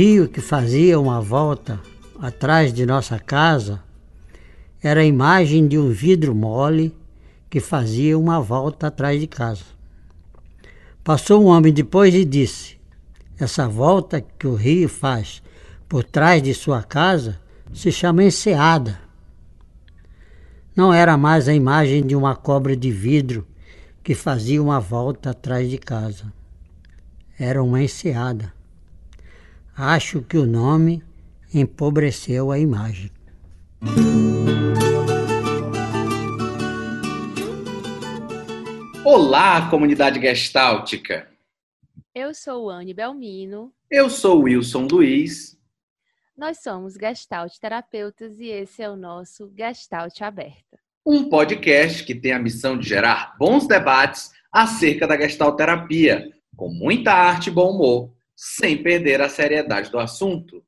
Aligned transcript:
Rio 0.00 0.28
que 0.28 0.40
fazia 0.40 0.98
uma 0.98 1.20
volta 1.20 1.78
atrás 2.18 2.72
de 2.72 2.86
nossa 2.86 3.18
casa 3.18 3.82
era 4.82 5.02
a 5.02 5.04
imagem 5.04 5.68
de 5.68 5.76
um 5.76 5.90
vidro 5.90 6.34
mole 6.34 6.96
que 7.50 7.60
fazia 7.60 8.18
uma 8.18 8.40
volta 8.40 8.86
atrás 8.86 9.20
de 9.20 9.26
casa. 9.26 9.62
Passou 11.04 11.44
um 11.44 11.48
homem 11.48 11.70
depois 11.70 12.14
e 12.14 12.24
disse: 12.24 12.78
Essa 13.38 13.68
volta 13.68 14.22
que 14.22 14.46
o 14.46 14.54
rio 14.54 14.88
faz 14.88 15.42
por 15.86 16.02
trás 16.02 16.42
de 16.42 16.54
sua 16.54 16.82
casa 16.82 17.38
se 17.70 17.92
chama 17.92 18.24
enseada. 18.24 18.98
Não 20.74 20.94
era 20.94 21.14
mais 21.18 21.46
a 21.46 21.52
imagem 21.52 22.06
de 22.06 22.16
uma 22.16 22.34
cobra 22.34 22.74
de 22.74 22.90
vidro 22.90 23.46
que 24.02 24.14
fazia 24.14 24.62
uma 24.62 24.80
volta 24.80 25.28
atrás 25.32 25.68
de 25.68 25.76
casa. 25.76 26.32
Era 27.38 27.62
uma 27.62 27.82
enseada. 27.82 28.59
Acho 29.76 30.22
que 30.22 30.36
o 30.36 30.44
nome 30.44 31.02
empobreceu 31.54 32.50
a 32.50 32.58
imagem. 32.58 33.10
Olá, 39.04 39.70
comunidade 39.70 40.20
gestáltica. 40.20 41.28
Eu 42.14 42.34
sou 42.34 42.68
Anne 42.68 42.92
Belmino. 42.92 43.72
Eu 43.90 44.10
sou 44.10 44.42
Wilson 44.42 44.86
Luiz. 44.90 45.58
Nós 46.36 46.62
somos 46.62 46.94
Gestalt 46.94 47.56
terapeutas 47.58 48.38
e 48.40 48.48
esse 48.48 48.82
é 48.82 48.90
o 48.90 48.96
nosso 48.96 49.52
Gestalt 49.56 50.20
Aberta. 50.20 50.78
Um 51.06 51.28
podcast 51.28 52.04
que 52.04 52.14
tem 52.14 52.32
a 52.32 52.38
missão 52.38 52.76
de 52.76 52.88
gerar 52.88 53.36
bons 53.38 53.66
debates 53.66 54.32
acerca 54.52 55.06
da 55.06 55.16
Gestalt 55.16 55.56
terapia, 55.56 56.30
com 56.56 56.68
muita 56.68 57.12
arte 57.12 57.48
e 57.48 57.52
bom 57.52 57.70
humor 57.70 58.10
sem 58.42 58.82
perder 58.82 59.20
a 59.20 59.28
seriedade 59.28 59.90
do 59.90 59.98
assunto. 59.98 60.64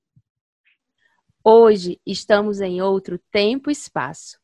Hoje 1.42 1.98
estamos 2.04 2.60
em 2.60 2.82
outro 2.82 3.18
tempo 3.30 3.70
e 3.70 3.72
espaço. 3.72 4.38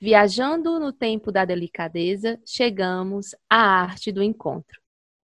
Viajando 0.00 0.80
no 0.80 0.90
tempo 0.90 1.30
da 1.30 1.44
delicadeza, 1.44 2.40
chegamos 2.46 3.34
à 3.48 3.58
arte 3.58 4.10
do 4.10 4.22
encontro. 4.22 4.80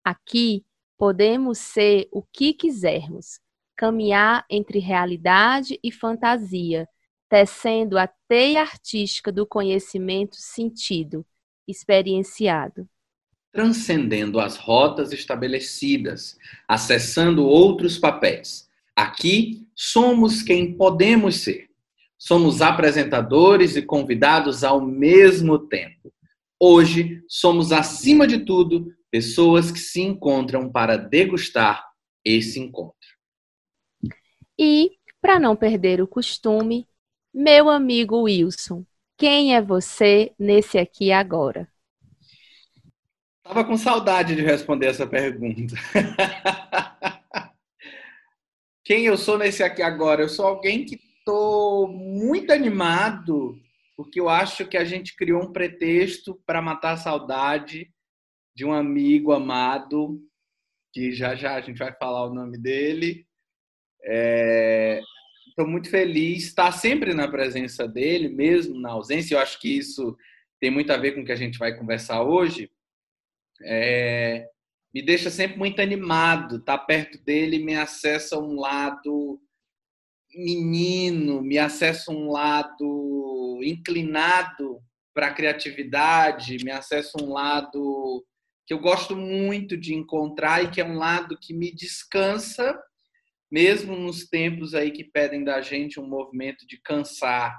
Aqui 0.04 0.66
podemos 0.98 1.60
ser 1.60 2.10
o 2.12 2.24
que 2.24 2.54
quisermos, 2.54 3.40
caminhar 3.76 4.44
entre 4.50 4.80
realidade 4.80 5.80
e 5.84 5.92
fantasia, 5.92 6.90
tecendo 7.30 8.00
a 8.00 8.08
teia 8.28 8.62
artística 8.62 9.32
do 9.32 9.46
conhecimento 9.46 10.38
sentido, 10.38 11.24
experienciado 11.68 12.90
transcendendo 13.58 14.40
as 14.40 14.56
rotas 14.56 15.12
estabelecidas, 15.12 16.38
acessando 16.68 17.44
outros 17.44 17.98
papéis. 17.98 18.70
Aqui 18.96 19.68
somos 19.74 20.44
quem 20.44 20.78
podemos 20.78 21.38
ser. 21.38 21.68
Somos 22.20 22.62
apresentadores 22.62 23.76
e 23.76 23.82
convidados 23.82 24.64
ao 24.64 24.80
mesmo 24.80 25.58
tempo. 25.58 26.14
Hoje 26.60 27.24
somos, 27.28 27.72
acima 27.72 28.28
de 28.28 28.46
tudo, 28.46 28.94
pessoas 29.10 29.72
que 29.72 29.80
se 29.80 30.02
encontram 30.02 30.72
para 30.72 30.96
degustar 30.96 31.84
esse 32.24 32.60
encontro. 32.60 33.10
E, 34.56 34.92
para 35.20 35.40
não 35.40 35.56
perder 35.56 36.00
o 36.00 36.08
costume, 36.08 36.88
meu 37.34 37.72
amigo 37.72 38.22
Wilson, 38.22 38.86
quem 39.18 39.56
é 39.56 39.62
você 39.64 40.32
nesse 40.38 40.78
aqui 40.78 41.12
agora? 41.12 41.68
Tava 43.48 43.64
com 43.64 43.78
saudade 43.78 44.36
de 44.36 44.42
responder 44.42 44.88
essa 44.88 45.08
pergunta. 45.08 45.74
Quem 48.84 49.06
eu 49.06 49.16
sou 49.18 49.38
nesse 49.38 49.64
aqui 49.64 49.82
agora? 49.82 50.22
Eu 50.22 50.28
sou 50.28 50.46
alguém 50.46 50.84
que 50.84 50.96
estou 50.96 51.88
muito 51.88 52.52
animado, 52.52 53.58
porque 53.96 54.20
eu 54.20 54.28
acho 54.28 54.68
que 54.68 54.76
a 54.76 54.84
gente 54.84 55.16
criou 55.16 55.44
um 55.44 55.54
pretexto 55.54 56.36
para 56.46 56.62
matar 56.62 56.92
a 56.92 56.98
saudade 56.98 57.90
de 58.54 58.66
um 58.66 58.74
amigo 58.74 59.32
amado, 59.32 60.22
que 60.92 61.14
já 61.14 61.34
já 61.34 61.56
a 61.56 61.62
gente 61.62 61.78
vai 61.78 61.94
falar 61.94 62.26
o 62.26 62.34
nome 62.34 62.58
dele. 62.58 63.26
Estou 64.04 65.66
é... 65.66 65.70
muito 65.70 65.90
feliz, 65.90 66.48
estar 66.48 66.74
sempre 66.74 67.14
na 67.14 67.30
presença 67.30 67.88
dele, 67.88 68.28
mesmo 68.28 68.78
na 68.78 68.92
ausência. 68.92 69.36
Eu 69.36 69.40
acho 69.40 69.58
que 69.58 69.78
isso 69.78 70.18
tem 70.60 70.70
muito 70.70 70.92
a 70.92 70.98
ver 70.98 71.14
com 71.14 71.22
o 71.22 71.26
que 71.26 71.32
a 71.32 71.38
gente 71.38 71.58
vai 71.58 71.78
conversar 71.78 72.24
hoje 72.24 72.70
é, 73.64 74.48
me 74.94 75.02
deixa 75.02 75.30
sempre 75.30 75.58
muito 75.58 75.82
animado. 75.82 76.58
Estar 76.58 76.78
tá 76.78 76.84
perto 76.84 77.24
dele 77.24 77.60
me 77.60 77.76
acessa 77.76 78.38
um 78.40 78.60
lado 78.60 79.40
menino, 80.34 81.42
me 81.42 81.58
acessa 81.58 82.12
um 82.12 82.32
lado 82.32 83.60
inclinado 83.64 84.80
para 85.14 85.28
a 85.28 85.34
criatividade, 85.34 86.64
me 86.64 86.72
acessa 86.72 87.22
um 87.22 87.34
lado 87.34 88.26
que 88.66 88.74
eu 88.74 88.80
gosto 88.80 89.16
muito 89.16 89.78
de 89.78 89.96
encontrar 89.96 90.64
e 90.64 90.70
que 90.70 90.82
é 90.82 90.86
um 90.86 90.98
lado 90.98 91.38
que 91.40 91.54
me 91.54 91.74
descansa, 91.74 92.78
mesmo 93.50 93.96
nos 93.96 94.28
tempos 94.28 94.76
aí 94.76 94.92
que 94.92 95.06
pedem 95.06 95.44
da 95.44 95.62
gente 95.62 96.00
um 96.00 96.08
movimento 96.08 96.68
de 96.68 96.80
cansar 96.82 97.58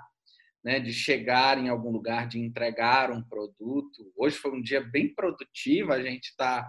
né, 0.65 0.81
de 0.81 0.93
chegar 0.93 1.59
em 1.59 1.69
algum 1.69 1.91
lugar, 1.91 2.27
de 2.29 2.39
entregar 2.39 3.11
um 3.11 3.23
produto. 3.23 4.13
Hoje 4.17 4.37
foi 4.37 4.53
um 4.53 4.63
dia 4.63 4.81
bem 4.81 5.15
produtivo, 5.15 5.93
a 5.93 6.03
gente 6.03 6.27
está 6.27 6.67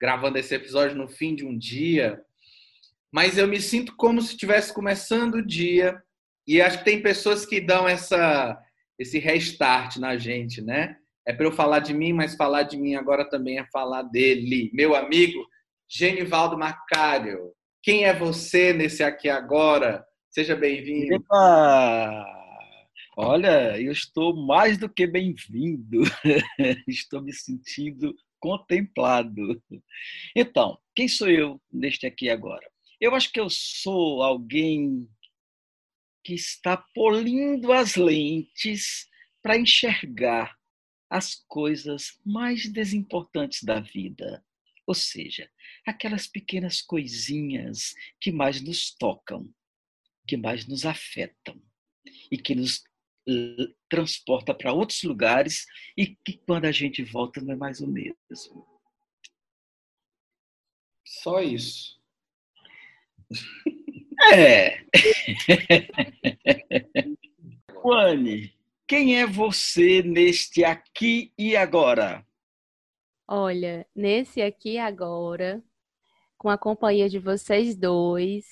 gravando 0.00 0.38
esse 0.38 0.54
episódio 0.54 0.96
no 0.96 1.08
fim 1.08 1.34
de 1.34 1.44
um 1.44 1.56
dia, 1.56 2.20
mas 3.12 3.38
eu 3.38 3.46
me 3.46 3.60
sinto 3.60 3.94
como 3.96 4.20
se 4.20 4.32
estivesse 4.32 4.72
começando 4.72 5.36
o 5.36 5.46
dia 5.46 6.02
e 6.46 6.60
acho 6.60 6.78
que 6.78 6.84
tem 6.84 7.02
pessoas 7.02 7.46
que 7.46 7.60
dão 7.60 7.88
essa 7.88 8.60
esse 8.98 9.18
restart 9.18 9.96
na 9.96 10.16
gente, 10.16 10.62
né? 10.62 10.96
É 11.26 11.32
para 11.32 11.44
eu 11.44 11.52
falar 11.52 11.80
de 11.80 11.92
mim, 11.92 12.14
mas 12.14 12.34
falar 12.34 12.62
de 12.62 12.78
mim 12.78 12.94
agora 12.94 13.28
também 13.28 13.58
é 13.58 13.66
falar 13.66 14.02
dele, 14.02 14.70
meu 14.72 14.94
amigo 14.94 15.46
Genivaldo 15.88 16.56
Macário. 16.56 17.52
Quem 17.82 18.04
é 18.04 18.12
você 18.12 18.72
nesse 18.72 19.02
aqui 19.02 19.28
agora? 19.28 20.04
Seja 20.30 20.56
bem-vindo. 20.56 21.14
Olha, 23.18 23.80
eu 23.80 23.92
estou 23.92 24.36
mais 24.36 24.76
do 24.76 24.90
que 24.90 25.06
bem-vindo. 25.06 26.02
estou 26.86 27.22
me 27.22 27.32
sentindo 27.32 28.14
contemplado. 28.38 29.62
Então, 30.36 30.78
quem 30.94 31.08
sou 31.08 31.26
eu 31.30 31.58
neste 31.72 32.06
aqui 32.06 32.28
agora? 32.28 32.70
Eu 33.00 33.14
acho 33.14 33.32
que 33.32 33.40
eu 33.40 33.48
sou 33.48 34.22
alguém 34.22 35.08
que 36.22 36.34
está 36.34 36.76
polindo 36.94 37.72
as 37.72 37.96
lentes 37.96 39.08
para 39.42 39.56
enxergar 39.56 40.54
as 41.08 41.36
coisas 41.48 42.20
mais 42.22 42.70
desimportantes 42.70 43.62
da 43.62 43.80
vida. 43.80 44.44
Ou 44.86 44.94
seja, 44.94 45.50
aquelas 45.86 46.26
pequenas 46.26 46.82
coisinhas 46.82 47.94
que 48.20 48.30
mais 48.30 48.60
nos 48.60 48.94
tocam, 48.94 49.48
que 50.28 50.36
mais 50.36 50.66
nos 50.66 50.84
afetam 50.84 51.58
e 52.30 52.36
que 52.36 52.54
nos 52.54 52.84
transporta 53.88 54.54
para 54.54 54.72
outros 54.72 55.02
lugares 55.02 55.66
e 55.96 56.16
que 56.24 56.38
quando 56.46 56.66
a 56.66 56.72
gente 56.72 57.02
volta 57.02 57.40
não 57.40 57.54
é 57.54 57.56
mais 57.56 57.80
o 57.80 57.86
mesmo. 57.86 58.66
Só 61.04 61.40
isso. 61.40 62.00
É. 64.32 64.78
Juane, 67.70 68.56
quem 68.88 69.20
é 69.20 69.26
você 69.26 70.02
neste 70.02 70.64
aqui 70.64 71.34
e 71.36 71.54
agora? 71.54 72.26
Olha, 73.28 73.86
nesse 73.94 74.40
aqui 74.40 74.72
e 74.72 74.78
agora, 74.78 75.62
com 76.38 76.48
a 76.48 76.56
companhia 76.56 77.10
de 77.10 77.18
vocês 77.18 77.76
dois, 77.76 78.46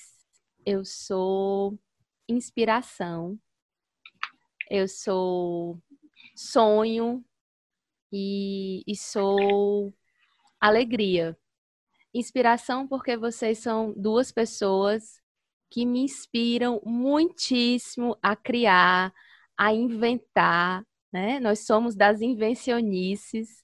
eu 0.63 0.85
sou 0.85 1.79
inspiração 2.29 3.39
eu 4.69 4.87
sou 4.87 5.79
sonho 6.35 7.23
e, 8.11 8.83
e 8.87 8.95
sou 8.95 9.93
alegria. 10.59 11.37
Inspiração 12.13 12.87
porque 12.87 13.17
vocês 13.17 13.59
são 13.59 13.93
duas 13.95 14.31
pessoas 14.31 15.21
que 15.69 15.85
me 15.85 16.01
inspiram 16.01 16.81
muitíssimo 16.85 18.17
a 18.21 18.35
criar, 18.35 19.13
a 19.57 19.73
inventar, 19.73 20.85
né? 21.11 21.39
Nós 21.39 21.65
somos 21.65 21.95
das 21.95 22.21
invencionices. 22.21 23.63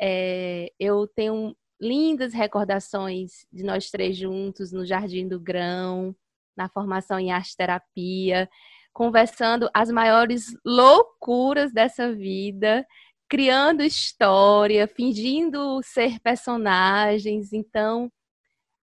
É, 0.00 0.72
eu 0.78 1.06
tenho 1.06 1.56
lindas 1.80 2.32
recordações 2.32 3.46
de 3.52 3.62
nós 3.62 3.90
três 3.90 4.16
juntos 4.16 4.72
no 4.72 4.84
Jardim 4.84 5.28
do 5.28 5.38
Grão, 5.38 6.14
na 6.56 6.68
formação 6.68 7.18
em 7.18 7.32
arte 7.32 7.56
terapia, 7.56 8.48
conversando 8.92 9.68
as 9.72 9.90
maiores 9.90 10.54
loucuras 10.64 11.72
dessa 11.72 12.12
vida, 12.12 12.86
criando 13.28 13.82
história, 13.82 14.86
fingindo 14.86 15.80
ser 15.82 16.20
personagens. 16.20 17.52
Então, 17.52 18.12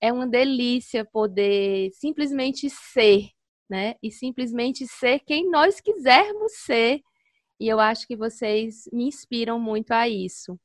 é 0.01 0.13
uma 0.13 0.27
delícia 0.27 1.05
poder 1.05 1.91
simplesmente 1.93 2.71
ser, 2.71 3.29
né? 3.69 3.97
E 4.03 4.11
simplesmente 4.11 4.87
ser 4.87 5.21
quem 5.21 5.51
nós 5.51 5.81
quisermos 5.81 6.53
ser. 6.65 7.01
E 7.61 7.69
eu 7.69 7.81
acho 7.81 8.07
que 8.07 8.17
vocês 8.17 8.89
me 8.93 9.05
inspiram 9.05 9.61
muito 9.61 9.91
a 9.93 10.09
isso. 10.09 10.59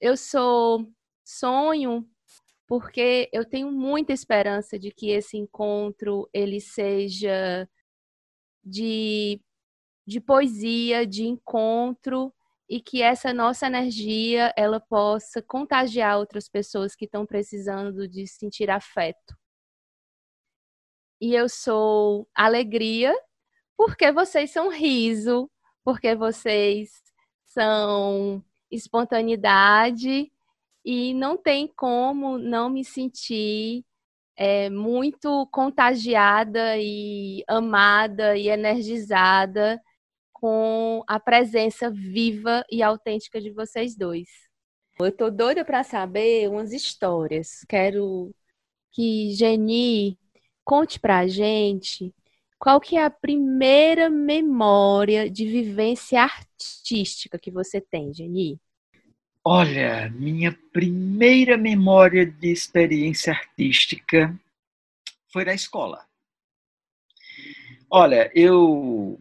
Eu 0.00 0.16
sou 0.16 0.86
sonho 1.24 2.08
porque 2.66 3.28
eu 3.32 3.44
tenho 3.44 3.70
muita 3.70 4.12
esperança 4.12 4.78
de 4.78 4.90
que 4.90 5.10
esse 5.10 5.36
encontro 5.36 6.28
ele 6.32 6.60
seja 6.60 7.68
de, 8.64 9.40
de 10.06 10.20
poesia, 10.20 11.06
de 11.06 11.24
encontro 11.24 12.32
e 12.68 12.80
que 12.80 13.02
essa 13.02 13.32
nossa 13.34 13.66
energia 13.66 14.52
ela 14.56 14.80
possa 14.80 15.42
contagiar 15.42 16.18
outras 16.18 16.48
pessoas 16.48 16.94
que 16.94 17.04
estão 17.04 17.26
precisando 17.26 18.08
de 18.08 18.26
sentir 18.26 18.70
afeto. 18.70 19.36
E 21.20 21.34
eu 21.34 21.48
sou 21.48 22.26
alegria 22.34 23.14
porque 23.76 24.10
vocês 24.10 24.50
são 24.50 24.70
riso, 24.70 25.50
porque 25.84 26.14
vocês 26.14 27.02
são 27.44 28.42
espontaneidade 28.70 30.32
e 30.84 31.14
não 31.14 31.36
tem 31.36 31.68
como 31.68 32.38
não 32.38 32.70
me 32.70 32.84
sentir 32.84 33.84
é, 34.36 34.70
muito 34.70 35.46
contagiada 35.52 36.76
e 36.78 37.44
amada 37.46 38.36
e 38.36 38.48
energizada 38.48 39.80
com 40.32 41.02
a 41.06 41.20
presença 41.20 41.90
viva 41.90 42.64
e 42.70 42.82
autêntica 42.82 43.40
de 43.40 43.50
vocês 43.50 43.96
dois. 43.96 44.28
Eu 44.98 45.12
tô 45.12 45.30
doida 45.30 45.64
para 45.64 45.82
saber 45.82 46.48
umas 46.48 46.72
histórias. 46.72 47.64
Quero 47.68 48.34
que 48.92 49.30
Geni 49.32 50.18
conte 50.64 50.98
pra 51.00 51.26
gente 51.26 52.14
qual 52.58 52.80
que 52.80 52.96
é 52.96 53.04
a 53.04 53.10
primeira 53.10 54.08
memória 54.08 55.28
de 55.28 55.46
vivência 55.46 56.22
artística 56.22 57.38
que 57.38 57.50
você 57.50 57.80
tem, 57.80 58.12
Geni. 58.12 58.60
Olha, 59.44 60.08
minha 60.10 60.56
primeira 60.72 61.56
memória 61.56 62.24
de 62.24 62.52
experiência 62.52 63.32
artística 63.32 64.38
foi 65.32 65.44
na 65.44 65.52
escola. 65.52 66.06
Olha, 67.90 68.30
eu 68.34 69.18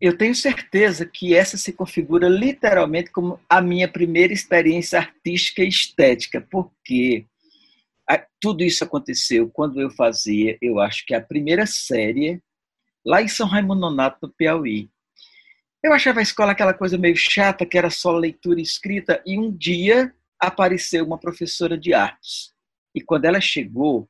eu 0.00 0.18
tenho 0.18 0.34
certeza 0.34 1.06
que 1.06 1.34
essa 1.34 1.56
se 1.56 1.72
configura 1.72 2.28
literalmente 2.28 3.10
como 3.10 3.40
a 3.48 3.60
minha 3.60 3.90
primeira 3.90 4.32
experiência 4.32 4.98
artística 4.98 5.62
e 5.62 5.68
estética, 5.68 6.40
porque 6.50 7.26
tudo 8.40 8.62
isso 8.62 8.84
aconteceu 8.84 9.48
quando 9.50 9.80
eu 9.80 9.90
fazia, 9.90 10.58
eu 10.60 10.78
acho 10.78 11.06
que 11.06 11.14
a 11.14 11.20
primeira 11.20 11.64
série, 11.64 12.42
lá 13.02 13.22
em 13.22 13.28
São 13.28 13.46
Raimundo 13.46 13.80
Nonato, 13.80 14.18
no 14.26 14.32
Piauí. 14.34 14.90
Eu 15.84 15.92
achava 15.92 16.20
a 16.20 16.22
escola 16.22 16.52
aquela 16.52 16.72
coisa 16.72 16.96
meio 16.96 17.14
chata, 17.14 17.66
que 17.66 17.76
era 17.76 17.90
só 17.90 18.10
leitura 18.16 18.58
escrita, 18.58 19.22
e 19.26 19.38
um 19.38 19.54
dia 19.54 20.14
apareceu 20.40 21.04
uma 21.04 21.18
professora 21.18 21.76
de 21.76 21.92
artes. 21.92 22.54
E 22.94 23.02
quando 23.02 23.26
ela 23.26 23.38
chegou, 23.38 24.08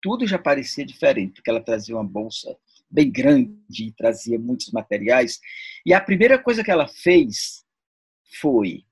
tudo 0.00 0.26
já 0.26 0.36
parecia 0.36 0.84
diferente, 0.84 1.34
porque 1.34 1.48
ela 1.48 1.62
trazia 1.62 1.94
uma 1.94 2.02
bolsa 2.02 2.58
bem 2.90 3.08
grande 3.08 3.84
e 3.84 3.92
trazia 3.92 4.36
muitos 4.36 4.72
materiais. 4.72 5.38
E 5.86 5.94
a 5.94 6.00
primeira 6.00 6.40
coisa 6.40 6.64
que 6.64 6.72
ela 6.72 6.88
fez 6.88 7.64
foi 8.40 8.84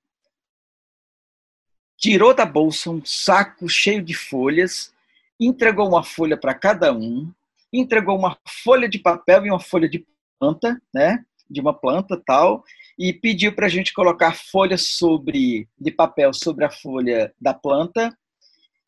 tirou 1.99 2.32
da 2.32 2.47
bolsa 2.47 2.91
um 2.91 3.05
saco 3.05 3.69
cheio 3.69 4.05
de 4.05 4.15
folhas, 4.15 4.94
entregou 5.38 5.88
uma 5.88 6.05
folha 6.05 6.37
para 6.37 6.55
cada 6.55 6.93
um, 6.93 7.29
entregou 7.73 8.17
uma 8.17 8.38
folha 8.47 8.88
de 8.88 9.00
papel 9.00 9.47
e 9.47 9.50
uma 9.50 9.59
folha 9.59 9.88
de 9.88 10.06
planta, 10.38 10.81
né, 10.94 11.25
de 11.50 11.61
uma 11.61 11.75
planta 11.75 12.20
tal, 12.25 12.62
e 12.99 13.12
pediu 13.12 13.55
para 13.55 13.67
a 13.67 13.69
gente 13.69 13.93
colocar 13.93 14.35
folha 14.35 14.79
sobre 14.79 15.69
de 15.79 15.91
papel 15.91 16.32
sobre 16.32 16.64
a 16.64 16.70
folha 16.70 17.35
da 17.41 17.52
planta 17.52 18.17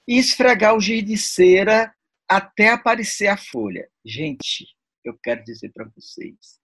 e 0.07 0.19
esfregar 0.19 0.77
o 0.77 0.81
giz 0.81 1.05
de 1.05 1.17
cera 1.17 1.93
até 2.29 2.71
aparecer 2.71 3.29
a 3.29 3.37
folha. 3.37 3.89
Gente, 4.05 4.67
eu 5.05 5.19
quero 5.23 5.43
dizer 5.45 5.71
para 5.73 5.89
vocês 5.95 6.63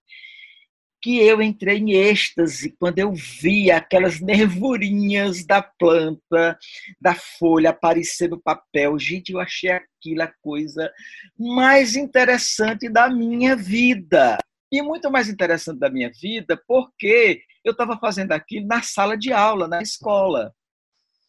que 1.01 1.17
eu 1.17 1.41
entrei 1.41 1.77
em 1.77 1.93
êxtase 1.93 2.75
quando 2.77 2.99
eu 2.99 3.13
vi 3.13 3.71
aquelas 3.71 4.19
nervurinhas 4.19 5.45
da 5.45 5.61
planta, 5.61 6.57
da 6.99 7.15
folha 7.15 7.69
aparecer 7.69 8.29
no 8.29 8.39
papel. 8.39 8.99
Gente, 8.99 9.31
eu 9.31 9.39
achei 9.39 9.71
aquilo 9.71 10.23
a 10.23 10.33
coisa 10.41 10.91
mais 11.37 11.95
interessante 11.95 12.89
da 12.89 13.09
minha 13.09 13.55
vida. 13.55 14.37
E 14.71 14.81
muito 14.81 15.09
mais 15.09 15.27
interessante 15.27 15.79
da 15.79 15.89
minha 15.89 16.11
vida 16.11 16.61
porque 16.67 17.41
eu 17.63 17.71
estava 17.71 17.97
fazendo 17.97 18.31
aquilo 18.31 18.67
na 18.67 18.81
sala 18.81 19.17
de 19.17 19.33
aula, 19.33 19.67
na 19.67 19.81
escola. 19.81 20.53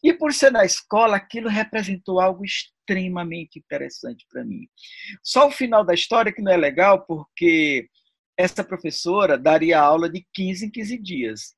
E 0.03 0.13
por 0.13 0.33
ser 0.33 0.51
na 0.51 0.65
escola, 0.65 1.17
aquilo 1.17 1.49
representou 1.49 2.21
algo 2.21 2.45
extremamente 2.45 3.59
interessante 3.59 4.27
para 4.31 4.45
mim. 4.45 4.67
Só 5.23 5.49
o 5.49 5.51
final 5.51 5.85
da 5.85 5.95
história 5.95 6.33
que 6.33 6.43
não 6.43 6.53
é 6.53 6.57
legal, 6.57 7.05
porque 7.07 7.89
essa 8.37 8.65
professora 8.65 9.37
daria 9.37 9.79
aula 9.79 10.09
de 10.09 10.27
15 10.33 10.67
em 10.67 10.71
15 10.71 10.99
dias. 10.99 11.55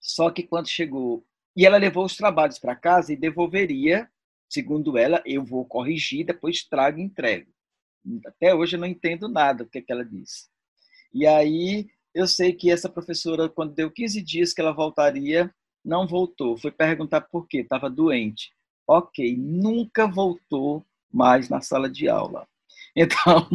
Só 0.00 0.30
que 0.30 0.44
quando 0.44 0.68
chegou. 0.68 1.26
E 1.56 1.66
ela 1.66 1.76
levou 1.76 2.04
os 2.04 2.16
trabalhos 2.16 2.58
para 2.58 2.76
casa 2.76 3.12
e 3.12 3.16
devolveria, 3.16 4.08
segundo 4.48 4.96
ela, 4.96 5.20
eu 5.26 5.44
vou 5.44 5.66
corrigir, 5.66 6.24
depois 6.24 6.62
trago 6.62 6.98
e 7.00 7.02
entrego. 7.02 7.50
Até 8.26 8.54
hoje 8.54 8.76
eu 8.76 8.80
não 8.80 8.86
entendo 8.86 9.28
nada 9.28 9.64
do 9.64 9.70
que, 9.70 9.82
que 9.82 9.90
ela 9.90 10.04
disse. 10.04 10.48
E 11.12 11.26
aí 11.26 11.86
eu 12.14 12.26
sei 12.26 12.52
que 12.52 12.70
essa 12.70 12.88
professora, 12.88 13.48
quando 13.48 13.74
deu 13.74 13.90
15 13.90 14.20
dias 14.22 14.52
que 14.52 14.60
ela 14.60 14.72
voltaria, 14.72 15.52
não 15.84 16.06
voltou. 16.06 16.56
Foi 16.58 16.70
perguntar 16.70 17.22
por 17.22 17.46
quê, 17.46 17.58
estava 17.58 17.88
doente. 17.88 18.50
Ok, 18.86 19.36
nunca 19.36 20.06
voltou 20.06 20.84
mais 21.12 21.48
na 21.48 21.60
sala 21.60 21.88
de 21.88 22.08
aula. 22.08 22.46
Então, 22.96 23.48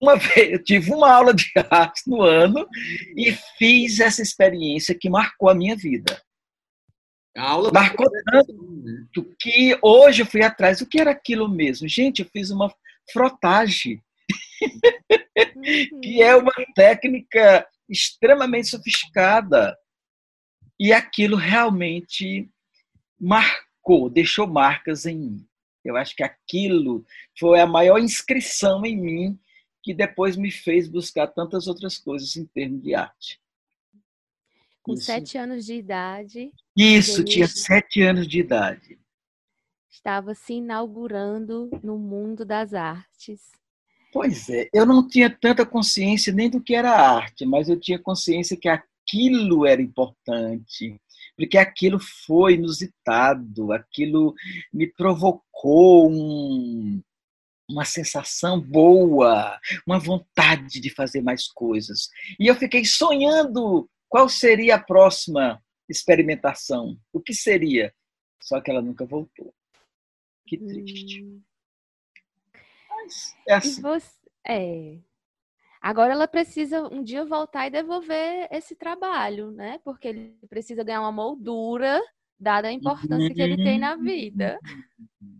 uma 0.00 0.16
vez, 0.16 0.52
eu 0.52 0.64
tive 0.64 0.92
uma 0.92 1.12
aula 1.12 1.32
de 1.32 1.52
arte 1.70 2.02
no 2.08 2.22
ano 2.22 2.66
e 3.16 3.30
fiz 3.56 4.00
essa 4.00 4.20
experiência 4.20 4.96
que 4.98 5.08
marcou 5.08 5.48
a 5.48 5.54
minha 5.54 5.76
vida. 5.76 6.20
A 7.36 7.50
aula 7.50 7.70
marcou 7.72 8.10
tanto 8.24 8.52
né? 8.82 9.06
que 9.38 9.78
hoje 9.80 10.22
eu 10.22 10.26
fui 10.26 10.42
atrás. 10.42 10.80
O 10.80 10.86
que 10.86 10.98
era 10.98 11.12
aquilo 11.12 11.48
mesmo? 11.48 11.86
Gente, 11.86 12.22
eu 12.22 12.28
fiz 12.32 12.50
uma 12.50 12.74
frotagem. 13.12 14.02
que 16.02 16.22
é 16.22 16.34
uma 16.36 16.52
técnica 16.74 17.66
extremamente 17.88 18.68
sofisticada. 18.68 19.76
E 20.78 20.92
aquilo 20.92 21.36
realmente 21.36 22.50
marcou, 23.18 24.10
deixou 24.10 24.46
marcas 24.46 25.06
em 25.06 25.16
mim. 25.16 25.48
Eu 25.84 25.96
acho 25.96 26.14
que 26.14 26.22
aquilo 26.22 27.04
foi 27.38 27.60
a 27.60 27.66
maior 27.66 27.98
inscrição 27.98 28.84
em 28.84 28.96
mim 28.96 29.38
que 29.82 29.94
depois 29.94 30.36
me 30.36 30.50
fez 30.50 30.88
buscar 30.88 31.28
tantas 31.28 31.68
outras 31.68 31.96
coisas 31.96 32.36
em 32.36 32.44
termos 32.44 32.82
de 32.82 32.94
arte. 32.94 33.40
Com 34.82 34.94
Isso. 34.94 35.04
sete 35.04 35.38
anos 35.38 35.64
de 35.64 35.74
idade. 35.74 36.52
Isso, 36.76 37.24
tinha 37.24 37.46
sete 37.46 38.02
anos 38.02 38.26
de 38.26 38.40
idade. 38.40 38.98
Estava 39.88 40.34
se 40.34 40.54
inaugurando 40.54 41.70
no 41.82 41.98
mundo 41.98 42.44
das 42.44 42.74
artes. 42.74 43.40
Pois 44.16 44.48
é, 44.48 44.70
eu 44.72 44.86
não 44.86 45.06
tinha 45.06 45.28
tanta 45.28 45.66
consciência 45.66 46.32
nem 46.32 46.48
do 46.48 46.58
que 46.58 46.74
era 46.74 46.90
arte, 46.90 47.44
mas 47.44 47.68
eu 47.68 47.78
tinha 47.78 47.98
consciência 47.98 48.56
que 48.56 48.66
aquilo 48.66 49.66
era 49.66 49.82
importante, 49.82 50.98
porque 51.36 51.58
aquilo 51.58 51.98
foi 52.00 52.54
inusitado, 52.54 53.72
aquilo 53.72 54.34
me 54.72 54.86
provocou 54.90 56.10
um, 56.10 57.02
uma 57.68 57.84
sensação 57.84 58.58
boa, 58.58 59.60
uma 59.86 59.98
vontade 59.98 60.80
de 60.80 60.88
fazer 60.88 61.20
mais 61.20 61.46
coisas. 61.48 62.08
E 62.40 62.46
eu 62.46 62.54
fiquei 62.54 62.86
sonhando 62.86 63.86
qual 64.08 64.30
seria 64.30 64.76
a 64.76 64.82
próxima 64.82 65.62
experimentação. 65.90 66.98
O 67.12 67.20
que 67.20 67.34
seria? 67.34 67.92
Só 68.40 68.62
que 68.62 68.70
ela 68.70 68.80
nunca 68.80 69.04
voltou. 69.04 69.52
Que 70.46 70.56
triste. 70.56 71.22
Hum. 71.22 71.42
Mas 73.06 73.36
é 73.48 73.54
assim. 73.54 73.82
Você... 73.82 74.16
É. 74.46 74.98
Agora 75.80 76.12
ela 76.12 76.26
precisa 76.26 76.82
um 76.82 77.02
dia 77.02 77.24
voltar 77.24 77.66
e 77.66 77.70
devolver 77.70 78.48
esse 78.50 78.74
trabalho, 78.74 79.50
né? 79.52 79.78
Porque 79.84 80.08
ele 80.08 80.36
precisa 80.48 80.82
ganhar 80.82 81.00
uma 81.00 81.12
moldura 81.12 82.00
dada 82.38 82.68
a 82.68 82.72
importância 82.72 83.32
que 83.32 83.40
ele 83.40 83.56
tem 83.56 83.78
na 83.78 83.96
vida. 83.96 84.58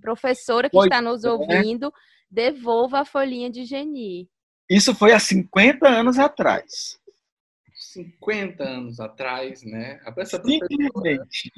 Professora 0.00 0.68
que 0.68 0.76
pois 0.76 0.86
está 0.86 1.02
nos 1.02 1.24
é. 1.24 1.30
ouvindo, 1.30 1.92
devolva 2.30 3.00
a 3.00 3.04
folhinha 3.04 3.50
de 3.50 3.64
geni. 3.64 4.30
Isso 4.68 4.94
foi 4.94 5.12
há 5.12 5.18
50 5.18 5.88
anos 5.88 6.18
atrás. 6.18 6.98
50 7.74 8.62
anos 8.62 9.00
atrás, 9.00 9.62
né? 9.64 10.00
Essa 10.16 10.42
Simplesmente. 10.42 11.52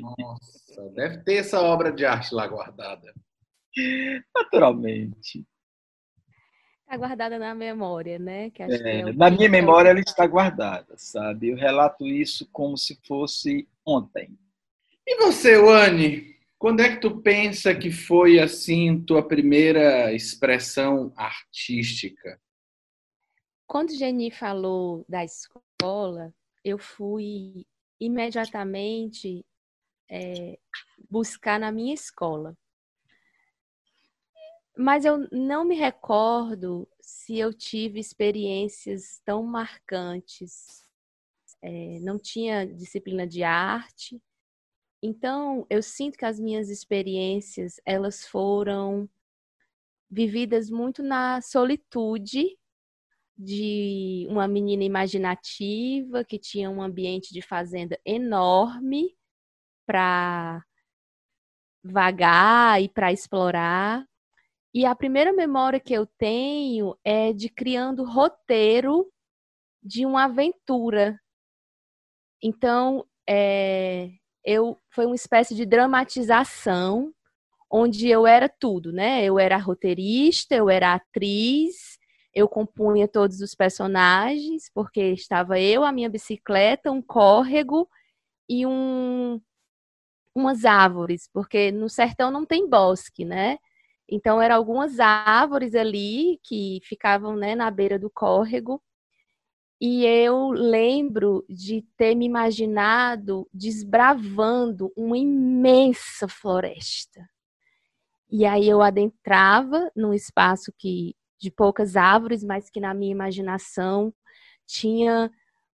Nossa, 0.00 0.90
deve 0.94 1.18
ter 1.24 1.36
essa 1.36 1.60
obra 1.60 1.92
de 1.92 2.04
arte 2.04 2.34
lá 2.34 2.46
guardada. 2.46 3.12
Naturalmente. 4.34 5.44
Está 6.80 6.96
guardada 6.96 7.38
na 7.38 7.54
memória, 7.54 8.18
né? 8.18 8.50
É, 8.58 9.00
é 9.00 9.12
na 9.12 9.30
minha 9.30 9.48
memória 9.48 9.90
ela 9.90 10.00
está 10.00 10.26
guardada, 10.26 10.94
sabe? 10.96 11.50
Eu 11.50 11.56
relato 11.56 12.04
isso 12.04 12.48
como 12.50 12.76
se 12.76 12.98
fosse 13.06 13.68
ontem. 13.86 14.36
E 15.06 15.16
você, 15.18 15.56
Wani? 15.56 16.36
Quando 16.58 16.80
é 16.80 16.94
que 16.94 17.00
tu 17.00 17.20
pensa 17.22 17.74
que 17.74 17.90
foi 17.90 18.38
assim 18.38 19.00
tua 19.02 19.26
primeira 19.26 20.12
expressão 20.12 21.12
artística? 21.16 22.40
Quando 23.66 23.96
Jenny 23.96 24.30
falou 24.30 25.04
da 25.08 25.24
escola, 25.24 26.34
eu 26.64 26.76
fui 26.76 27.64
imediatamente 28.00 29.44
é, 30.10 30.58
buscar 31.08 31.60
na 31.60 31.70
minha 31.70 31.94
escola. 31.94 32.56
Mas 34.80 35.04
eu 35.04 35.28
não 35.30 35.64
me 35.64 35.74
recordo 35.76 36.88
se 37.00 37.38
eu 37.38 37.52
tive 37.52 38.00
experiências 38.00 39.20
tão 39.26 39.42
marcantes. 39.42 40.84
É, 41.62 42.00
não 42.00 42.18
tinha 42.18 42.66
disciplina 42.66 43.26
de 43.26 43.42
arte, 43.42 44.20
então, 45.02 45.66
eu 45.70 45.82
sinto 45.82 46.18
que 46.18 46.24
as 46.26 46.38
minhas 46.38 46.68
experiências, 46.68 47.80
elas 47.86 48.26
foram 48.26 49.08
vividas 50.10 50.68
muito 50.70 51.02
na 51.02 51.40
solitude 51.40 52.58
de 53.36 54.26
uma 54.30 54.48
menina 54.48 54.84
imaginativa 54.84 56.24
que 56.24 56.38
tinha 56.38 56.70
um 56.70 56.82
ambiente 56.82 57.32
de 57.32 57.42
fazenda 57.42 57.98
enorme 58.04 59.16
para 59.86 60.62
vagar 61.82 62.82
e 62.82 62.88
para 62.88 63.12
explorar. 63.12 64.09
E 64.72 64.86
a 64.86 64.94
primeira 64.94 65.32
memória 65.32 65.80
que 65.80 65.92
eu 65.92 66.06
tenho 66.06 66.96
é 67.04 67.32
de 67.32 67.48
criando 67.48 68.04
roteiro 68.04 69.10
de 69.82 70.06
uma 70.06 70.24
aventura. 70.24 71.18
Então, 72.42 73.04
é, 73.28 74.10
eu 74.44 74.78
foi 74.90 75.06
uma 75.06 75.14
espécie 75.14 75.54
de 75.54 75.66
dramatização 75.66 77.12
onde 77.70 78.08
eu 78.08 78.26
era 78.26 78.48
tudo, 78.48 78.92
né? 78.92 79.24
Eu 79.24 79.38
era 79.38 79.56
roteirista, 79.56 80.54
eu 80.54 80.70
era 80.70 80.94
atriz, 80.94 81.98
eu 82.34 82.48
compunha 82.48 83.08
todos 83.08 83.40
os 83.40 83.54
personagens, 83.54 84.70
porque 84.74 85.00
estava 85.12 85.58
eu, 85.60 85.84
a 85.84 85.92
minha 85.92 86.08
bicicleta, 86.08 86.90
um 86.90 87.02
córrego 87.02 87.88
e 88.48 88.66
um 88.66 89.40
umas 90.34 90.64
árvores, 90.64 91.28
porque 91.32 91.72
no 91.72 91.88
sertão 91.88 92.30
não 92.30 92.46
tem 92.46 92.68
bosque, 92.68 93.24
né? 93.24 93.58
Então 94.10 94.42
eram 94.42 94.56
algumas 94.56 94.98
árvores 94.98 95.74
ali 95.74 96.40
que 96.42 96.80
ficavam, 96.84 97.36
né, 97.36 97.54
na 97.54 97.70
beira 97.70 97.98
do 97.98 98.10
córrego 98.10 98.82
e 99.80 100.04
eu 100.04 100.50
lembro 100.50 101.44
de 101.48 101.82
ter 101.96 102.14
me 102.14 102.26
imaginado 102.26 103.48
desbravando 103.52 104.92
uma 104.94 105.16
imensa 105.16 106.28
floresta. 106.28 107.26
E 108.30 108.44
aí 108.44 108.68
eu 108.68 108.82
adentrava 108.82 109.90
num 109.96 110.12
espaço 110.12 110.72
que 110.78 111.16
de 111.40 111.50
poucas 111.50 111.96
árvores, 111.96 112.44
mas 112.44 112.68
que 112.68 112.78
na 112.78 112.92
minha 112.92 113.10
imaginação 113.10 114.12
tinha 114.66 115.30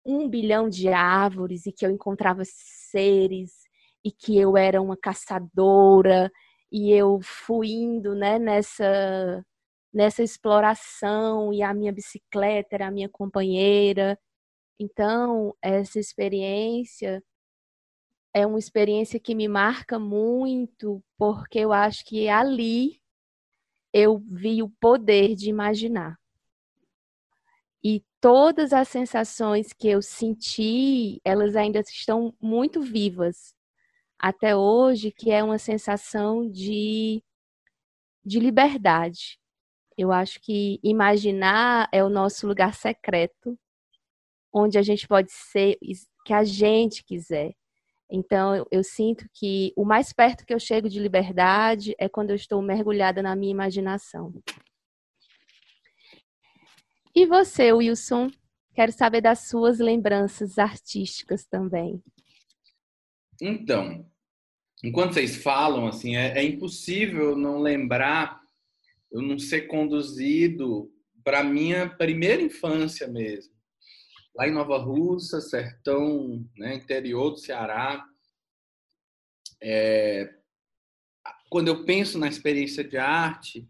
um 0.04 0.26
bilhão 0.28 0.68
de 0.70 0.88
árvores 0.88 1.66
e 1.66 1.72
que 1.72 1.84
eu 1.84 1.90
encontrava 1.90 2.42
seres 2.44 3.52
e 4.02 4.10
que 4.10 4.38
eu 4.38 4.56
era 4.56 4.80
uma 4.80 4.96
caçadora 4.96 6.32
e 6.72 6.92
eu 6.92 7.20
fui 7.22 7.68
indo 7.70 8.14
né, 8.14 8.38
nessa 8.38 9.44
nessa 9.92 10.22
exploração 10.22 11.52
e 11.52 11.62
a 11.62 11.74
minha 11.74 11.92
bicicleta 11.92 12.76
era 12.76 12.86
a 12.88 12.90
minha 12.92 13.08
companheira. 13.08 14.18
Então, 14.78 15.54
essa 15.62 15.98
experiência 15.98 17.22
é 18.32 18.46
uma 18.46 18.58
experiência 18.58 19.18
que 19.18 19.34
me 19.34 19.48
marca 19.48 19.98
muito, 19.98 21.02
porque 21.18 21.58
eu 21.58 21.72
acho 21.72 22.04
que 22.04 22.28
ali 22.28 23.00
eu 23.92 24.18
vi 24.18 24.62
o 24.62 24.70
poder 24.80 25.34
de 25.34 25.50
imaginar. 25.50 26.16
E 27.82 28.04
todas 28.20 28.72
as 28.72 28.88
sensações 28.88 29.72
que 29.72 29.88
eu 29.88 30.02
senti, 30.02 31.20
elas 31.24 31.56
ainda 31.56 31.80
estão 31.80 32.34
muito 32.40 32.80
vivas 32.82 33.54
até 34.20 34.54
hoje, 34.54 35.10
que 35.10 35.30
é 35.30 35.42
uma 35.42 35.58
sensação 35.58 36.46
de, 36.46 37.22
de 38.22 38.38
liberdade. 38.38 39.40
Eu 39.96 40.12
acho 40.12 40.38
que 40.40 40.78
imaginar 40.84 41.88
é 41.90 42.04
o 42.04 42.10
nosso 42.10 42.46
lugar 42.46 42.74
secreto, 42.74 43.58
onde 44.52 44.76
a 44.78 44.82
gente 44.82 45.08
pode 45.08 45.32
ser 45.32 45.78
que 46.24 46.34
a 46.34 46.44
gente 46.44 47.02
quiser. 47.02 47.54
Então, 48.10 48.54
eu, 48.54 48.66
eu, 48.70 48.84
sinto 48.84 49.24
que 49.32 49.72
o 49.76 49.84
mais 49.84 50.12
perto 50.12 50.44
que 50.44 50.52
eu 50.52 50.58
chego 50.58 50.88
de 50.88 50.98
liberdade 50.98 51.94
é 51.98 52.08
quando 52.08 52.30
eu 52.30 52.36
estou 52.36 52.60
mergulhada 52.60 53.22
na 53.22 53.36
minha 53.36 53.52
imaginação. 53.52 54.34
E 57.14 57.24
você, 57.24 57.72
Wilson? 57.72 58.30
Quero 58.74 58.92
saber 58.92 59.20
das 59.20 59.48
suas 59.48 59.78
lembranças 59.78 60.58
artísticas 60.58 61.46
também. 61.46 62.02
Então, 63.40 64.09
enquanto 64.82 65.14
vocês 65.14 65.36
falam, 65.36 65.86
assim, 65.86 66.16
é, 66.16 66.38
é 66.38 66.44
impossível 66.44 67.36
não 67.36 67.60
lembrar 67.60 68.40
eu 69.10 69.20
não 69.20 69.38
ser 69.38 69.62
conduzido 69.62 70.92
para 71.24 71.42
minha 71.42 71.88
primeira 71.88 72.40
infância 72.40 73.08
mesmo. 73.08 73.52
Lá 74.34 74.46
em 74.46 74.52
Nova 74.52 74.78
Russa, 74.78 75.40
sertão, 75.40 76.48
né, 76.56 76.76
interior 76.76 77.30
do 77.30 77.38
Ceará. 77.38 78.06
É, 79.60 80.32
quando 81.48 81.68
eu 81.68 81.84
penso 81.84 82.18
na 82.18 82.28
experiência 82.28 82.84
de 82.84 82.96
arte, 82.96 83.68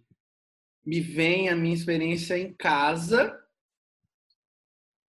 me 0.85 1.01
vem 1.01 1.49
a 1.49 1.57
minha 1.57 1.75
experiência 1.75 2.39
em 2.39 2.53
casa, 2.53 3.37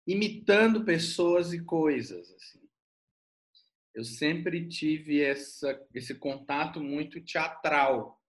imitando 0.08 0.86
pessoas 0.86 1.54
e 1.54 1.62
coisas. 1.64 2.32
Assim. 2.32 2.63
Eu 3.94 4.04
sempre 4.04 4.68
tive 4.68 5.22
essa, 5.22 5.80
esse 5.94 6.16
contato 6.16 6.82
muito 6.82 7.22
teatral 7.22 8.20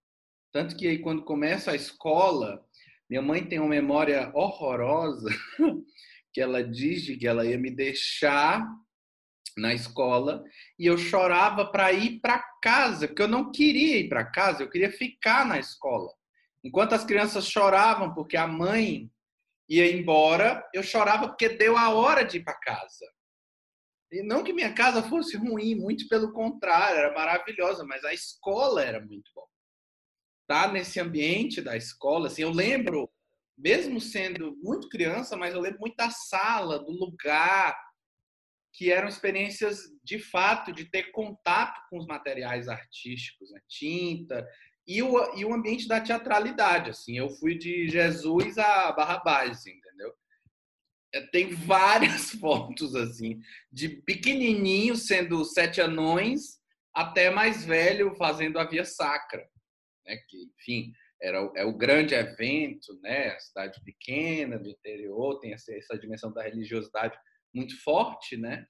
tanto 0.55 0.77
que 0.77 0.87
aí, 0.87 1.01
quando 1.01 1.25
começa 1.25 1.73
a 1.73 1.75
escola, 1.75 2.65
minha 3.11 3.21
mãe 3.21 3.45
tem 3.45 3.59
uma 3.59 3.69
memória 3.69 4.31
horrorosa, 4.33 5.29
que 6.33 6.41
ela 6.41 6.63
diz 6.63 7.07
que 7.19 7.27
ela 7.27 7.45
ia 7.45 7.59
me 7.59 7.73
deixar 7.73 8.65
na 9.57 9.75
escola 9.75 10.45
e 10.79 10.87
eu 10.87 10.97
chorava 10.97 11.67
para 11.67 11.93
ir 11.93 12.21
para 12.21 12.39
casa, 12.63 13.09
porque 13.09 13.23
eu 13.23 13.29
não 13.29 13.51
queria 13.51 13.99
ir 13.99 14.09
para 14.09 14.25
casa, 14.25 14.63
eu 14.63 14.71
queria 14.71 14.93
ficar 14.93 15.45
na 15.45 15.59
escola. 15.59 16.09
Enquanto 16.63 16.93
as 16.93 17.05
crianças 17.05 17.49
choravam 17.49 18.15
porque 18.15 18.37
a 18.37 18.47
mãe 18.47 19.11
ia 19.69 19.91
embora, 19.93 20.65
eu 20.73 20.85
chorava 20.85 21.27
porque 21.27 21.49
deu 21.49 21.77
a 21.77 21.93
hora 21.93 22.23
de 22.23 22.37
ir 22.37 22.45
para 22.45 22.55
casa. 22.61 23.07
Não 24.23 24.45
que 24.45 24.53
minha 24.53 24.73
casa 24.73 25.03
fosse 25.03 25.37
ruim, 25.37 25.75
muito 25.75 26.09
pelo 26.09 26.33
contrário, 26.33 26.99
era 26.99 27.15
maravilhosa, 27.15 27.85
mas 27.85 28.05
a 28.05 28.13
escola 28.13 28.83
era 28.83 29.01
muito 29.01 29.31
boa 29.35 29.45
tá 30.47 30.71
nesse 30.71 31.01
ambiente 31.01 31.61
da 31.61 31.77
escola, 31.77 32.27
assim, 32.29 32.43
eu 32.43 32.51
lembro, 32.51 33.11
mesmo 33.57 34.01
sendo 34.01 34.57
muito 34.63 34.89
criança, 34.89 35.37
mas 35.37 35.55
eu 35.55 35.61
lembro 35.61 35.81
muito 35.81 35.97
da 35.97 36.11
sala, 36.11 36.79
do 36.79 36.91
lugar, 36.91 37.77
que 38.73 38.91
eram 38.91 39.09
experiências 39.09 39.83
de 40.03 40.19
fato 40.19 40.73
de 40.73 40.85
ter 40.87 41.13
contato 41.13 41.81
com 41.89 41.99
os 41.99 42.07
materiais 42.07 42.69
artísticos, 42.69 43.51
né? 43.53 43.61
tinta 43.69 44.47
e 44.87 45.01
o, 45.03 45.37
e 45.37 45.45
o 45.45 45.55
ambiente 45.55 45.87
da 45.87 46.01
teatralidade, 46.01 46.91
assim. 46.91 47.17
Eu 47.17 47.31
fui 47.31 47.57
de 47.57 47.89
Jesus 47.89 48.59
a 48.59 48.93
Barrabás, 48.93 49.65
entendeu? 49.65 49.84
É, 51.15 51.21
tem 51.29 51.55
várias 51.55 52.33
fotos 52.41 52.95
assim, 52.95 53.41
de 53.73 53.89
pequenininho 53.89 54.97
sendo 54.97 55.45
sete 55.45 55.81
anões 55.81 56.59
até 56.93 57.31
mais 57.31 57.65
velho 57.65 58.15
fazendo 58.17 58.59
a 58.59 58.65
via 58.65 58.85
sacra, 58.85 59.49
né? 60.07 60.17
Que, 60.29 60.51
enfim, 60.59 60.93
era 61.21 61.39
é 61.57 61.65
o 61.65 61.73
grande 61.73 62.15
evento, 62.15 62.99
né? 63.01 63.39
cidade 63.39 63.81
pequena 63.85 64.59
do 64.59 64.69
interior 64.69 65.41
tem 65.41 65.53
essa, 65.55 65.75
essa 65.75 65.99
dimensão 65.99 66.33
da 66.33 66.43
religiosidade 66.43 67.17
muito 67.55 67.81
forte, 67.83 68.37
né? 68.37 68.67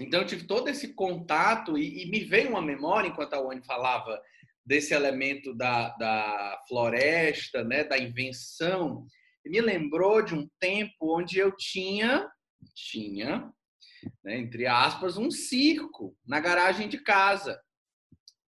Então 0.00 0.20
eu 0.20 0.26
tive 0.26 0.46
todo 0.46 0.68
esse 0.68 0.94
contato 0.94 1.76
e, 1.76 2.04
e 2.04 2.10
me 2.10 2.20
veio 2.20 2.50
uma 2.50 2.62
memória 2.62 3.08
enquanto 3.08 3.34
a 3.34 3.40
Wani 3.40 3.64
falava 3.64 4.20
desse 4.64 4.94
elemento 4.94 5.54
da, 5.54 5.90
da 5.96 6.62
floresta, 6.66 7.62
né, 7.62 7.84
da 7.84 7.98
invenção, 7.98 9.06
me 9.44 9.60
lembrou 9.60 10.22
de 10.22 10.34
um 10.34 10.48
tempo 10.58 11.18
onde 11.18 11.38
eu 11.38 11.54
tinha, 11.56 12.28
tinha, 12.74 13.52
né, 14.22 14.38
entre 14.38 14.66
aspas, 14.66 15.16
um 15.16 15.30
circo 15.30 16.16
na 16.26 16.40
garagem 16.40 16.88
de 16.88 16.98
casa, 16.98 17.60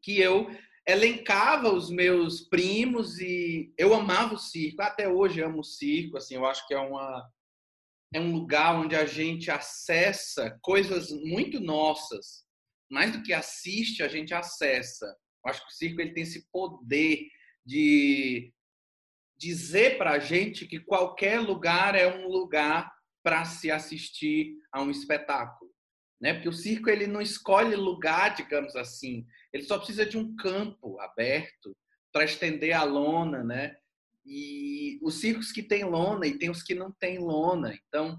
que 0.03 0.19
eu 0.21 0.49
elencava 0.87 1.73
os 1.73 1.91
meus 1.91 2.43
primos 2.43 3.19
e 3.19 3.73
eu 3.77 3.93
amava 3.93 4.35
o 4.35 4.39
circo, 4.39 4.83
até 4.83 5.09
hoje 5.09 5.43
amo 5.43 5.61
o 5.61 5.65
circo, 5.65 6.17
assim, 6.17 6.37
eu 6.37 6.47
acho 6.47 6.67
que 6.67 6.75
é 6.75 6.79
uma 6.79 7.29
é 8.15 8.21
um 8.21 8.33
lugar 8.33 8.77
onde 8.77 8.95
a 8.95 9.05
gente 9.05 9.51
acessa 9.51 10.57
coisas 10.63 11.11
muito 11.11 11.61
nossas, 11.61 12.45
mais 12.91 13.13
do 13.13 13.23
que 13.23 13.33
assiste, 13.33 14.03
a 14.03 14.09
gente 14.09 14.33
acessa. 14.33 15.07
Eu 15.45 15.51
acho 15.51 15.61
que 15.63 15.73
o 15.73 15.75
circo 15.75 16.01
ele 16.01 16.13
tem 16.13 16.23
esse 16.23 16.49
poder 16.51 17.27
de 17.65 18.55
dizer 19.37 19.99
para 19.99 20.13
a 20.13 20.19
gente 20.19 20.67
que 20.67 20.81
qualquer 20.81 21.41
lugar 21.41 21.95
é 21.95 22.07
um 22.07 22.29
lugar 22.29 22.93
para 23.23 23.45
se 23.45 23.71
assistir 23.71 24.57
a 24.73 24.83
um 24.83 24.91
espetáculo, 24.91 25.71
né? 26.21 26.35
Porque 26.35 26.49
o 26.49 26.53
circo 26.53 26.89
ele 26.89 27.07
não 27.07 27.21
escolhe 27.21 27.75
lugar, 27.75 28.35
digamos 28.35 28.77
assim, 28.77 29.27
ele 29.53 29.65
só 29.65 29.77
precisa 29.79 30.07
de 30.07 30.17
um 30.17 30.35
campo 30.37 30.99
aberto 31.01 31.77
para 32.13 32.25
estender 32.25 32.73
a 32.73 32.85
lona, 32.85 33.43
né? 33.43 33.77
E 34.25 34.99
os 35.03 35.21
circos 35.21 35.53
que 35.53 35.63
têm 35.63 35.85
lona 35.85 36.27
e 36.27 36.39
tem 36.39 36.51
os 36.51 36.63
que 36.63 36.75
não 36.75 36.93
têm 36.93 37.19
lona. 37.19 37.79
Então, 37.87 38.19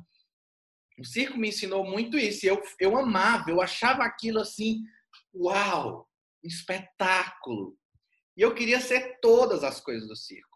o 1.00 1.05
circo 1.05 1.38
me 1.38 1.50
ensinou 1.50 1.86
muito 1.86 2.17
isso. 2.17 2.45
Eu, 2.45 2.62
eu 2.79 2.97
amava, 2.97 3.50
eu 3.50 3.62
achava 3.62 4.03
aquilo 4.03 4.39
assim, 4.39 4.83
uau, 5.33 6.07
espetáculo. 6.43 7.77
E 8.36 8.41
eu 8.41 8.53
queria 8.53 8.79
ser 8.79 9.19
todas 9.19 9.63
as 9.63 9.81
coisas 9.81 10.07
do 10.07 10.15
circo. 10.15 10.47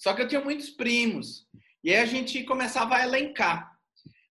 Só 0.00 0.14
que 0.14 0.22
eu 0.22 0.28
tinha 0.28 0.40
muitos 0.40 0.70
primos. 0.70 1.46
E 1.84 1.90
aí 1.90 1.98
a 1.98 2.06
gente 2.06 2.42
começava 2.44 2.96
a 2.96 3.02
elencar. 3.04 3.70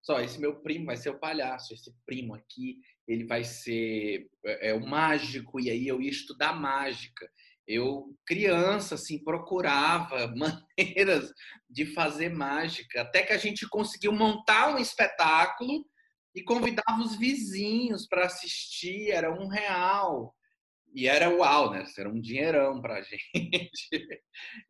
Só, 0.01 0.19
esse 0.19 0.39
meu 0.39 0.61
primo 0.61 0.87
vai 0.87 0.97
ser 0.97 1.11
o 1.11 1.19
palhaço, 1.19 1.73
esse 1.73 1.93
primo 2.05 2.33
aqui, 2.33 2.79
ele 3.07 3.25
vai 3.25 3.43
ser 3.43 4.27
é, 4.43 4.69
é, 4.69 4.73
o 4.73 4.85
mágico, 4.85 5.59
e 5.59 5.69
aí 5.69 5.87
eu 5.87 6.01
ia 6.01 6.09
estudar 6.09 6.59
mágica. 6.59 7.29
Eu, 7.67 8.15
criança, 8.25 8.95
assim, 8.95 9.23
procurava 9.23 10.27
maneiras 10.35 11.31
de 11.69 11.85
fazer 11.85 12.29
mágica, 12.29 13.01
até 13.01 13.21
que 13.21 13.33
a 13.33 13.37
gente 13.37 13.67
conseguiu 13.69 14.11
montar 14.11 14.73
um 14.73 14.79
espetáculo 14.79 15.85
e 16.33 16.41
convidava 16.41 16.99
os 17.03 17.15
vizinhos 17.15 18.07
para 18.07 18.25
assistir, 18.25 19.11
era 19.11 19.31
um 19.31 19.47
real. 19.47 20.33
E 20.93 21.07
era 21.07 21.29
uau, 21.29 21.71
né? 21.71 21.85
Era 21.97 22.09
um 22.09 22.19
dinheirão 22.19 22.81
para 22.81 22.95
a 22.95 23.01
gente. 23.03 24.21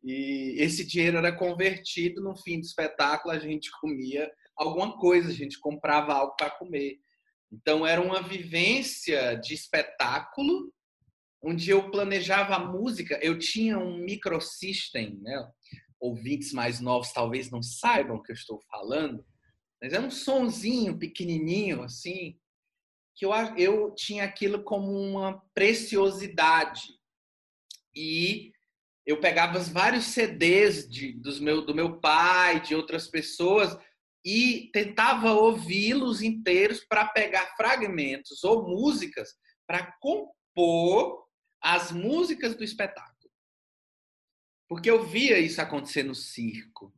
E 0.04 0.56
esse 0.58 0.84
dinheiro 0.84 1.18
era 1.18 1.32
convertido 1.32 2.22
no 2.22 2.36
fim 2.36 2.60
do 2.60 2.66
espetáculo, 2.66 3.34
a 3.34 3.38
gente 3.38 3.70
comia 3.80 4.30
alguma 4.56 4.98
coisa, 4.98 5.30
a 5.30 5.34
gente 5.34 5.58
comprava 5.58 6.12
algo 6.12 6.36
para 6.36 6.50
comer. 6.50 6.98
Então 7.52 7.86
era 7.86 8.00
uma 8.00 8.22
vivência 8.22 9.34
de 9.36 9.54
espetáculo, 9.54 10.72
onde 11.42 11.70
eu 11.70 11.90
planejava 11.90 12.56
a 12.56 12.64
música. 12.64 13.18
Eu 13.22 13.38
tinha 13.38 13.78
um 13.78 13.96
microsystem, 13.98 15.18
né? 15.22 15.48
Ouvintes 15.98 16.52
mais 16.52 16.80
novos 16.80 17.12
talvez 17.12 17.50
não 17.50 17.62
saibam 17.62 18.16
o 18.16 18.22
que 18.22 18.32
eu 18.32 18.36
estou 18.36 18.60
falando, 18.70 19.24
mas 19.82 19.92
era 19.92 20.02
um 20.02 20.10
sonzinho 20.10 20.98
pequenininho 20.98 21.82
assim, 21.82 22.38
que 23.20 23.26
eu, 23.26 23.32
eu 23.58 23.94
tinha 23.94 24.24
aquilo 24.24 24.64
como 24.64 24.90
uma 24.90 25.42
preciosidade. 25.52 26.98
E 27.94 28.50
eu 29.04 29.20
pegava 29.20 29.58
vários 29.58 30.06
CDs 30.06 30.88
de, 30.88 31.12
dos 31.12 31.38
meu, 31.38 31.60
do 31.60 31.74
meu 31.74 32.00
pai, 32.00 32.62
de 32.62 32.74
outras 32.74 33.06
pessoas, 33.08 33.76
e 34.24 34.70
tentava 34.72 35.34
ouvi-los 35.34 36.22
inteiros 36.22 36.80
para 36.80 37.08
pegar 37.08 37.54
fragmentos 37.58 38.42
ou 38.42 38.66
músicas 38.66 39.34
para 39.66 39.92
compor 40.00 41.26
as 41.60 41.92
músicas 41.92 42.54
do 42.54 42.64
espetáculo. 42.64 43.30
Porque 44.66 44.90
eu 44.90 45.04
via 45.04 45.38
isso 45.38 45.60
acontecer 45.60 46.04
no 46.04 46.14
circo. 46.14 46.90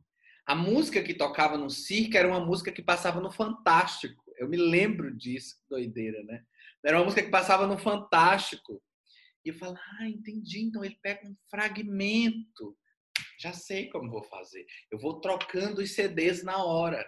A 0.45 0.55
música 0.55 1.03
que 1.03 1.13
tocava 1.13 1.57
no 1.57 1.69
circo 1.69 2.15
era 2.15 2.29
uma 2.29 2.39
música 2.39 2.71
que 2.71 2.81
passava 2.81 3.19
no 3.19 3.29
Fantástico. 3.29 4.22
Eu 4.37 4.49
me 4.49 4.57
lembro 4.57 5.15
disso, 5.15 5.55
doideira, 5.69 6.23
né? 6.23 6.43
Era 6.85 6.97
uma 6.97 7.05
música 7.05 7.23
que 7.23 7.29
passava 7.29 7.65
no 7.65 7.77
Fantástico. 7.77 8.81
E 9.45 9.49
eu 9.49 9.55
falo, 9.55 9.77
ah, 9.99 10.07
entendi. 10.07 10.61
Então 10.61 10.83
ele 10.83 10.97
pega 11.01 11.27
um 11.27 11.35
fragmento. 11.49 12.77
Já 13.39 13.53
sei 13.53 13.89
como 13.89 14.09
vou 14.09 14.23
fazer. 14.23 14.65
Eu 14.91 14.99
vou 14.99 15.19
trocando 15.19 15.81
os 15.81 15.93
CDs 15.93 16.43
na 16.43 16.63
hora. 16.63 17.05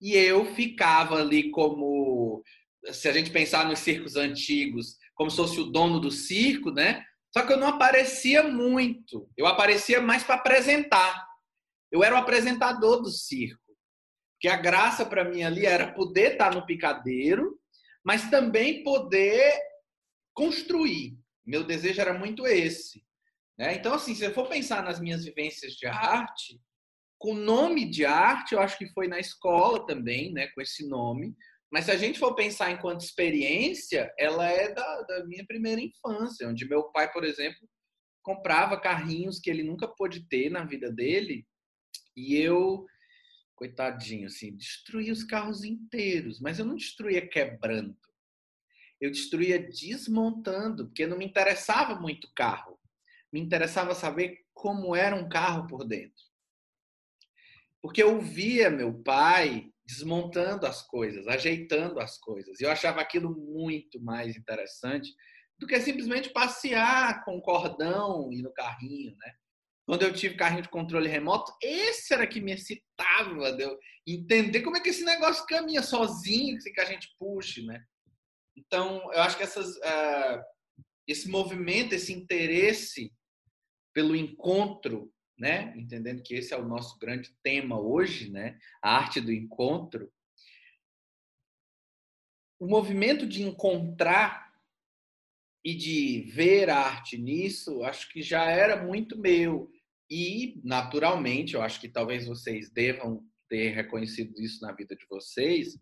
E 0.00 0.14
eu 0.16 0.54
ficava 0.54 1.16
ali 1.16 1.50
como, 1.50 2.42
se 2.90 3.08
a 3.08 3.12
gente 3.12 3.30
pensar 3.30 3.66
nos 3.66 3.80
circos 3.80 4.16
antigos, 4.16 4.96
como 5.14 5.30
se 5.30 5.36
fosse 5.36 5.60
o 5.60 5.70
dono 5.70 6.00
do 6.00 6.10
circo, 6.10 6.70
né? 6.70 7.04
Só 7.32 7.46
que 7.46 7.52
eu 7.52 7.58
não 7.58 7.68
aparecia 7.68 8.42
muito. 8.42 9.30
Eu 9.36 9.46
aparecia 9.46 10.00
mais 10.00 10.24
para 10.24 10.36
apresentar. 10.36 11.26
Eu 11.92 12.02
era 12.02 12.14
o 12.14 12.18
apresentador 12.18 13.02
do 13.02 13.10
circo. 13.10 13.59
Que 14.40 14.48
a 14.48 14.56
graça 14.56 15.04
para 15.04 15.24
mim 15.24 15.42
ali 15.42 15.66
era 15.66 15.92
poder 15.92 16.32
estar 16.32 16.50
tá 16.50 16.58
no 16.58 16.66
picadeiro, 16.66 17.58
mas 18.04 18.30
também 18.30 18.82
poder 18.82 19.58
construir. 20.34 21.18
Meu 21.46 21.62
desejo 21.64 22.00
era 22.00 22.18
muito 22.18 22.46
esse. 22.46 23.04
Né? 23.58 23.74
Então, 23.74 23.94
assim, 23.94 24.14
se 24.14 24.24
eu 24.24 24.32
for 24.32 24.48
pensar 24.48 24.82
nas 24.82 24.98
minhas 24.98 25.24
vivências 25.24 25.74
de 25.74 25.86
arte, 25.86 26.58
com 27.18 27.34
nome 27.34 27.84
de 27.90 28.06
arte, 28.06 28.54
eu 28.54 28.60
acho 28.60 28.78
que 28.78 28.90
foi 28.94 29.06
na 29.06 29.20
escola 29.20 29.86
também, 29.86 30.32
né, 30.32 30.48
com 30.54 30.62
esse 30.62 30.88
nome. 30.88 31.36
Mas 31.70 31.84
se 31.84 31.90
a 31.90 31.96
gente 31.96 32.18
for 32.18 32.34
pensar 32.34 32.70
enquanto 32.70 33.02
experiência, 33.02 34.10
ela 34.18 34.48
é 34.48 34.72
da, 34.72 35.02
da 35.02 35.26
minha 35.26 35.44
primeira 35.46 35.80
infância, 35.80 36.48
onde 36.48 36.66
meu 36.66 36.84
pai, 36.90 37.12
por 37.12 37.22
exemplo, 37.22 37.60
comprava 38.22 38.80
carrinhos 38.80 39.38
que 39.38 39.50
ele 39.50 39.62
nunca 39.62 39.86
pôde 39.86 40.26
ter 40.28 40.50
na 40.50 40.64
vida 40.64 40.90
dele, 40.90 41.46
e 42.16 42.36
eu 42.36 42.86
coitadinho, 43.60 44.26
assim, 44.26 44.56
destruía 44.56 45.12
os 45.12 45.22
carros 45.22 45.64
inteiros, 45.64 46.40
mas 46.40 46.58
eu 46.58 46.64
não 46.64 46.74
destruía 46.74 47.28
quebrando. 47.28 47.94
Eu 48.98 49.10
destruía 49.10 49.58
desmontando, 49.58 50.86
porque 50.86 51.06
não 51.06 51.18
me 51.18 51.26
interessava 51.26 51.94
muito 51.94 52.24
o 52.24 52.32
carro. 52.32 52.80
Me 53.30 53.38
interessava 53.38 53.94
saber 53.94 54.46
como 54.54 54.96
era 54.96 55.14
um 55.14 55.28
carro 55.28 55.66
por 55.66 55.84
dentro. 55.84 56.24
Porque 57.82 58.02
eu 58.02 58.18
via 58.18 58.70
meu 58.70 59.02
pai 59.02 59.70
desmontando 59.84 60.66
as 60.66 60.80
coisas, 60.80 61.28
ajeitando 61.28 62.00
as 62.00 62.16
coisas. 62.16 62.60
E 62.60 62.64
eu 62.64 62.70
achava 62.70 63.02
aquilo 63.02 63.30
muito 63.30 64.00
mais 64.00 64.36
interessante 64.36 65.14
do 65.58 65.66
que 65.66 65.78
simplesmente 65.80 66.30
passear 66.30 67.24
com 67.26 67.42
cordão 67.42 68.32
e 68.32 68.40
no 68.40 68.52
carrinho, 68.54 69.14
né? 69.16 69.34
Quando 69.86 70.02
eu 70.02 70.12
tive 70.12 70.36
carrinho 70.36 70.62
de 70.62 70.68
controle 70.68 71.08
remoto, 71.08 71.52
esse 71.62 72.14
era 72.14 72.26
que 72.26 72.40
me 72.40 72.52
excitava, 72.52 73.52
de 73.52 73.64
eu 73.64 73.78
entender 74.06 74.62
como 74.62 74.76
é 74.76 74.80
que 74.80 74.90
esse 74.90 75.04
negócio 75.04 75.44
caminha 75.46 75.82
sozinho, 75.82 76.58
que 76.58 76.80
a 76.80 76.84
gente 76.84 77.14
puxe, 77.18 77.64
né? 77.64 77.82
Então, 78.56 79.12
eu 79.12 79.22
acho 79.22 79.36
que 79.36 79.42
essas, 79.42 79.76
uh, 79.76 80.42
esse 81.06 81.28
movimento, 81.28 81.92
esse 81.92 82.12
interesse 82.12 83.12
pelo 83.92 84.14
encontro, 84.14 85.12
né? 85.38 85.74
Entendendo 85.76 86.22
que 86.22 86.34
esse 86.34 86.52
é 86.52 86.56
o 86.56 86.68
nosso 86.68 86.98
grande 86.98 87.34
tema 87.42 87.80
hoje, 87.80 88.30
né? 88.30 88.58
A 88.82 88.96
arte 88.96 89.20
do 89.20 89.32
encontro. 89.32 90.12
O 92.58 92.66
movimento 92.66 93.26
de 93.26 93.42
encontrar 93.42 94.49
e 95.64 95.74
de 95.74 96.30
ver 96.32 96.70
arte 96.70 97.18
nisso, 97.18 97.82
acho 97.84 98.08
que 98.10 98.22
já 98.22 98.44
era 98.44 98.82
muito 98.82 99.18
meu. 99.18 99.70
E, 100.10 100.60
naturalmente, 100.64 101.54
eu 101.54 101.62
acho 101.62 101.80
que 101.80 101.88
talvez 101.88 102.26
vocês 102.26 102.70
devam 102.70 103.24
ter 103.48 103.70
reconhecido 103.70 104.40
isso 104.40 104.60
na 104.62 104.72
vida 104.72 104.96
de 104.96 105.06
vocês. 105.08 105.78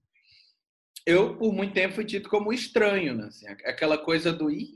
Eu, 1.06 1.38
por 1.38 1.52
muito 1.52 1.72
tempo, 1.72 1.94
fui 1.94 2.04
tido 2.04 2.28
como 2.28 2.52
estranho, 2.52 3.14
né? 3.14 3.26
Assim, 3.26 3.48
aquela 3.48 3.96
coisa 3.96 4.32
do. 4.32 4.50
Ih, 4.50 4.70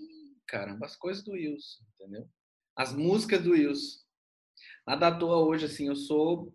caramba, 0.47 0.87
as 0.87 0.97
coisas 0.97 1.23
do 1.23 1.33
Wilson, 1.33 1.85
entendeu? 1.95 2.29
As 2.77 2.95
músicas 2.95 3.43
do 3.43 3.51
Wilson. 3.51 4.01
Nada 4.87 5.09
à 5.09 5.19
toa 5.19 5.45
hoje, 5.45 5.67
assim, 5.67 5.89
eu 5.89 5.97
sou 5.97 6.55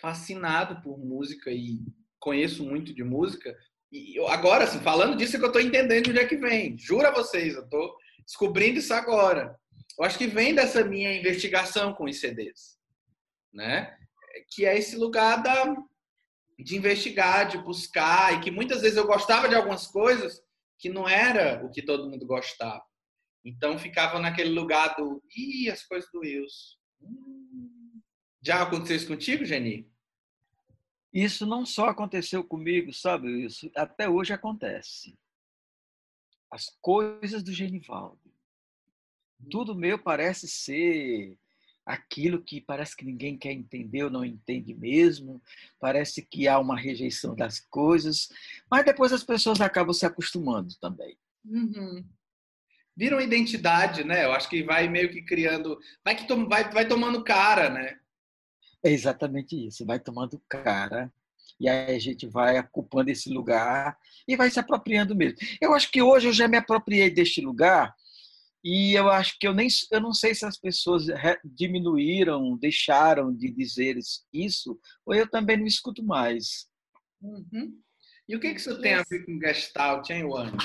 fascinado 0.00 0.82
por 0.82 0.98
música 0.98 1.50
e 1.50 1.80
conheço 2.18 2.64
muito 2.64 2.92
de 2.92 3.02
música. 3.02 3.56
E 3.92 4.18
agora, 4.28 4.64
assim, 4.64 4.80
falando 4.80 5.16
disso, 5.16 5.36
é 5.36 5.38
que 5.38 5.44
eu 5.44 5.48
estou 5.48 5.60
entendendo 5.60 6.04
de 6.04 6.10
onde 6.10 6.20
é 6.20 6.26
que 6.26 6.36
vem. 6.36 6.78
Juro 6.78 7.06
a 7.06 7.10
vocês, 7.10 7.54
eu 7.54 7.64
estou 7.64 7.94
descobrindo 8.24 8.78
isso 8.78 8.94
agora. 8.94 9.54
Eu 9.98 10.04
acho 10.06 10.16
que 10.16 10.26
vem 10.26 10.54
dessa 10.54 10.82
minha 10.82 11.14
investigação 11.14 11.92
com 11.92 12.04
os 12.04 12.18
CDs, 12.18 12.78
né? 13.52 13.94
Que 14.54 14.64
é 14.64 14.78
esse 14.78 14.96
lugar 14.96 15.42
da, 15.42 15.76
de 16.58 16.74
investigar, 16.74 17.46
de 17.46 17.58
buscar, 17.58 18.32
e 18.32 18.40
que 18.40 18.50
muitas 18.50 18.80
vezes 18.80 18.96
eu 18.96 19.06
gostava 19.06 19.46
de 19.46 19.54
algumas 19.54 19.86
coisas 19.86 20.40
que 20.78 20.88
não 20.88 21.06
era 21.06 21.62
o 21.62 21.70
que 21.70 21.82
todo 21.82 22.08
mundo 22.08 22.26
gostava. 22.26 22.82
Então 23.44 23.78
ficava 23.78 24.18
naquele 24.18 24.50
lugar 24.50 24.96
do, 24.96 25.22
ih, 25.36 25.70
as 25.70 25.82
coisas 25.82 26.08
do 26.10 26.20
Wilson. 26.20 26.78
Hum. 27.02 28.00
Já 28.40 28.62
aconteceu 28.62 28.96
isso 28.96 29.06
contigo, 29.06 29.44
Geni? 29.44 29.91
Isso 31.12 31.44
não 31.44 31.66
só 31.66 31.88
aconteceu 31.88 32.42
comigo, 32.42 32.92
sabe? 32.92 33.44
Isso 33.44 33.70
até 33.76 34.08
hoje 34.08 34.32
acontece. 34.32 35.18
As 36.50 36.70
coisas 36.80 37.42
do 37.42 37.52
Genivaldo. 37.52 38.20
Tudo 39.50 39.74
meu 39.74 39.98
parece 39.98 40.48
ser 40.48 41.38
aquilo 41.84 42.42
que 42.42 42.60
parece 42.60 42.96
que 42.96 43.04
ninguém 43.04 43.36
quer 43.36 43.52
entender 43.52 44.04
ou 44.04 44.10
não 44.10 44.24
entende 44.24 44.72
mesmo, 44.74 45.42
parece 45.80 46.22
que 46.22 46.46
há 46.46 46.58
uma 46.58 46.78
rejeição 46.78 47.34
das 47.34 47.58
coisas, 47.58 48.30
mas 48.70 48.84
depois 48.84 49.12
as 49.12 49.24
pessoas 49.24 49.60
acabam 49.60 49.92
se 49.92 50.06
acostumando 50.06 50.74
também. 50.76 51.18
Uhum. 51.44 52.04
Vira 52.96 53.16
uma 53.16 53.22
identidade, 53.22 54.04
né? 54.04 54.24
Eu 54.24 54.32
acho 54.32 54.48
que 54.48 54.62
vai 54.62 54.88
meio 54.88 55.10
que 55.10 55.22
criando, 55.22 55.78
vai 56.04 56.14
que 56.14 56.32
vai, 56.46 56.70
vai 56.70 56.86
tomando 56.86 57.24
cara, 57.24 57.68
né? 57.68 57.98
É 58.84 58.90
exatamente 58.90 59.66
isso, 59.66 59.86
vai 59.86 60.00
tomando 60.00 60.42
cara 60.48 61.12
e 61.60 61.68
aí 61.68 61.94
a 61.94 61.98
gente 61.98 62.26
vai 62.26 62.58
ocupando 62.58 63.10
esse 63.10 63.30
lugar 63.30 63.96
e 64.26 64.36
vai 64.36 64.50
se 64.50 64.58
apropriando 64.58 65.14
mesmo. 65.14 65.38
Eu 65.60 65.72
acho 65.74 65.90
que 65.90 66.02
hoje 66.02 66.26
eu 66.26 66.32
já 66.32 66.48
me 66.48 66.56
apropriei 66.56 67.08
deste 67.10 67.40
lugar 67.40 67.94
e 68.64 68.94
eu 68.94 69.08
acho 69.08 69.38
que 69.38 69.46
eu 69.46 69.54
nem 69.54 69.68
eu 69.90 70.00
não 70.00 70.12
sei 70.12 70.34
se 70.34 70.44
as 70.44 70.58
pessoas 70.58 71.06
diminuíram, 71.44 72.56
deixaram 72.56 73.34
de 73.34 73.50
dizer 73.50 73.96
isso, 74.32 74.78
ou 75.06 75.14
eu 75.14 75.28
também 75.28 75.56
não 75.56 75.66
escuto 75.66 76.02
mais. 76.04 76.68
Uhum. 77.20 77.78
E 78.28 78.36
o 78.36 78.40
que, 78.40 78.52
que 78.54 78.60
isso 78.60 78.80
tem 78.80 78.94
a 78.94 79.04
ver 79.08 79.24
com 79.24 79.38
Gestalt, 79.38 80.10
hein, 80.10 80.24
Wanda? 80.24 80.56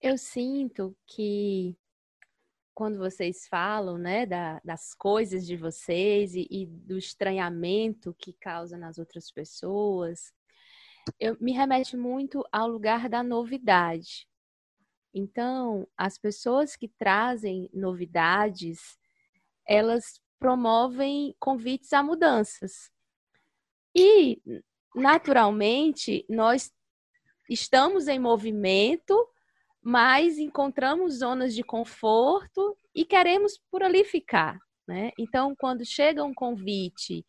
Eu 0.00 0.16
sinto 0.16 0.96
que 1.06 1.76
quando 2.78 2.96
vocês 2.96 3.48
falam, 3.48 3.98
né, 3.98 4.24
da, 4.24 4.60
das 4.64 4.94
coisas 4.94 5.44
de 5.44 5.56
vocês 5.56 6.36
e, 6.36 6.46
e, 6.48 6.64
do 6.64 6.96
estranhamento 6.96 8.14
que 8.16 8.32
causa 8.32 8.78
nas 8.78 8.98
outras 8.98 9.32
pessoas, 9.32 10.32
eu, 11.18 11.36
me 11.40 11.50
remete 11.50 11.96
muito 11.96 12.44
ao 12.52 12.68
lugar 12.68 13.08
da 13.08 13.20
novidade. 13.20 14.28
Então, 15.12 15.88
as 15.96 16.18
pessoas 16.18 16.76
que 16.76 16.86
trazem 16.86 17.68
novidades, 17.74 18.96
elas 19.66 20.20
promovem 20.38 21.34
convites 21.40 21.92
a 21.92 22.00
mudanças. 22.00 22.92
E, 23.92 24.40
naturalmente, 24.94 26.24
nós 26.30 26.72
estamos 27.50 28.06
em 28.06 28.20
movimento, 28.20 29.28
mas 29.88 30.36
encontramos 30.36 31.20
zonas 31.20 31.54
de 31.54 31.62
conforto 31.62 32.76
e 32.94 33.06
queremos 33.06 33.58
por 33.70 33.82
ali 33.82 34.04
ficar. 34.04 34.58
Né? 34.86 35.12
Então, 35.18 35.54
quando 35.58 35.82
chega 35.82 36.22
um 36.22 36.34
convite 36.34 37.24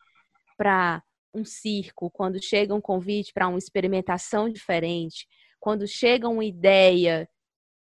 para 0.57 1.01
um 1.33 1.45
circo, 1.45 2.11
quando 2.11 2.43
chega 2.43 2.75
um 2.75 2.81
convite 2.81 3.31
para 3.31 3.47
uma 3.47 3.57
experimentação 3.57 4.49
diferente, 4.49 5.25
quando 5.57 5.87
chega 5.87 6.27
uma 6.27 6.43
ideia 6.43 7.29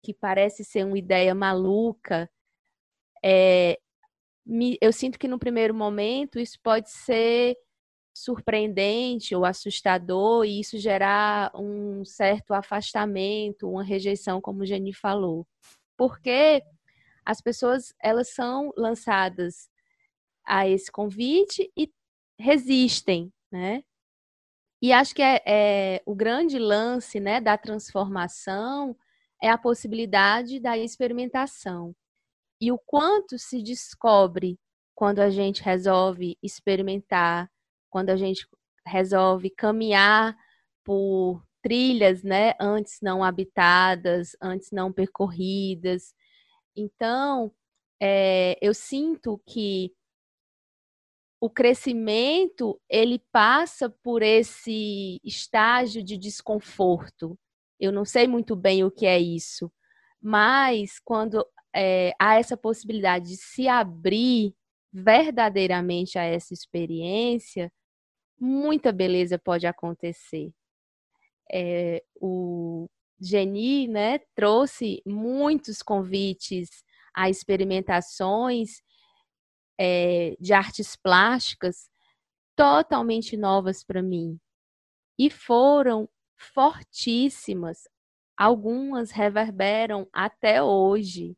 que 0.05 0.15
parece 0.15 0.65
ser 0.65 0.87
uma 0.87 0.97
ideia 0.97 1.35
maluca, 1.35 2.31
é, 3.25 3.77
me, 4.47 4.79
eu 4.81 4.93
sinto 4.93 5.19
que 5.19 5.27
no 5.27 5.41
primeiro 5.41 5.75
momento 5.75 6.39
isso 6.39 6.61
pode 6.63 6.93
ser 6.93 7.57
surpreendente 8.15 9.35
ou 9.35 9.45
assustador 9.45 10.45
e 10.45 10.61
isso 10.61 10.79
gerar 10.79 11.53
um 11.55 12.05
certo 12.05 12.53
afastamento, 12.53 13.69
uma 13.69 13.85
rejeição, 13.85 14.41
como 14.41 14.67
Jenny 14.67 14.93
falou. 14.93 15.47
Porque 15.97 16.63
as 17.25 17.41
pessoas 17.41 17.95
elas 18.03 18.29
são 18.29 18.73
lançadas 18.77 19.69
a 20.45 20.69
esse 20.69 20.91
convite 20.91 21.71
e 21.77 21.91
resistem, 22.39 23.33
né? 23.53 23.83
E 24.83 24.93
acho 24.93 25.15
que 25.15 25.23
é, 25.23 25.43
é 25.47 26.03
o 26.07 26.15
grande 26.15 26.59
lance 26.59 27.21
né, 27.21 27.41
da 27.41 27.59
transformação 27.59 28.97
é 29.43 29.49
a 29.49 29.59
possibilidade 29.59 30.61
da 30.61 30.77
experimentação. 30.77 31.95
E 32.61 32.71
o 32.71 32.79
quanto 32.79 33.39
se 33.39 33.63
descobre 33.63 34.59
quando 34.95 35.21
a 35.21 35.31
gente 35.31 35.63
resolve 35.63 36.37
experimentar, 36.43 37.51
quando 37.91 38.11
a 38.11 38.17
gente 38.17 38.47
resolve 38.87 39.51
caminhar 39.51 40.37
por 40.85 41.45
trilhas, 41.63 42.23
né, 42.23 42.55
antes 42.61 42.99
não 43.03 43.23
habitadas, 43.23 44.37
antes 44.41 44.71
não 44.73 44.93
percorridas. 44.93 46.15
Então, 46.75 47.53
é, 48.01 48.57
eu 48.63 48.73
sinto 48.73 49.41
que 49.47 49.93
o 51.41 51.49
crescimento 51.49 52.81
ele 52.89 53.19
passa 53.33 53.89
por 54.03 54.23
esse 54.23 55.19
estágio 55.25 56.03
de 56.03 56.17
desconforto, 56.19 57.39
eu 57.79 57.91
não 57.91 58.05
sei 58.05 58.29
muito 58.29 58.55
bem 58.55 58.85
o 58.85 58.91
que 58.91 59.07
é 59.07 59.19
isso, 59.19 59.73
mas 60.21 60.99
quando 60.99 61.45
é, 61.75 62.13
há 62.19 62.35
essa 62.35 62.57
possibilidade 62.57 63.31
de 63.31 63.37
se 63.39 63.69
abrir 63.69 64.55
verdadeiramente 64.93 66.19
a 66.19 66.25
essa 66.25 66.53
experiência, 66.53 67.73
muita 68.41 68.91
beleza 68.91 69.39
pode 69.39 69.67
acontecer. 69.67 70.51
É, 71.53 72.03
o 72.21 72.89
Geni 73.21 73.87
né, 73.87 74.21
trouxe 74.35 75.03
muitos 75.05 75.83
convites 75.83 76.83
a 77.15 77.29
experimentações 77.29 78.81
é, 79.79 80.37
de 80.41 80.53
artes 80.53 80.97
plásticas 80.97 81.91
totalmente 82.57 83.37
novas 83.37 83.85
para 83.85 84.03
mim. 84.03 84.39
E 85.19 85.29
foram 85.29 86.09
fortíssimas. 86.37 87.89
Algumas 88.37 89.11
reverberam 89.11 90.09
até 90.13 90.63
hoje. 90.63 91.37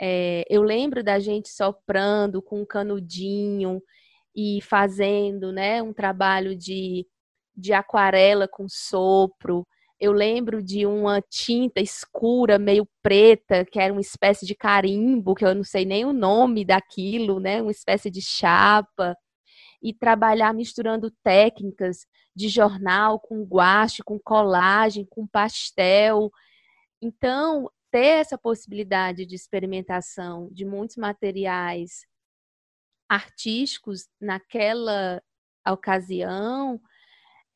É, 0.00 0.44
eu 0.48 0.62
lembro 0.62 1.02
da 1.02 1.18
gente 1.18 1.48
soprando 1.48 2.40
com 2.40 2.62
um 2.62 2.66
canudinho 2.66 3.82
e 4.34 4.60
fazendo 4.62 5.52
né, 5.52 5.82
um 5.82 5.92
trabalho 5.92 6.56
de, 6.56 7.06
de 7.56 7.72
aquarela 7.72 8.48
com 8.48 8.66
sopro. 8.68 9.66
Eu 9.98 10.12
lembro 10.12 10.62
de 10.62 10.86
uma 10.86 11.20
tinta 11.20 11.80
escura, 11.80 12.58
meio 12.58 12.88
preta, 13.02 13.64
que 13.64 13.78
era 13.78 13.92
uma 13.92 14.00
espécie 14.00 14.46
de 14.46 14.54
carimbo, 14.54 15.34
que 15.34 15.44
eu 15.44 15.54
não 15.54 15.64
sei 15.64 15.84
nem 15.84 16.06
o 16.06 16.12
nome 16.12 16.64
daquilo, 16.64 17.38
né? 17.38 17.60
Uma 17.60 17.70
espécie 17.70 18.10
de 18.10 18.22
chapa. 18.22 19.14
E 19.82 19.92
trabalhar 19.92 20.54
misturando 20.54 21.10
técnicas 21.22 22.06
de 22.34 22.48
jornal, 22.48 23.20
com 23.20 23.42
guache, 23.44 24.02
com 24.02 24.18
colagem, 24.18 25.06
com 25.08 25.26
pastel. 25.26 26.30
Então, 27.02 27.70
ter 27.90 28.20
essa 28.20 28.38
possibilidade 28.38 29.26
de 29.26 29.34
experimentação 29.34 30.48
de 30.52 30.64
muitos 30.64 30.96
materiais 30.96 32.06
artísticos 33.10 34.08
naquela 34.20 35.20
ocasião 35.68 36.80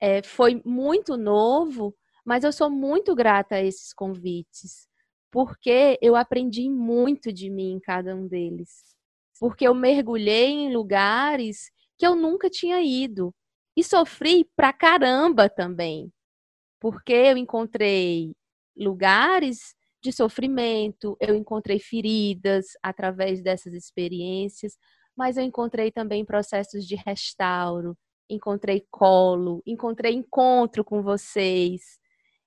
é, 0.01 0.21
foi 0.23 0.61
muito 0.65 1.17
novo, 1.17 1.95
mas 2.25 2.43
eu 2.43 2.53
sou 2.53 2.69
muito 2.69 3.15
grata 3.15 3.55
a 3.55 3.63
esses 3.63 3.93
convites, 3.93 4.89
porque 5.31 5.97
eu 6.03 6.17
aprendi 6.17 6.69
muito 6.69 7.33
de 7.33 7.49
mim 7.49 7.73
em 7.75 7.81
cada 7.81 8.17
um 8.17 8.27
deles. 8.27 8.97
Porque 9.39 9.67
eu 9.67 9.75
mergulhei 9.75 10.51
em 10.51 10.75
lugares 10.75 11.71
que 11.97 12.07
eu 12.07 12.17
nunca 12.17 12.51
tinha 12.51 12.81
ido. 12.83 13.33
E 13.77 13.83
sofri 13.83 14.45
pra 14.57 14.73
caramba 14.73 15.49
também, 15.49 16.13
porque 16.81 17.13
eu 17.13 17.37
encontrei 17.37 18.33
lugares 18.77 19.75
de 20.03 20.13
sofrimento, 20.13 21.17
eu 21.21 21.35
encontrei 21.35 21.79
feridas 21.81 22.67
através 22.83 23.43
dessas 23.43 23.73
experiências, 23.75 24.77
mas 25.17 25.37
eu 25.37 25.45
encontrei 25.45 25.91
também 25.93 26.25
processos 26.25 26.87
de 26.87 26.97
restauro, 26.97 27.97
encontrei 28.29 28.87
colo, 28.91 29.63
encontrei 29.67 30.15
encontro 30.15 30.85
com 30.85 31.03
vocês. 31.03 31.99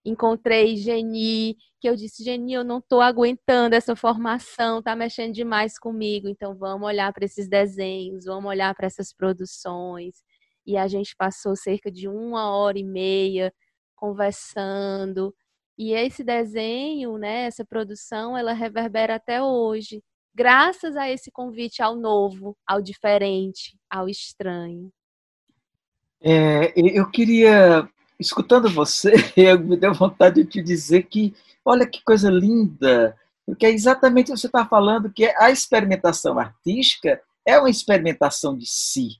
encontrei 0.05 0.77
Geni, 0.77 1.57
que 1.81 1.89
eu 1.89 1.95
disse, 1.95 2.23
Geni, 2.23 2.53
eu 2.53 2.63
não 2.63 2.79
estou 2.79 3.01
aguentando 3.01 3.75
essa 3.75 3.95
formação, 3.95 4.81
tá 4.81 4.95
mexendo 4.95 5.33
demais 5.33 5.77
comigo, 5.79 6.29
então 6.29 6.55
vamos 6.55 6.87
olhar 6.87 7.13
para 7.13 7.25
esses 7.25 7.47
desenhos, 7.49 8.25
vamos 8.25 8.49
olhar 8.49 8.73
para 8.75 8.87
essas 8.87 9.13
produções. 9.13 10.23
E 10.65 10.77
a 10.77 10.87
gente 10.87 11.15
passou 11.17 11.55
cerca 11.55 11.91
de 11.91 12.07
uma 12.07 12.51
hora 12.55 12.79
e 12.79 12.83
meia 12.83 13.53
conversando. 13.95 15.33
E 15.77 15.93
esse 15.93 16.23
desenho, 16.23 17.17
né, 17.17 17.45
essa 17.45 17.65
produção, 17.65 18.37
ela 18.37 18.53
reverbera 18.53 19.15
até 19.15 19.41
hoje, 19.43 20.03
graças 20.37 20.95
a 20.95 21.09
esse 21.09 21.31
convite 21.31 21.81
ao 21.81 21.95
novo, 21.95 22.55
ao 22.67 22.79
diferente, 22.79 23.75
ao 23.89 24.07
estranho. 24.07 24.93
É, 26.21 26.71
eu 26.75 27.09
queria, 27.09 27.89
escutando 28.19 28.69
você, 28.69 29.13
eu 29.35 29.59
me 29.59 29.75
deu 29.75 29.95
vontade 29.95 30.43
de 30.43 30.49
te 30.49 30.61
dizer 30.61 31.07
que, 31.07 31.35
olha 31.65 31.87
que 31.87 32.03
coisa 32.03 32.29
linda, 32.29 33.17
porque 33.47 33.65
é 33.65 33.71
exatamente 33.71 34.29
o 34.29 34.35
que 34.35 34.39
você 34.39 34.45
está 34.45 34.63
falando, 34.63 35.11
que 35.11 35.25
a 35.25 35.49
experimentação 35.49 36.37
artística 36.37 37.19
é 37.43 37.57
uma 37.57 37.69
experimentação 37.71 38.55
de 38.55 38.67
si. 38.67 39.19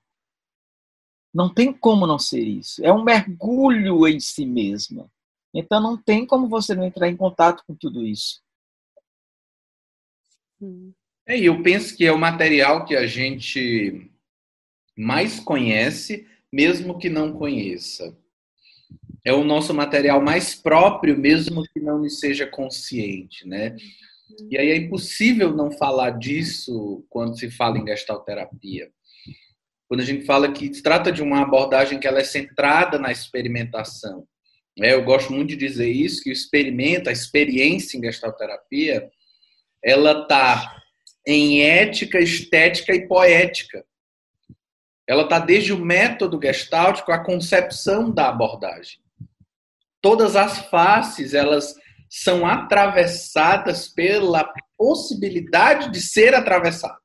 Não 1.34 1.52
tem 1.52 1.74
como 1.74 2.06
não 2.06 2.20
ser 2.20 2.44
isso. 2.44 2.84
É 2.86 2.94
um 2.94 3.04
mergulho 3.04 4.08
em 4.08 4.20
si 4.20 4.46
mesma. 4.46 5.10
Então 5.52 5.82
não 5.82 5.98
tem 5.98 6.28
como 6.28 6.48
você 6.48 6.76
não 6.76 6.84
entrar 6.84 7.08
em 7.08 7.18
contato 7.18 7.64
com 7.66 7.74
tudo 7.74 8.06
isso. 8.06 8.40
É, 11.28 11.38
eu 11.38 11.62
penso 11.62 11.96
que 11.96 12.06
é 12.06 12.12
o 12.12 12.18
material 12.18 12.86
que 12.86 12.96
a 12.96 13.06
gente 13.06 14.10
mais 14.98 15.40
conhece 15.40 16.26
mesmo 16.52 16.98
que 16.98 17.10
não 17.10 17.34
conheça. 17.34 18.18
É 19.26 19.34
o 19.34 19.44
nosso 19.44 19.74
material 19.74 20.22
mais 20.22 20.56
próprio, 20.56 21.18
mesmo 21.18 21.64
que 21.74 21.80
não 21.80 22.02
lhe 22.02 22.10
seja 22.10 22.48
consciente, 22.48 23.46
né? 23.46 23.76
E 24.50 24.58
aí 24.58 24.70
é 24.70 24.78
impossível 24.78 25.54
não 25.54 25.72
falar 25.72 26.12
disso 26.12 27.06
quando 27.10 27.38
se 27.38 27.52
fala 27.52 27.78
em 27.78 27.86
gestalterapia. 27.86 28.90
Quando 29.88 30.02
a 30.02 30.06
gente 30.06 30.26
fala 30.26 30.52
que 30.52 30.74
se 30.74 30.82
trata 30.82 31.12
de 31.12 31.22
uma 31.22 31.42
abordagem 31.42 32.00
que 32.00 32.08
ela 32.08 32.20
é 32.20 32.24
centrada 32.24 32.98
na 32.98 33.12
experimentação. 33.12 34.26
É, 34.80 34.94
eu 34.94 35.04
gosto 35.04 35.34
muito 35.34 35.50
de 35.50 35.56
dizer 35.56 35.90
isso, 35.90 36.24
que 36.24 36.30
o 36.30 36.34
experimento, 36.34 37.10
a 37.10 37.14
experiência 37.14 37.98
em 37.98 38.02
gestalterapia, 38.02 39.10
ela 39.84 40.22
está 40.22 40.78
em 41.28 41.62
ética, 41.62 42.20
estética 42.20 42.96
e 42.96 43.06
poética. 43.06 43.86
Ela 45.06 45.24
está 45.24 45.40
desde 45.40 45.74
o 45.74 45.78
método 45.78 46.40
gestáltico 46.42 47.12
à 47.12 47.20
concepção 47.20 48.10
da 48.10 48.30
abordagem. 48.30 49.00
Todas 50.02 50.38
as 50.38 50.60
faces, 50.70 51.34
elas 51.34 51.76
são 52.10 52.46
atravessadas 52.46 53.90
pela 53.90 54.50
possibilidade 54.78 55.92
de 55.92 56.00
ser 56.00 56.34
atravessado. 56.34 57.00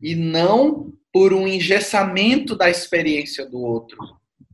E 0.00 0.14
não 0.14 0.94
por 1.12 1.34
um 1.34 1.46
engessamento 1.46 2.56
da 2.56 2.70
experiência 2.70 3.44
do 3.44 3.60
outro, 3.60 3.98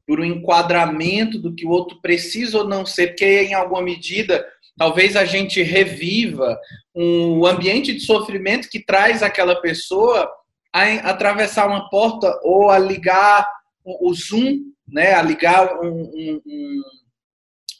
por 0.05 0.19
um 0.19 0.25
enquadramento 0.25 1.39
do 1.39 1.55
que 1.55 1.65
o 1.65 1.71
outro 1.71 2.01
precisa 2.01 2.59
ou 2.59 2.69
não 2.69 2.85
ser, 2.85 3.09
porque 3.09 3.43
em 3.43 3.55
alguma 3.55 3.83
medida 3.83 4.45
talvez 4.77 5.17
a 5.17 5.25
gente 5.25 5.63
reviva 5.63 6.59
um 6.95 7.45
ambiente 7.47 7.93
de 7.93 8.01
sofrimento 8.01 8.69
que 8.69 8.85
traz 8.85 9.23
aquela 9.23 9.61
pessoa 9.61 10.31
a 10.73 11.11
atravessar 11.11 11.67
uma 11.67 11.89
porta 11.89 12.39
ou 12.43 12.71
a 12.71 12.79
ligar 12.79 13.49
o 13.85 14.13
Zoom, 14.13 14.73
né, 14.87 15.15
a 15.15 15.23
ligar 15.23 15.81
um, 15.81 16.03
um, 16.03 16.43
um, 16.45 16.83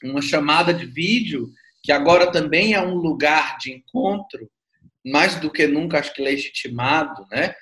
uma 0.05 0.21
chamada 0.21 0.73
de 0.73 0.85
vídeo, 0.85 1.49
que 1.83 1.91
agora 1.91 2.31
também 2.31 2.73
é 2.73 2.81
um 2.81 2.95
lugar 2.95 3.57
de 3.57 3.71
encontro, 3.71 4.49
mais 5.05 5.35
do 5.35 5.51
que 5.51 5.67
nunca, 5.67 5.99
acho 5.99 6.13
que 6.13 6.21
legitimado, 6.21 7.25
né? 7.31 7.53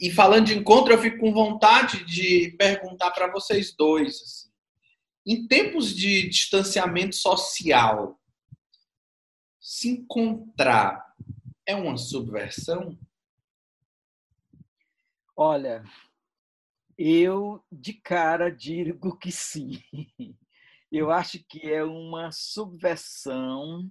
E 0.00 0.10
falando 0.10 0.46
de 0.46 0.58
encontro, 0.58 0.92
eu 0.92 0.98
fico 0.98 1.18
com 1.18 1.32
vontade 1.32 2.04
de 2.04 2.54
perguntar 2.58 3.10
para 3.10 3.30
vocês 3.30 3.74
dois, 3.76 4.14
assim, 4.14 4.48
em 5.26 5.46
tempos 5.46 5.94
de 5.94 6.28
distanciamento 6.28 7.16
social, 7.16 8.18
se 9.66 9.88
encontrar 9.88 11.12
é 11.66 11.74
uma 11.74 11.96
subversão? 11.96 12.96
Olha, 15.36 15.82
eu 16.96 17.60
de 17.70 17.92
cara 17.94 18.48
digo 18.48 19.18
que 19.18 19.32
sim. 19.32 19.82
Eu 20.90 21.10
acho 21.10 21.42
que 21.48 21.68
é 21.68 21.82
uma 21.82 22.30
subversão. 22.30 23.90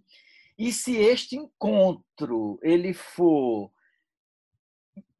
E 0.57 0.71
se 0.71 0.95
este 0.95 1.35
encontro 1.35 2.57
ele 2.63 2.93
for 2.93 3.69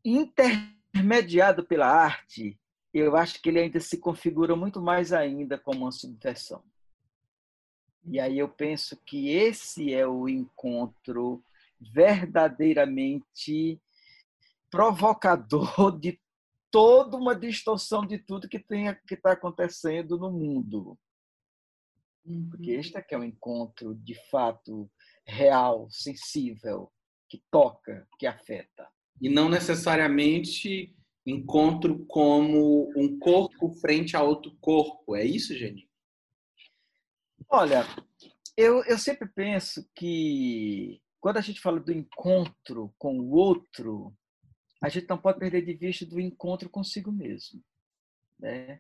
intermediado 0.06 1.66
pela 1.66 1.88
arte, 1.88 2.58
eu 2.94 3.18
acho 3.18 3.42
que 3.42 3.50
ele 3.50 3.60
ainda 3.60 3.82
se 3.82 3.98
configura 3.98 4.56
muito 4.56 4.82
mais 4.82 5.12
ainda 5.12 5.60
como 5.60 5.82
uma 5.82 5.92
subversão. 5.92 6.64
E 8.08 8.20
aí 8.20 8.38
eu 8.38 8.48
penso 8.48 8.96
que 9.06 9.30
esse 9.30 9.94
é 9.94 10.06
o 10.06 10.30
encontro 10.30 11.44
verdadeiramente 11.80 13.82
provocador 14.70 15.98
de 16.00 16.20
toda 16.70 17.18
uma 17.18 17.36
distorção 17.36 18.06
de 18.06 18.18
tudo 18.18 18.50
que 18.50 18.60
tem 18.60 18.94
que 19.08 19.16
está 19.16 19.32
acontecendo 19.32 20.18
no 20.18 20.32
mundo. 20.32 20.98
Porque 22.50 22.74
uhum. 22.74 22.80
este 22.80 22.98
é 22.98 23.02
que 23.02 23.16
é 23.16 23.18
um 23.18 23.24
encontro 23.24 23.96
de 23.96 24.16
fato 24.30 24.90
real, 25.26 25.88
sensível, 25.90 26.92
que 27.30 27.42
toca, 27.52 28.08
que 28.20 28.28
afeta. 28.28 28.88
E 29.22 29.30
não 29.30 29.48
necessariamente 29.48 30.94
encontro 31.26 32.06
como 32.06 32.92
um 32.96 33.18
corpo 33.18 33.70
frente 33.80 34.16
a 34.16 34.24
outro 34.24 34.56
corpo. 34.60 35.16
É 35.16 35.24
isso, 35.24 35.56
Jenny? 35.56 35.85
Olha, 37.50 37.84
eu, 38.58 38.84
eu 38.86 38.98
sempre 38.98 39.28
penso 39.28 39.88
que 39.96 41.02
quando 41.20 41.38
a 41.38 41.42
gente 41.42 41.62
fala 41.62 41.80
do 41.80 41.92
encontro 41.92 42.94
com 42.98 43.20
o 43.20 43.32
outro, 43.32 44.16
a 44.82 44.90
gente 44.90 45.10
não 45.10 45.18
pode 45.18 45.40
perder 45.40 45.66
de 45.66 45.74
vista 45.74 46.06
do 46.06 46.20
encontro 46.20 46.70
consigo 46.70 47.12
mesmo. 47.12 47.64
Né? 48.40 48.80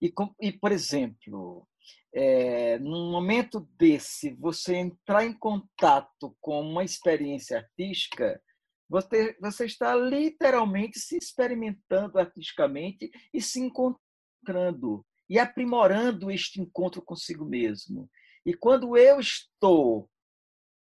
E, 0.00 0.12
e 0.40 0.52
por 0.52 0.72
exemplo, 0.72 1.68
é, 2.12 2.78
num 2.78 3.10
momento 3.10 3.60
desse, 3.78 4.34
você 4.34 4.76
entrar 4.76 5.24
em 5.24 5.32
contato 5.32 6.36
com 6.40 6.60
uma 6.60 6.84
experiência 6.84 7.58
artística, 7.58 8.40
você, 8.88 9.36
você 9.40 9.64
está 9.64 9.94
literalmente 9.94 10.98
se 10.98 11.16
experimentando 11.16 12.18
artisticamente 12.18 13.10
e 13.32 13.40
se 13.40 13.60
encontrando 13.60 15.04
e 15.32 15.38
aprimorando 15.38 16.30
este 16.30 16.60
encontro 16.60 17.00
consigo 17.00 17.42
mesmo. 17.42 18.06
E 18.44 18.52
quando 18.52 18.98
eu 18.98 19.18
estou 19.18 20.06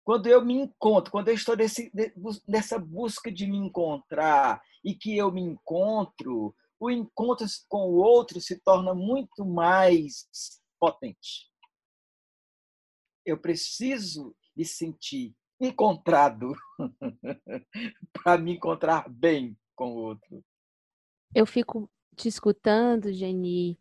quando 0.03 0.27
eu 0.27 0.45
me 0.45 0.55
encontro, 0.55 1.13
quando 1.13 1.29
eu 1.29 1.35
estou 1.35 1.57
nesse, 1.57 1.93
nessa 2.49 2.77
busca 2.77 3.31
de 3.31 3.47
me 3.47 3.59
encontrar 3.59 4.61
e 4.85 4.93
que 4.93 5.17
eu 5.17 5.31
me 5.31 5.41
encontro, 5.41 6.53
o 6.81 6.91
encontro 6.91 7.47
com 7.69 7.91
o 7.91 7.95
outro 7.95 8.41
se 8.41 8.59
torna 8.59 8.93
muito 8.93 9.45
mais 9.45 10.27
potente. 10.81 11.49
Eu 13.25 13.39
preciso 13.39 14.35
me 14.57 14.65
sentir 14.65 15.33
encontrado 15.61 16.53
para 18.13 18.37
me 18.37 18.57
encontrar 18.57 19.09
bem 19.09 19.57
com 19.77 19.93
o 19.93 19.97
outro. 19.97 20.45
Eu 21.33 21.47
fico 21.47 21.89
te 22.17 22.27
escutando, 22.27 23.13
Geni, 23.13 23.79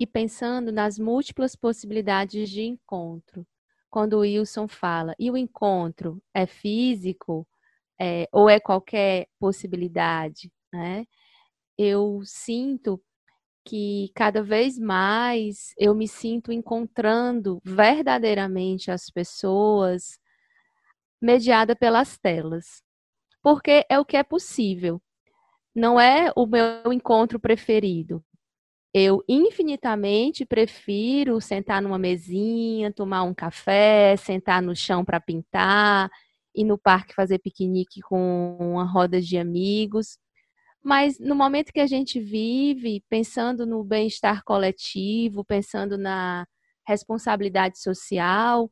e 0.00 0.06
pensando 0.06 0.72
nas 0.72 0.98
múltiplas 0.98 1.54
possibilidades 1.54 2.48
de 2.48 2.62
encontro 2.62 3.46
quando 3.90 4.14
o 4.14 4.20
Wilson 4.20 4.68
fala, 4.68 5.14
e 5.18 5.30
o 5.30 5.36
encontro 5.36 6.22
é 6.32 6.46
físico 6.46 7.46
é, 8.00 8.28
ou 8.32 8.48
é 8.48 8.60
qualquer 8.60 9.26
possibilidade, 9.38 10.50
né? 10.72 11.04
Eu 11.78 12.22
sinto 12.24 13.02
que 13.64 14.10
cada 14.14 14.42
vez 14.42 14.78
mais 14.78 15.74
eu 15.78 15.94
me 15.94 16.08
sinto 16.08 16.52
encontrando 16.52 17.60
verdadeiramente 17.64 18.90
as 18.90 19.10
pessoas 19.10 20.18
mediada 21.20 21.76
pelas 21.76 22.18
telas. 22.18 22.82
Porque 23.42 23.86
é 23.88 23.98
o 23.98 24.04
que 24.04 24.16
é 24.16 24.22
possível. 24.22 25.00
Não 25.74 26.00
é 26.00 26.32
o 26.36 26.46
meu 26.46 26.92
encontro 26.92 27.40
preferido, 27.40 28.24
eu 28.92 29.22
infinitamente 29.28 30.44
prefiro 30.44 31.40
sentar 31.40 31.80
numa 31.82 31.98
mesinha, 31.98 32.92
tomar 32.92 33.22
um 33.22 33.34
café, 33.34 34.16
sentar 34.16 34.60
no 34.62 34.74
chão 34.74 35.04
para 35.04 35.20
pintar, 35.20 36.10
ir 36.54 36.64
no 36.64 36.76
parque 36.78 37.14
fazer 37.14 37.38
piquenique 37.38 38.00
com 38.00 38.56
uma 38.60 38.84
roda 38.84 39.20
de 39.20 39.38
amigos. 39.38 40.18
Mas 40.82 41.18
no 41.20 41.34
momento 41.34 41.72
que 41.72 41.80
a 41.80 41.86
gente 41.86 42.20
vive, 42.20 43.04
pensando 43.08 43.66
no 43.66 43.84
bem-estar 43.84 44.42
coletivo, 44.44 45.44
pensando 45.44 45.98
na 45.98 46.46
responsabilidade 46.86 47.78
social, 47.80 48.70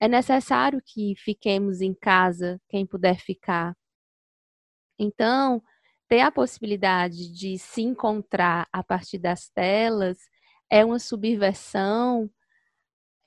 é 0.00 0.08
necessário 0.08 0.80
que 0.84 1.14
fiquemos 1.16 1.80
em 1.80 1.94
casa, 1.94 2.60
quem 2.68 2.86
puder 2.86 3.18
ficar. 3.20 3.74
Então, 4.98 5.62
ter 6.08 6.20
a 6.20 6.32
possibilidade 6.32 7.30
de 7.32 7.58
se 7.58 7.82
encontrar 7.82 8.66
a 8.72 8.82
partir 8.82 9.18
das 9.18 9.48
telas 9.50 10.18
é 10.70 10.84
uma 10.84 10.98
subversão. 10.98 12.30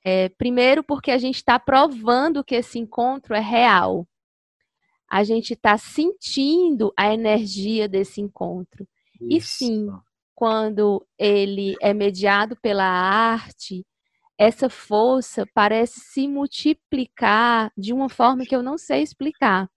É, 0.04 0.28
primeiro, 0.30 0.82
porque 0.82 1.10
a 1.10 1.18
gente 1.18 1.36
está 1.36 1.58
provando 1.58 2.42
que 2.42 2.56
esse 2.56 2.78
encontro 2.78 3.34
é 3.34 3.40
real. 3.40 4.06
A 5.08 5.22
gente 5.22 5.52
está 5.52 5.78
sentindo 5.78 6.92
a 6.96 7.12
energia 7.12 7.88
desse 7.88 8.20
encontro. 8.20 8.86
Isso. 9.20 9.64
E 9.64 9.68
sim, 9.68 9.88
quando 10.34 11.06
ele 11.16 11.76
é 11.80 11.94
mediado 11.94 12.56
pela 12.60 12.84
arte, 12.84 13.86
essa 14.36 14.68
força 14.68 15.46
parece 15.54 16.00
se 16.00 16.26
multiplicar 16.26 17.70
de 17.76 17.92
uma 17.92 18.08
forma 18.08 18.44
que 18.44 18.56
eu 18.56 18.62
não 18.62 18.76
sei 18.76 19.02
explicar. 19.02 19.70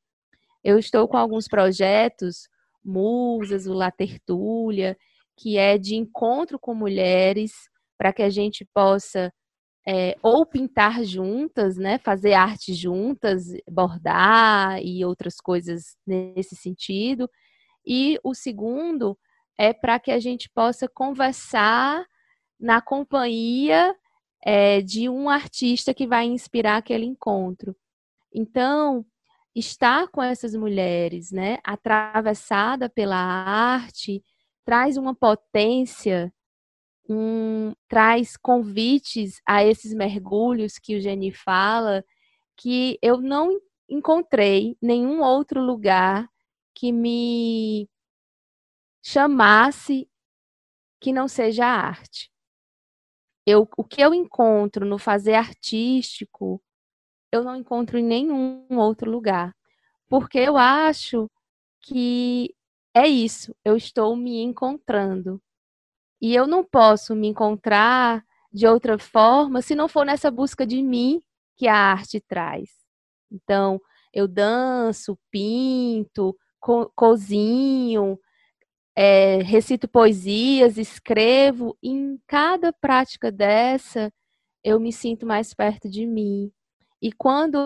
Eu 0.63 0.79
estou 0.79 1.07
com 1.07 1.17
alguns 1.17 1.47
projetos, 1.47 2.49
Musas, 2.85 3.67
o 3.67 3.73
La 3.73 3.91
Tertúlia, 3.91 4.97
que 5.35 5.57
é 5.57 5.77
de 5.77 5.95
encontro 5.95 6.59
com 6.59 6.73
mulheres, 6.73 7.51
para 7.97 8.13
que 8.13 8.23
a 8.23 8.29
gente 8.29 8.65
possa 8.73 9.33
é, 9.87 10.15
ou 10.23 10.45
pintar 10.45 11.03
juntas, 11.03 11.77
né, 11.77 11.99
fazer 11.99 12.33
arte 12.33 12.73
juntas, 12.73 13.45
bordar 13.69 14.81
e 14.81 15.05
outras 15.05 15.35
coisas 15.37 15.95
nesse 16.05 16.55
sentido. 16.55 17.29
E 17.85 18.19
o 18.23 18.33
segundo 18.33 19.17
é 19.57 19.73
para 19.73 19.99
que 19.99 20.11
a 20.11 20.19
gente 20.19 20.49
possa 20.49 20.87
conversar 20.87 22.05
na 22.59 22.81
companhia 22.81 23.95
é, 24.43 24.81
de 24.81 25.07
um 25.09 25.29
artista 25.29 25.93
que 25.93 26.07
vai 26.07 26.25
inspirar 26.25 26.77
aquele 26.77 27.05
encontro. 27.05 27.75
Então, 28.33 29.05
estar 29.55 30.07
com 30.09 30.21
essas 30.21 30.55
mulheres, 30.55 31.31
né, 31.31 31.57
atravessada 31.63 32.89
pela 32.89 33.15
arte, 33.17 34.23
traz 34.65 34.97
uma 34.97 35.15
potência, 35.15 36.33
um, 37.09 37.73
traz 37.87 38.37
convites 38.37 39.41
a 39.45 39.63
esses 39.63 39.93
mergulhos 39.93 40.77
que 40.79 40.95
o 40.97 41.01
Geni 41.01 41.31
fala, 41.31 42.03
que 42.57 42.97
eu 43.01 43.21
não 43.21 43.59
encontrei 43.89 44.77
nenhum 44.81 45.21
outro 45.21 45.61
lugar 45.61 46.29
que 46.73 46.91
me 46.91 47.87
chamasse 49.03 50.09
que 50.99 51.13
não 51.13 51.27
seja 51.27 51.65
arte. 51.65 52.31
Eu, 53.45 53.67
o 53.77 53.83
que 53.83 54.01
eu 54.01 54.13
encontro 54.13 54.85
no 54.85 54.97
fazer 54.97 55.35
artístico, 55.35 56.61
eu 57.35 57.43
não 57.43 57.55
encontro 57.55 57.97
em 57.97 58.03
nenhum 58.03 58.65
outro 58.71 59.09
lugar. 59.09 59.53
Porque 60.09 60.39
eu 60.39 60.57
acho 60.57 61.29
que 61.81 62.53
é 62.95 63.07
isso, 63.07 63.55
eu 63.65 63.75
estou 63.75 64.15
me 64.15 64.41
encontrando. 64.41 65.41
E 66.21 66.35
eu 66.35 66.47
não 66.47 66.63
posso 66.63 67.15
me 67.15 67.27
encontrar 67.27 68.23
de 68.51 68.67
outra 68.67 68.97
forma 68.97 69.61
se 69.61 69.75
não 69.75 69.87
for 69.87 70.05
nessa 70.05 70.31
busca 70.31 70.65
de 70.65 70.81
mim 70.81 71.21
que 71.57 71.67
a 71.67 71.75
arte 71.75 72.21
traz. 72.21 72.69
Então, 73.31 73.81
eu 74.13 74.27
danço, 74.27 75.17
pinto, 75.31 76.35
co 76.59 76.89
cozinho, 76.95 78.17
é, 78.95 79.37
recito 79.43 79.87
poesias, 79.89 80.77
escrevo, 80.77 81.77
em 81.83 82.19
cada 82.27 82.73
prática 82.73 83.31
dessa 83.31 84.11
eu 84.65 84.79
me 84.79 84.91
sinto 84.91 85.27
mais 85.27 85.53
perto 85.53 85.89
de 85.89 86.07
mim. 86.07 86.51
E 87.01 87.11
quando 87.11 87.57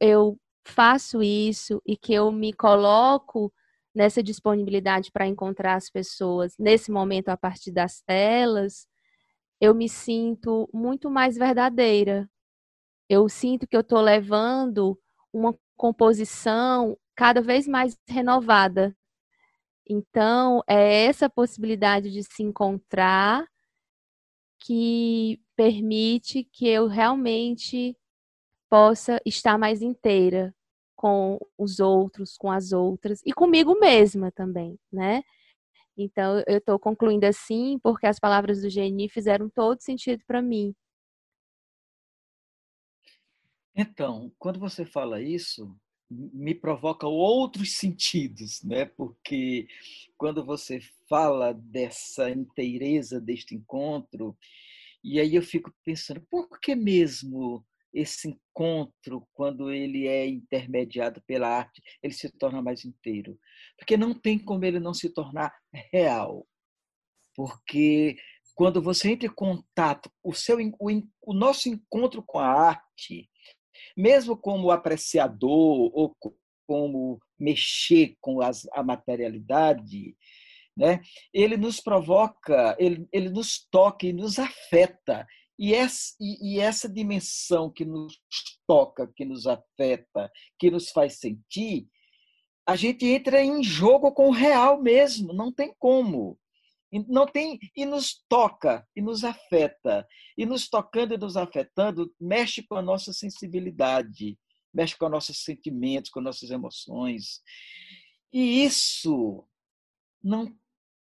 eu 0.00 0.38
faço 0.66 1.22
isso 1.22 1.80
e 1.86 1.96
que 1.96 2.12
eu 2.12 2.30
me 2.32 2.52
coloco 2.52 3.52
nessa 3.94 4.22
disponibilidade 4.22 5.10
para 5.12 5.26
encontrar 5.26 5.74
as 5.76 5.90
pessoas 5.90 6.54
nesse 6.58 6.90
momento 6.90 7.28
a 7.30 7.36
partir 7.36 7.72
das 7.72 8.00
telas, 8.02 8.86
eu 9.60 9.74
me 9.74 9.88
sinto 9.88 10.68
muito 10.72 11.10
mais 11.10 11.36
verdadeira. 11.36 12.28
Eu 13.08 13.28
sinto 13.28 13.66
que 13.68 13.76
eu 13.76 13.82
estou 13.82 14.00
levando 14.00 14.98
uma 15.32 15.54
composição 15.76 16.96
cada 17.16 17.40
vez 17.42 17.66
mais 17.68 17.96
renovada 18.08 18.96
então, 19.88 20.62
é 20.68 21.06
essa 21.06 21.30
possibilidade 21.30 22.10
de 22.10 22.22
se 22.22 22.42
encontrar 22.42 23.46
que 24.60 25.40
permite 25.56 26.44
que 26.44 26.66
eu 26.68 26.86
realmente 26.88 27.96
possa 28.68 29.20
estar 29.24 29.58
mais 29.58 29.82
inteira 29.82 30.54
com 30.96 31.38
os 31.56 31.78
outros, 31.80 32.36
com 32.36 32.50
as 32.50 32.72
outras 32.72 33.20
e 33.24 33.32
comigo 33.32 33.78
mesma 33.78 34.32
também, 34.32 34.78
né? 34.92 35.22
Então, 35.96 36.42
eu 36.46 36.58
estou 36.58 36.78
concluindo 36.78 37.26
assim 37.26 37.78
porque 37.82 38.06
as 38.06 38.18
palavras 38.18 38.62
do 38.62 38.70
Geni 38.70 39.08
fizeram 39.08 39.48
todo 39.48 39.80
sentido 39.80 40.22
para 40.26 40.40
mim. 40.42 40.74
Então, 43.74 44.32
quando 44.38 44.58
você 44.58 44.84
fala 44.84 45.20
isso, 45.20 45.72
me 46.10 46.54
provoca 46.54 47.06
outros 47.06 47.74
sentidos, 47.74 48.62
né? 48.62 48.84
Porque 48.84 49.68
quando 50.16 50.44
você 50.44 50.80
fala 51.08 51.52
dessa 51.52 52.30
inteireza 52.30 53.20
deste 53.20 53.54
encontro, 53.54 54.36
e 55.02 55.20
aí 55.20 55.34
eu 55.34 55.42
fico 55.42 55.72
pensando, 55.84 56.20
por 56.28 56.58
que 56.60 56.74
mesmo 56.74 57.64
esse 57.92 58.28
encontro, 58.28 59.26
quando 59.34 59.70
ele 59.72 60.06
é 60.06 60.26
intermediado 60.26 61.22
pela 61.26 61.48
arte, 61.48 61.82
ele 62.02 62.12
se 62.12 62.30
torna 62.30 62.62
mais 62.62 62.84
inteiro? 62.84 63.38
Porque 63.76 63.96
não 63.96 64.14
tem 64.14 64.38
como 64.38 64.64
ele 64.64 64.80
não 64.80 64.94
se 64.94 65.10
tornar 65.10 65.54
real. 65.92 66.46
Porque 67.34 68.16
quando 68.54 68.82
você 68.82 69.12
entra 69.12 69.28
em 69.28 69.34
contato, 69.34 70.10
o, 70.22 70.34
seu, 70.34 70.58
o, 70.80 71.02
o 71.22 71.32
nosso 71.32 71.68
encontro 71.68 72.22
com 72.22 72.38
a 72.38 72.46
arte, 72.46 73.30
mesmo 73.96 74.36
como 74.36 74.70
apreciador 74.70 75.90
ou 75.94 76.16
como 76.66 77.20
mexer 77.38 78.16
com 78.20 78.40
as, 78.40 78.66
a 78.72 78.82
materialidade, 78.82 80.16
né? 80.76 81.00
ele 81.32 81.56
nos 81.56 81.80
provoca, 81.80 82.76
ele, 82.78 83.08
ele 83.12 83.30
nos 83.30 83.66
toca 83.70 84.06
e 84.06 84.12
nos 84.12 84.38
afeta. 84.38 85.26
E 85.58 85.74
essa, 85.74 86.14
e, 86.20 86.54
e 86.54 86.60
essa 86.60 86.88
dimensão 86.88 87.70
que 87.70 87.84
nos 87.84 88.20
toca, 88.66 89.10
que 89.16 89.24
nos 89.24 89.46
afeta, 89.46 90.30
que 90.58 90.70
nos 90.70 90.90
faz 90.90 91.18
sentir, 91.18 91.88
a 92.66 92.76
gente 92.76 93.06
entra 93.06 93.42
em 93.42 93.62
jogo 93.62 94.12
com 94.12 94.28
o 94.28 94.32
real 94.32 94.80
mesmo, 94.80 95.32
não 95.32 95.50
tem 95.50 95.74
como. 95.78 96.38
Não 97.08 97.26
tem 97.26 97.58
e 97.76 97.84
nos 97.84 98.22
toca 98.28 98.86
e 98.94 99.02
nos 99.02 99.24
afeta. 99.24 100.06
E 100.36 100.46
nos 100.46 100.68
tocando 100.68 101.14
e 101.14 101.18
nos 101.18 101.36
afetando, 101.36 102.14
mexe 102.20 102.62
com 102.62 102.76
a 102.76 102.82
nossa 102.82 103.12
sensibilidade, 103.12 104.38
mexe 104.72 104.96
com 104.96 105.06
os 105.06 105.10
nossos 105.10 105.42
sentimentos, 105.42 106.10
com 106.10 106.20
nossas 106.20 106.50
emoções. 106.50 107.40
E 108.32 108.64
isso 108.64 109.46
não 110.22 110.54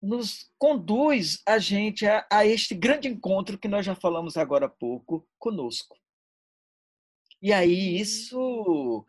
nos 0.04 0.50
conduz 0.58 1.42
a 1.46 1.58
gente 1.58 2.06
a, 2.06 2.26
a 2.30 2.46
este 2.46 2.74
grande 2.74 3.08
encontro 3.08 3.58
que 3.58 3.68
nós 3.68 3.84
já 3.84 3.94
falamos 3.94 4.36
agora 4.36 4.66
há 4.66 4.68
pouco 4.68 5.26
conosco. 5.38 5.96
E 7.40 7.52
aí 7.52 7.98
isso 7.98 9.04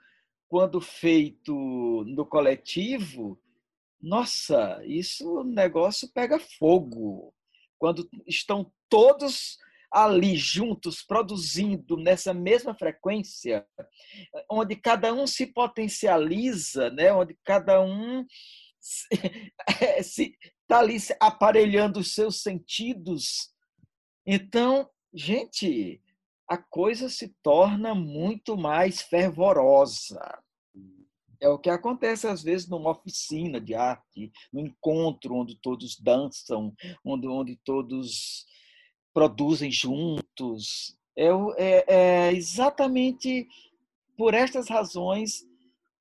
quando 0.48 0.80
feito 0.80 1.54
no 2.06 2.26
coletivo, 2.26 3.40
nossa, 4.02 4.82
isso 4.86 5.42
o 5.42 5.44
negócio 5.44 6.12
pega 6.14 6.40
fogo. 6.40 7.34
Quando 7.78 8.08
estão 8.28 8.72
todos 8.88 9.58
ali 9.92 10.36
juntos, 10.36 11.02
produzindo 11.02 11.98
nessa 11.98 12.34
mesma 12.34 12.76
frequência, 12.76 13.66
onde 14.50 14.76
cada 14.76 15.14
um 15.14 15.26
se 15.26 15.48
potencializa, 15.48 16.90
né? 16.90 17.12
onde 17.12 17.38
cada 17.44 17.82
um 17.82 18.26
está 20.66 20.80
ali 20.80 20.98
aparelhando 21.20 22.00
os 22.00 22.14
seus 22.14 22.42
sentidos. 22.42 23.54
Então, 24.26 24.90
gente, 25.14 26.02
a 26.50 26.58
coisa 26.58 27.08
se 27.08 27.30
torna 27.42 27.94
muito 27.94 28.58
mais 28.58 29.02
fervorosa. 29.02 30.20
É 31.40 31.48
o 31.48 31.60
que 31.60 31.70
acontece 31.70 32.28
às 32.28 32.42
vezes 32.42 32.68
numa 32.68 32.92
oficina 32.92 33.62
de 33.62 33.76
arte, 33.76 34.32
no 34.52 34.60
encontro 34.60 35.36
onde 35.36 35.56
todos 35.62 36.00
dançam, 36.00 36.74
onde, 37.04 37.28
onde 37.28 37.56
todos 37.64 38.46
produzem 39.14 39.72
juntos. 39.72 40.98
É, 41.16 41.28
é, 41.58 41.86
é 41.88 42.34
exatamente 42.34 43.48
por 44.18 44.34
estas 44.34 44.68
razões 44.68 45.46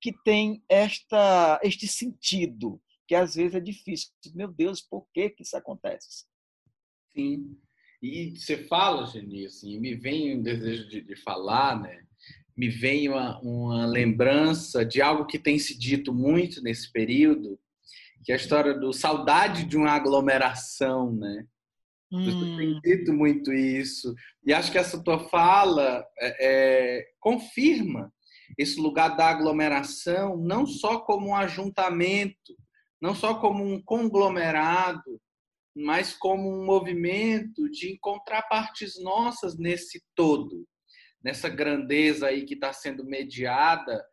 que 0.01 0.11
tem 0.23 0.63
esta, 0.69 1.59
este 1.63 1.87
sentido, 1.87 2.81
que 3.07 3.15
às 3.15 3.35
vezes 3.35 3.55
é 3.55 3.59
difícil. 3.59 4.09
Meu 4.33 4.47
Deus, 4.47 4.81
por 4.81 5.07
que, 5.13 5.29
que 5.29 5.43
isso 5.43 5.55
acontece? 5.55 6.25
Sim. 7.15 7.57
E 8.01 8.37
você 8.37 8.57
fala, 8.65 9.05
Geni, 9.07 9.45
assim, 9.45 9.79
me 9.79 9.95
vem 9.95 10.37
um 10.37 10.43
desejo 10.43 10.87
de, 10.89 11.01
de 11.01 11.15
falar, 11.15 11.81
né? 11.81 12.03
Me 12.55 12.69
vem 12.69 13.09
uma, 13.09 13.39
uma 13.41 13.85
lembrança 13.85 14.85
de 14.85 15.01
algo 15.01 15.25
que 15.25 15.39
tem 15.39 15.57
se 15.57 15.77
dito 15.77 16.13
muito 16.13 16.61
nesse 16.61 16.91
período, 16.91 17.59
que 18.23 18.31
é 18.31 18.35
a 18.35 18.37
história 18.37 18.73
do 18.73 18.93
saudade 18.93 19.65
de 19.65 19.77
uma 19.77 19.91
aglomeração, 19.91 21.11
né? 21.13 21.45
Hum. 22.11 22.57
tem 22.57 22.79
dito 22.81 23.13
muito 23.13 23.51
isso. 23.51 24.13
E 24.45 24.53
acho 24.53 24.71
que 24.71 24.77
essa 24.77 25.01
tua 25.03 25.27
fala 25.27 26.05
é, 26.19 26.99
é, 26.99 27.07
confirma 27.19 28.13
esse 28.57 28.79
lugar 28.79 29.17
da 29.17 29.27
aglomeração, 29.27 30.37
não 30.37 30.65
só 30.65 30.99
como 30.99 31.29
um 31.29 31.35
ajuntamento, 31.35 32.55
não 33.05 33.13
só 33.13 33.35
como 33.35 33.63
um 33.63 33.79
conglomerado, 33.81 35.21
mas 35.75 36.13
como 36.13 36.49
um 36.49 36.65
movimento 36.65 37.69
de 37.69 37.91
encontrar 37.91 38.41
partes 38.43 38.99
nossas 38.99 39.57
nesse 39.57 40.03
todo, 40.15 40.67
nessa 41.23 41.47
grandeza 41.47 42.27
aí 42.27 42.45
que 42.45 42.55
está 42.55 42.73
sendo 42.73 43.05
mediada, 43.05 44.03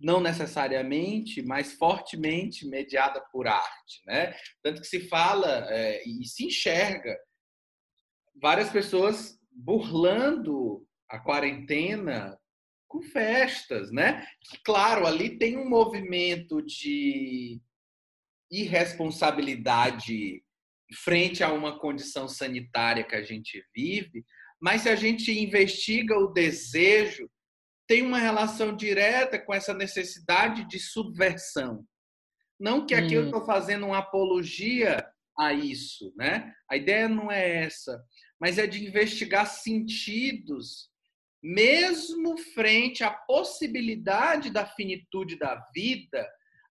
não 0.00 0.18
necessariamente, 0.18 1.42
mas 1.42 1.74
fortemente 1.74 2.66
mediada 2.66 3.20
por 3.30 3.46
arte, 3.46 4.00
né? 4.06 4.34
Tanto 4.62 4.80
que 4.80 4.86
se 4.86 5.06
fala 5.08 5.66
é, 5.68 6.02
e 6.08 6.24
se 6.24 6.46
enxerga 6.46 7.18
várias 8.40 8.70
pessoas 8.70 9.38
burlando 9.50 10.86
a 11.06 11.18
quarentena 11.18 12.38
com 12.88 13.02
festas, 13.02 13.92
né? 13.92 14.26
Claro, 14.64 15.06
ali 15.06 15.36
tem 15.36 15.58
um 15.58 15.68
movimento 15.68 16.62
de 16.62 17.60
irresponsabilidade 18.50 20.42
frente 21.04 21.44
a 21.44 21.52
uma 21.52 21.78
condição 21.78 22.28
sanitária 22.28 23.04
que 23.04 23.14
a 23.14 23.22
gente 23.22 23.64
vive, 23.74 24.24
mas 24.60 24.82
se 24.82 24.88
a 24.88 24.96
gente 24.96 25.30
investiga 25.30 26.18
o 26.18 26.32
desejo, 26.32 27.30
tem 27.86 28.02
uma 28.02 28.18
relação 28.18 28.74
direta 28.74 29.38
com 29.38 29.54
essa 29.54 29.72
necessidade 29.72 30.68
de 30.68 30.78
subversão. 30.78 31.84
Não 32.58 32.84
que 32.84 32.94
aqui 32.94 33.16
hum. 33.16 33.20
eu 33.20 33.24
estou 33.26 33.44
fazendo 33.44 33.86
uma 33.86 33.98
apologia 33.98 35.04
a 35.38 35.52
isso, 35.52 36.12
né? 36.16 36.52
A 36.70 36.76
ideia 36.76 37.08
não 37.08 37.32
é 37.32 37.64
essa, 37.64 38.02
mas 38.38 38.58
é 38.58 38.66
de 38.66 38.86
investigar 38.86 39.46
sentidos, 39.46 40.90
mesmo 41.42 42.36
frente 42.36 43.02
à 43.02 43.10
possibilidade 43.10 44.50
da 44.50 44.66
finitude 44.66 45.38
da 45.38 45.56
vida, 45.74 46.28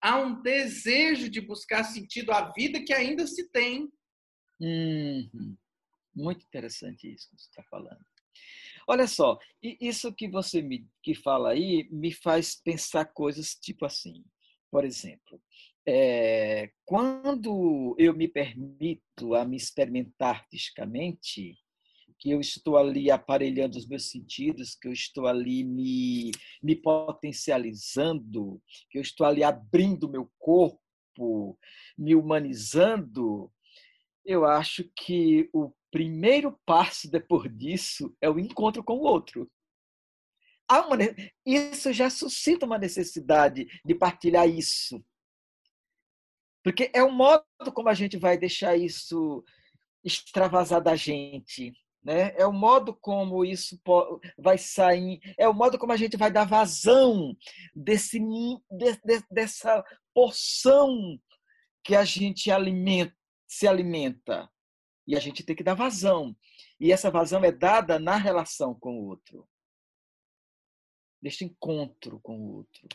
há 0.05 0.17
um 0.17 0.39
desejo 0.39 1.27
de 1.27 1.41
buscar 1.41 1.83
sentido 1.83 2.31
à 2.31 2.51
vida 2.51 2.83
que 2.85 2.93
ainda 2.93 3.25
se 3.25 3.49
tem. 3.49 3.91
Uhum. 4.61 5.57
Muito 6.15 6.45
interessante 6.45 7.11
isso 7.11 7.27
que 7.31 7.41
você 7.41 7.49
está 7.49 7.63
falando. 7.63 8.05
Olha 8.87 9.07
só, 9.07 9.39
isso 9.63 10.13
que 10.13 10.29
você 10.29 10.61
me 10.61 10.87
que 11.01 11.15
fala 11.15 11.51
aí 11.51 11.89
me 11.89 12.13
faz 12.13 12.55
pensar 12.55 13.05
coisas 13.05 13.55
tipo 13.55 13.83
assim. 13.83 14.23
Por 14.69 14.85
exemplo, 14.85 15.41
é, 15.87 16.71
quando 16.85 17.95
eu 17.97 18.13
me 18.13 18.27
permito 18.27 19.33
a 19.33 19.43
me 19.43 19.57
experimentar 19.57 20.35
artisticamente, 20.35 21.57
que 22.25 22.31
eu 22.31 22.41
estou 22.41 22.75
ali 22.75 23.11
aparelhando 23.11 23.77
os 23.77 23.85
meus 23.85 24.09
sentidos, 24.09 24.73
que 24.73 24.87
eu 24.87 24.91
estou 24.91 25.27
ali 25.27 25.63
me, 25.63 26.31
me 26.59 26.75
potencializando, 26.75 28.59
que 28.89 28.97
eu 28.97 29.01
estou 29.03 29.27
ali 29.27 29.43
abrindo 29.43 30.09
meu 30.09 30.27
corpo, 30.39 31.55
me 31.95 32.15
humanizando, 32.15 33.53
eu 34.25 34.43
acho 34.43 34.89
que 34.97 35.47
o 35.53 35.71
primeiro 35.91 36.59
passo 36.65 37.11
depois 37.11 37.55
disso 37.55 38.17
é 38.19 38.27
o 38.27 38.39
encontro 38.39 38.83
com 38.83 38.93
o 38.93 39.03
outro. 39.03 39.47
Uma, 40.67 40.97
isso 41.45 41.93
já 41.93 42.09
suscita 42.09 42.65
uma 42.65 42.79
necessidade 42.79 43.67
de 43.85 43.93
partilhar 43.93 44.49
isso. 44.49 44.99
Porque 46.63 46.89
é 46.91 47.03
o 47.03 47.11
modo 47.11 47.45
como 47.71 47.87
a 47.87 47.93
gente 47.93 48.17
vai 48.17 48.35
deixar 48.35 48.75
isso 48.75 49.43
extravasar 50.03 50.81
da 50.81 50.95
gente 50.95 51.71
né? 52.05 52.35
É 52.37 52.45
o 52.45 52.53
modo 52.53 52.93
como 52.93 53.43
isso 53.43 53.81
vai 54.37 54.59
sair, 54.59 55.19
é 55.39 55.49
o 55.49 55.53
modo 55.53 55.79
como 55.79 55.91
a 55.91 55.97
gente 55.97 56.15
vai 56.15 56.31
dar 56.31 56.45
vazão 56.45 57.35
desse, 57.75 58.19
dessa 59.31 59.83
porção 60.13 61.19
que 61.83 61.95
a 61.95 62.05
gente 62.05 62.51
alimenta, 62.51 63.15
se 63.47 63.67
alimenta. 63.67 64.47
E 65.07 65.15
a 65.15 65.19
gente 65.19 65.43
tem 65.43 65.55
que 65.55 65.63
dar 65.63 65.73
vazão. 65.73 66.35
E 66.79 66.91
essa 66.91 67.11
vazão 67.11 67.43
é 67.43 67.51
dada 67.51 67.99
na 67.99 68.15
relação 68.15 68.73
com 68.73 68.99
o 68.99 69.05
outro. 69.05 69.47
Neste 71.21 71.45
encontro 71.45 72.19
com 72.21 72.37
o 72.39 72.55
outro. 72.55 72.87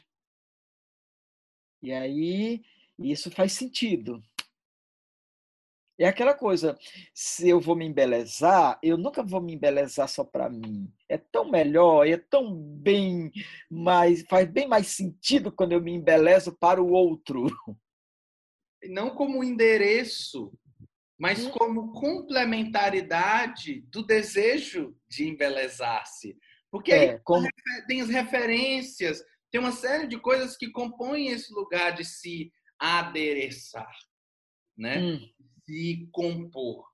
E 1.82 1.92
aí, 1.92 2.64
isso 2.98 3.30
faz 3.30 3.52
sentido. 3.52 4.22
É 6.00 6.08
aquela 6.08 6.32
coisa, 6.32 6.78
se 7.12 7.46
eu 7.46 7.60
vou 7.60 7.76
me 7.76 7.84
embelezar, 7.84 8.78
eu 8.82 8.96
nunca 8.96 9.22
vou 9.22 9.38
me 9.38 9.52
embelezar 9.52 10.08
só 10.08 10.24
para 10.24 10.48
mim. 10.48 10.90
É 11.06 11.18
tão 11.18 11.50
melhor, 11.50 12.08
é 12.08 12.16
tão 12.16 12.56
bem 12.56 13.30
mais, 13.70 14.22
faz 14.22 14.50
bem 14.50 14.66
mais 14.66 14.86
sentido 14.86 15.52
quando 15.52 15.72
eu 15.72 15.82
me 15.82 15.92
embelezo 15.92 16.56
para 16.58 16.82
o 16.82 16.90
outro. 16.90 17.44
Não 18.84 19.10
como 19.10 19.44
endereço, 19.44 20.50
mas 21.18 21.44
hum. 21.44 21.50
como 21.50 21.92
complementaridade 21.92 23.82
do 23.92 24.02
desejo 24.02 24.96
de 25.06 25.28
embelezar-se. 25.28 26.34
Porque 26.70 26.92
é, 26.92 27.18
como... 27.18 27.46
tem 27.86 28.00
as 28.00 28.08
referências, 28.08 29.22
tem 29.52 29.60
uma 29.60 29.72
série 29.72 30.06
de 30.06 30.18
coisas 30.18 30.56
que 30.56 30.70
compõem 30.70 31.28
esse 31.28 31.52
lugar 31.52 31.90
de 31.90 32.06
se 32.06 32.50
adereçar, 32.78 33.94
né? 34.78 34.98
Hum 34.98 35.39
se 35.70 36.08
compor. 36.10 36.84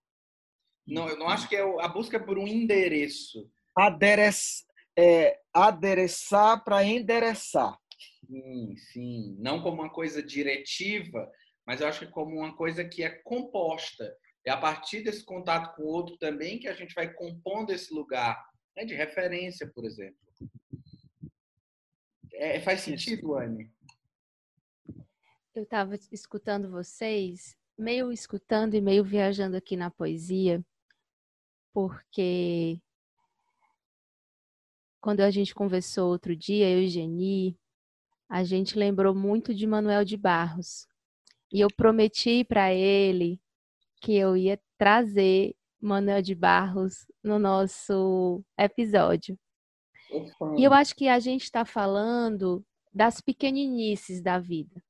Não, 0.87 1.09
eu 1.09 1.18
não 1.18 1.29
acho 1.29 1.49
que 1.49 1.57
é 1.57 1.62
a 1.62 1.89
busca 1.89 2.20
por 2.22 2.39
um 2.39 2.47
endereço. 2.47 3.51
Aderece, 3.74 4.64
é, 4.97 5.41
adereçar 5.53 6.62
para 6.62 6.85
endereçar. 6.85 7.79
Sim, 8.27 8.77
sim. 8.77 9.37
Não 9.39 9.62
como 9.62 9.83
uma 9.83 9.91
coisa 9.91 10.22
diretiva, 10.22 11.31
mas 11.66 11.81
eu 11.81 11.89
acho 11.89 12.01
que 12.01 12.05
é 12.05 12.11
como 12.11 12.37
uma 12.37 12.55
coisa 12.55 12.85
que 12.85 13.03
é 13.03 13.11
composta. 13.11 14.16
É 14.45 14.51
a 14.51 14.57
partir 14.57 15.03
desse 15.03 15.24
contato 15.24 15.74
com 15.74 15.83
o 15.83 15.89
outro 15.89 16.16
também 16.18 16.59
que 16.59 16.68
a 16.68 16.74
gente 16.74 16.95
vai 16.95 17.12
compondo 17.12 17.72
esse 17.72 17.93
lugar 17.93 18.41
né, 18.77 18.85
de 18.85 18.95
referência, 18.95 19.66
por 19.74 19.85
exemplo. 19.85 20.18
É, 22.35 22.61
faz 22.61 22.83
sentido, 22.83 23.35
Anne? 23.35 23.72
Eu 25.55 25.62
estava 25.62 25.97
escutando 26.12 26.70
vocês 26.70 27.57
meio 27.79 28.11
escutando 28.11 28.74
e 28.74 28.81
meio 28.81 29.05
viajando 29.05 29.57
aqui 29.57 29.77
na 29.77 29.91
poesia, 29.91 30.64
porque 31.72 32.81
quando 35.01 35.20
a 35.20 35.31
gente 35.31 35.55
conversou 35.55 36.11
outro 36.11 36.35
dia, 36.35 36.68
eu 36.70 36.81
e 36.81 36.89
Geni, 36.89 37.59
a 38.29 38.43
gente 38.43 38.79
lembrou 38.79 39.14
muito 39.14 39.55
de 39.55 39.66
Manuel 39.66 40.05
de 40.05 40.16
Barros. 40.16 40.89
E 41.53 41.61
eu 41.61 41.68
prometi 41.77 42.43
para 42.43 42.72
ele 42.72 43.41
que 44.01 44.14
eu 44.16 44.37
ia 44.37 44.61
trazer 44.77 45.55
Manuel 45.81 46.22
de 46.22 46.35
Barros 46.35 47.07
no 47.22 47.39
nosso 47.39 48.43
episódio. 48.59 49.39
E 50.57 50.64
eu 50.64 50.72
acho 50.72 50.95
que 50.95 51.09
a 51.09 51.18
gente 51.18 51.43
está 51.43 51.64
falando 51.64 52.64
das 52.93 53.20
pequeninices 53.20 54.22
da 54.22 54.39
vida 54.39 54.83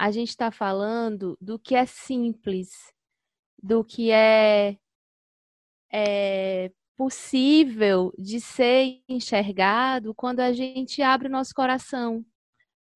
a 0.00 0.10
gente 0.10 0.30
está 0.30 0.50
falando 0.50 1.36
do 1.38 1.58
que 1.58 1.74
é 1.74 1.84
simples, 1.84 2.70
do 3.62 3.84
que 3.84 4.10
é, 4.10 4.78
é 5.92 6.72
possível 6.96 8.10
de 8.16 8.40
ser 8.40 9.02
enxergado 9.06 10.14
quando 10.14 10.40
a 10.40 10.54
gente 10.54 11.02
abre 11.02 11.28
o 11.28 11.30
nosso 11.30 11.52
coração, 11.54 12.14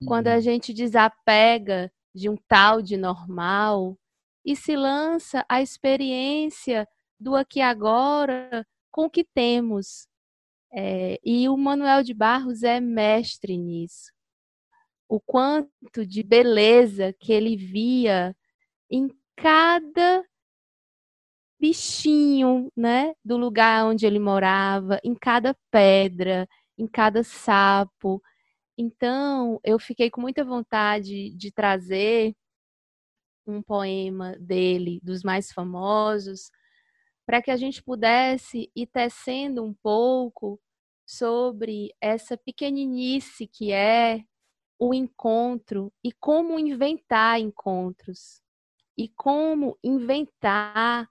uhum. 0.01 0.09
quando 0.09 0.29
a 0.29 0.37
uhum. 0.37 0.41
gente 0.41 0.73
desapega 0.73 1.93
de 2.15 2.31
um 2.31 2.39
tal 2.49 2.81
de 2.81 2.97
normal 2.97 3.99
e 4.43 4.57
se 4.57 4.75
lança 4.75 5.45
à 5.47 5.61
experiência 5.61 6.89
do 7.21 7.37
aqui 7.37 7.61
agora 7.61 8.67
com 8.91 9.05
o 9.05 9.11
que 9.11 9.25
temos. 9.25 10.09
É, 10.73 11.21
e 11.23 11.51
o 11.51 11.57
Manuel 11.59 12.03
de 12.03 12.15
Barros 12.15 12.63
é 12.63 12.81
mestre 12.81 13.59
nisso 13.59 14.14
o 15.09 15.21
quanto 15.21 16.07
de 16.07 16.23
beleza 16.23 17.13
que 17.19 17.33
ele 17.33 17.57
via 17.57 18.35
em 18.91 19.09
cada 19.37 20.25
bichinho, 21.61 22.71
né, 22.77 23.15
do 23.25 23.37
lugar 23.37 23.87
onde 23.87 24.07
ele 24.07 24.19
morava, 24.19 25.01
em 25.03 25.15
cada 25.15 25.57
pedra, 25.71 26.49
em 26.77 26.87
cada 26.87 27.25
sapo. 27.25 28.23
Então, 28.77 29.61
eu 29.65 29.79
fiquei 29.79 30.11
com 30.11 30.21
muita 30.21 30.45
vontade 30.45 31.31
de 31.31 31.51
trazer 31.53 32.35
um 33.47 33.63
poema 33.63 34.37
dele, 34.39 35.01
dos 35.03 35.23
mais 35.23 35.53
famosos, 35.53 36.51
para 37.27 37.43
que 37.43 37.51
a 37.51 37.57
gente 37.57 37.83
pudesse 37.83 38.71
ir 38.77 38.87
tecendo 38.87 39.63
um 39.65 39.75
pouco 39.75 40.61
sobre 41.07 41.95
essa 42.01 42.37
pequeninice 42.37 43.47
que 43.47 43.73
é 43.73 44.23
o 44.79 44.93
encontro 44.93 45.93
e 46.03 46.13
como 46.13 46.59
inventar 46.59 47.41
encontros 47.41 48.43
e 48.97 49.09
como 49.09 49.79
inventar, 49.83 51.09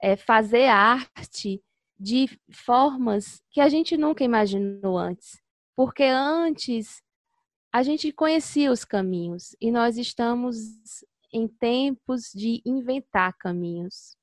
é, 0.00 0.16
fazer 0.16 0.66
arte 0.66 1.62
de 1.98 2.28
formas 2.50 3.42
que 3.50 3.60
a 3.60 3.68
gente 3.68 3.96
nunca 3.96 4.24
imaginou 4.24 4.98
antes. 4.98 5.40
Porque 5.74 6.04
antes 6.04 7.02
a 7.72 7.82
gente 7.82 8.12
conhecia 8.12 8.70
os 8.70 8.84
caminhos 8.84 9.56
e 9.60 9.70
nós 9.70 9.96
estamos 9.96 10.56
em 11.32 11.48
tempos 11.48 12.30
de 12.34 12.60
inventar 12.66 13.32
caminhos. 13.38 14.16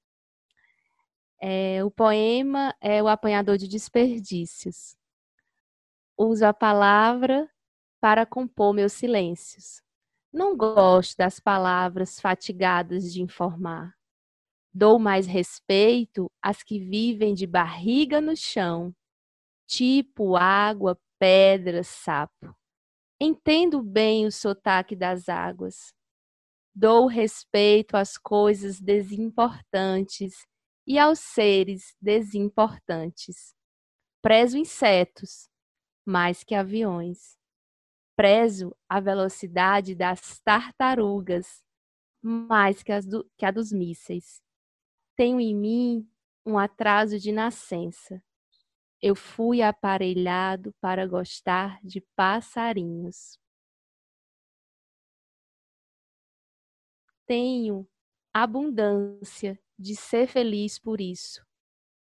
É, 1.41 1.83
o 1.83 1.89
poema 1.89 2.75
é 2.81 3.01
o 3.01 3.07
apanhador 3.07 3.57
de 3.57 3.67
desperdícios. 3.67 4.95
Uso 6.17 6.45
a 6.45 6.53
palavra 6.53 7.49
para 7.99 8.25
compor 8.25 8.73
meus 8.73 8.93
silêncios. 8.93 9.81
Não 10.31 10.55
gosto 10.55 11.17
das 11.17 11.39
palavras 11.39 12.19
fatigadas 12.19 13.11
de 13.11 13.21
informar. 13.21 13.93
Dou 14.73 14.99
mais 14.99 15.25
respeito 15.25 16.29
às 16.41 16.61
que 16.61 16.79
vivem 16.79 17.33
de 17.33 17.47
barriga 17.47 18.21
no 18.21 18.35
chão, 18.37 18.95
tipo 19.67 20.35
água, 20.35 20.99
pedra, 21.17 21.83
sapo. 21.83 22.55
Entendo 23.19 23.81
bem 23.81 24.25
o 24.25 24.31
sotaque 24.31 24.95
das 24.95 25.27
águas. 25.27 25.93
Dou 26.73 27.07
respeito 27.07 27.97
às 27.97 28.17
coisas 28.17 28.79
desimportantes 28.79 30.45
e 30.87 30.97
aos 30.97 31.19
seres 31.19 31.95
desimportantes. 31.99 33.53
Prezo 34.21 34.57
insetos 34.57 35.49
mais 36.05 36.43
que 36.43 36.55
aviões. 36.55 37.38
Prezo 38.19 38.75
a 38.89 38.99
velocidade 38.99 39.95
das 39.95 40.41
tartarugas 40.41 41.63
mais 42.21 42.83
que, 42.83 42.91
do, 42.99 43.23
que 43.37 43.45
a 43.45 43.51
dos 43.51 43.71
mísseis. 43.71 44.43
Tenho 45.15 45.39
em 45.39 45.55
mim 45.55 46.11
um 46.45 46.57
atraso 46.57 47.17
de 47.17 47.31
nascença. 47.31 48.21
Eu 49.01 49.15
fui 49.15 49.61
aparelhado 49.61 50.75
para 50.81 51.07
gostar 51.07 51.79
de 51.81 52.01
passarinhos. 52.13 53.39
Tenho 57.25 57.87
abundância 58.33 59.57
de 59.77 59.95
ser 59.95 60.27
feliz 60.27 60.77
por 60.77 60.99
isso. 60.99 61.41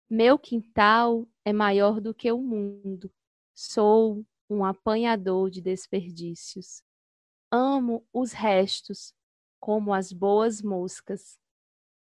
Meu 0.09 0.37
quintal 0.37 1.25
é 1.45 1.53
maior 1.53 2.01
do 2.01 2.13
que 2.13 2.29
o 2.29 2.41
mundo. 2.41 3.09
Sou 3.53 4.25
um 4.49 4.65
apanhador 4.65 5.49
de 5.49 5.61
desperdícios. 5.61 6.83
Amo 7.51 8.05
os 8.13 8.31
restos 8.31 9.13
como 9.59 9.93
as 9.93 10.11
boas 10.11 10.61
moscas. 10.61 11.39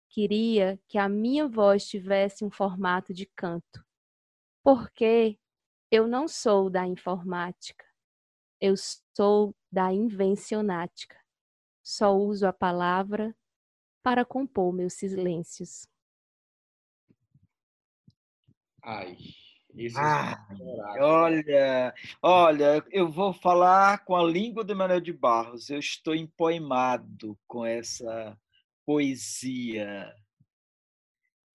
Queria 0.10 0.80
que 0.88 0.98
a 0.98 1.10
minha 1.10 1.48
voz 1.48 1.88
tivesse 1.88 2.46
um 2.46 2.52
formato 2.52 3.14
de 3.14 3.26
canto 3.26 3.86
porque 4.66 5.40
eu 5.92 6.08
não 6.08 6.28
sou 6.28 6.72
da 6.72 6.88
informática, 6.88 7.86
eu 8.60 8.74
sou 9.16 9.56
da 9.72 9.94
invencionática. 9.94 11.24
Só 11.84 12.18
uso 12.18 12.48
a 12.48 12.52
palavra 12.52 13.38
para 14.02 14.26
compor 14.26 14.74
meus 14.74 14.94
silêncios. 14.94 15.88
Ai, 18.82 19.16
ah, 19.96 20.48
olha, 21.00 21.94
olha, 22.22 22.86
eu 22.92 23.12
vou 23.12 23.34
falar 23.34 24.06
com 24.06 24.16
a 24.16 24.24
língua 24.24 24.64
do 24.64 24.76
Manuel 24.76 25.02
de 25.02 25.12
Barros. 25.14 25.70
Eu 25.70 25.80
estou 25.80 26.16
empoemado 26.16 27.38
com 27.48 27.66
essa 27.66 28.38
poesia 28.86 30.14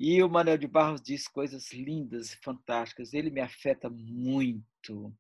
e 0.01 0.23
o 0.23 0.31
Manuel 0.31 0.57
de 0.57 0.67
Barros 0.67 1.03
diz 1.03 1.29
coisas 1.29 1.73
lindas 1.75 2.33
e 2.33 2.37
fantásticas. 2.39 3.13
Ele 3.13 3.29
me 3.29 3.43
afeta 3.43 3.91
muito. 3.91 5.15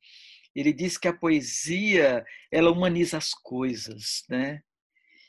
Ele 0.55 0.73
diz 0.73 0.97
que 0.97 1.07
a 1.07 1.13
poesia 1.13 2.25
ela 2.51 2.71
humaniza 2.71 3.19
as 3.19 3.35
coisas, 3.35 4.25
né? 4.27 4.63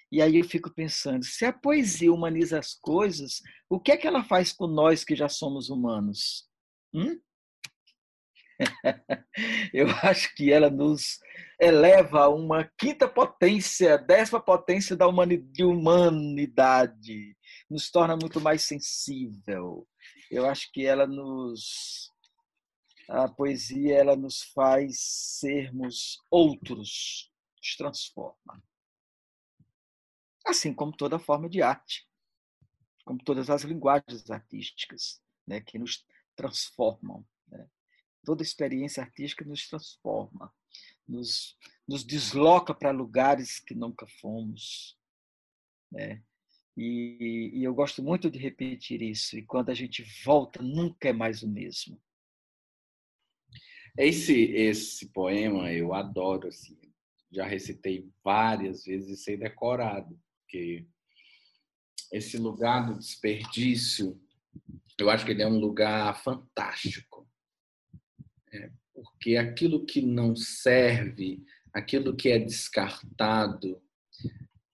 E 0.09 0.21
aí 0.21 0.37
eu 0.39 0.45
fico 0.45 0.73
pensando, 0.73 1.25
se 1.25 1.43
a 1.43 1.51
poesia 1.51 2.13
humaniza 2.13 2.59
as 2.59 2.73
coisas, 2.73 3.41
o 3.69 3.77
que 3.77 3.91
é 3.91 3.97
que 3.97 4.07
ela 4.07 4.23
faz 4.23 4.53
com 4.53 4.67
nós 4.67 5.03
que 5.03 5.17
já 5.17 5.27
somos 5.27 5.69
humanos? 5.69 6.49
Hum? 6.93 7.19
eu 9.73 9.87
acho 10.03 10.33
que 10.35 10.51
ela 10.51 10.69
nos 10.69 11.19
eleva 11.59 12.21
a 12.21 12.29
uma 12.29 12.69
quinta 12.77 13.07
potência, 13.07 13.97
décima 13.97 14.41
potência 14.41 14.95
da 14.95 15.07
humanidade 15.07 15.75
nos 17.69 17.89
torna 17.89 18.17
muito 18.17 18.41
mais 18.41 18.63
sensível. 18.63 19.87
Eu 20.29 20.45
acho 20.45 20.71
que 20.71 20.85
ela 20.85 21.07
nos 21.07 22.11
a 23.07 23.27
poesia 23.27 23.97
ela 23.97 24.15
nos 24.15 24.41
faz 24.41 24.99
sermos 24.99 26.17
outros, 26.29 27.29
nos 27.57 27.75
transforma. 27.75 28.63
Assim 30.45 30.73
como 30.73 30.95
toda 30.95 31.19
forma 31.19 31.49
de 31.49 31.61
arte, 31.61 32.07
como 33.05 33.21
todas 33.23 33.49
as 33.49 33.63
linguagens 33.63 34.29
artísticas, 34.31 35.21
né, 35.45 35.59
que 35.59 35.77
nos 35.77 36.05
transformam. 36.35 37.25
Toda 38.23 38.43
experiência 38.43 39.03
artística 39.03 39.43
nos 39.43 39.67
transforma, 39.67 40.53
nos, 41.07 41.57
nos 41.87 42.03
desloca 42.03 42.73
para 42.73 42.91
lugares 42.91 43.59
que 43.59 43.73
nunca 43.73 44.05
fomos. 44.19 44.97
Né? 45.91 46.23
E, 46.77 47.51
e, 47.53 47.63
eu 47.63 47.73
gosto 47.73 48.01
muito 48.01 48.29
de 48.29 48.39
repetir 48.39 49.01
isso. 49.01 49.37
E 49.37 49.43
quando 49.43 49.69
a 49.69 49.73
gente 49.73 50.03
volta, 50.23 50.61
nunca 50.61 51.09
é 51.09 51.13
mais 51.13 51.43
o 51.43 51.49
mesmo. 51.49 52.01
Esse 53.97 54.33
esse 54.53 55.07
poema 55.07 55.71
eu 55.71 55.93
adoro 55.93 56.47
assim. 56.47 56.79
Já 57.29 57.45
recitei 57.45 58.09
várias 58.23 58.85
vezes 58.85 59.19
e 59.19 59.23
sei 59.23 59.37
decorado, 59.37 60.19
porque 60.39 60.85
esse 62.11 62.37
lugar 62.37 62.87
do 62.87 62.99
desperdício, 62.99 64.21
eu 64.97 65.09
acho 65.09 65.25
que 65.25 65.31
ele 65.31 65.43
é 65.43 65.47
um 65.47 65.59
lugar 65.59 66.21
fantástico. 66.23 67.10
Porque 68.93 69.37
aquilo 69.37 69.85
que 69.85 70.01
não 70.01 70.35
serve, 70.35 71.43
aquilo 71.73 72.15
que 72.15 72.29
é 72.29 72.39
descartado, 72.39 73.81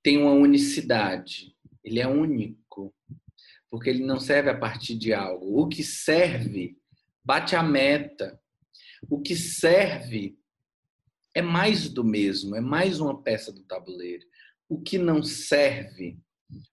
tem 0.01 0.17
uma 0.17 0.31
unicidade 0.31 1.57
ele 1.87 2.01
é 2.01 2.07
único, 2.07 2.93
porque 3.69 3.89
ele 3.89 4.03
não 4.03 4.19
serve 4.19 4.49
a 4.49 4.57
partir 4.57 4.95
de 4.95 5.13
algo. 5.13 5.61
O 5.61 5.69
que 5.69 5.83
serve 5.83 6.77
bate 7.23 7.55
a 7.55 7.63
meta. 7.63 8.37
O 9.09 9.21
que 9.21 9.35
serve 9.35 10.37
é 11.33 11.41
mais 11.41 11.87
do 11.87 12.03
mesmo, 12.03 12.55
é 12.57 12.61
mais 12.61 12.99
uma 12.99 13.21
peça 13.23 13.53
do 13.53 13.63
tabuleiro. 13.63 14.25
O 14.67 14.81
que 14.81 14.97
não 14.97 15.23
serve, 15.23 16.19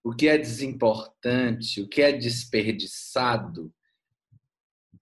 o 0.03 0.13
que 0.13 0.27
é 0.27 0.37
desimportante, 0.37 1.81
o 1.81 1.87
que 1.87 2.01
é 2.01 2.11
desperdiçado, 2.11 3.73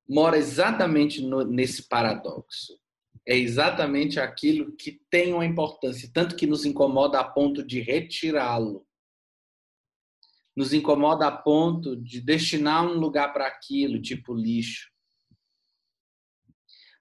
mora 0.07 0.37
exatamente 0.37 1.21
no, 1.21 1.43
nesse 1.43 1.87
paradoxo. 1.87 2.79
É 3.25 3.37
exatamente 3.37 4.19
aquilo 4.19 4.75
que 4.75 4.99
tem 5.09 5.33
uma 5.33 5.45
importância, 5.45 6.09
tanto 6.13 6.35
que 6.35 6.45
nos 6.45 6.65
incomoda 6.65 7.19
a 7.19 7.23
ponto 7.23 7.65
de 7.65 7.79
retirá-lo 7.79 8.85
nos 10.55 10.73
incomoda 10.73 11.27
a 11.27 11.31
ponto 11.35 11.95
de 11.95 12.21
destinar 12.21 12.85
um 12.85 12.99
lugar 12.99 13.33
para 13.33 13.47
aquilo, 13.47 14.01
tipo 14.01 14.33
lixo. 14.33 14.91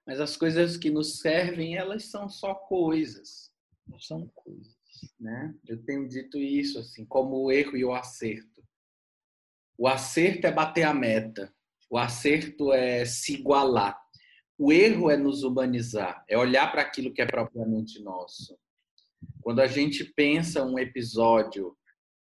Mas 0.05 0.19
as 0.19 0.35
coisas 0.35 0.75
que 0.75 0.89
nos 0.89 1.19
servem, 1.19 1.75
elas 1.75 2.05
são 2.05 2.27
só 2.27 2.53
coisas, 2.53 3.51
não 3.87 3.99
são 3.99 4.27
coisas, 4.33 4.75
né? 5.19 5.55
Eu 5.67 5.81
tenho 5.85 6.07
dito 6.07 6.37
isso 6.37 6.79
assim, 6.79 7.05
como 7.05 7.37
o 7.37 7.51
erro 7.51 7.77
e 7.77 7.85
o 7.85 7.93
acerto. 7.93 8.63
O 9.77 9.87
acerto 9.87 10.47
é 10.47 10.51
bater 10.51 10.83
a 10.83 10.93
meta. 10.93 11.53
O 11.93 11.97
acerto 11.99 12.73
é 12.73 13.05
se 13.05 13.35
igualar. 13.35 13.95
O 14.57 14.73
erro 14.73 15.11
é 15.11 15.15
nos 15.15 15.43
humanizar, 15.43 16.25
é 16.27 16.35
olhar 16.35 16.71
para 16.71 16.81
aquilo 16.81 17.13
que 17.13 17.21
é 17.21 17.25
propriamente 17.27 18.01
nosso. 18.01 18.57
Quando 19.41 19.59
a 19.59 19.67
gente 19.67 20.03
pensa 20.03 20.65
um 20.65 20.79
episódio 20.79 21.77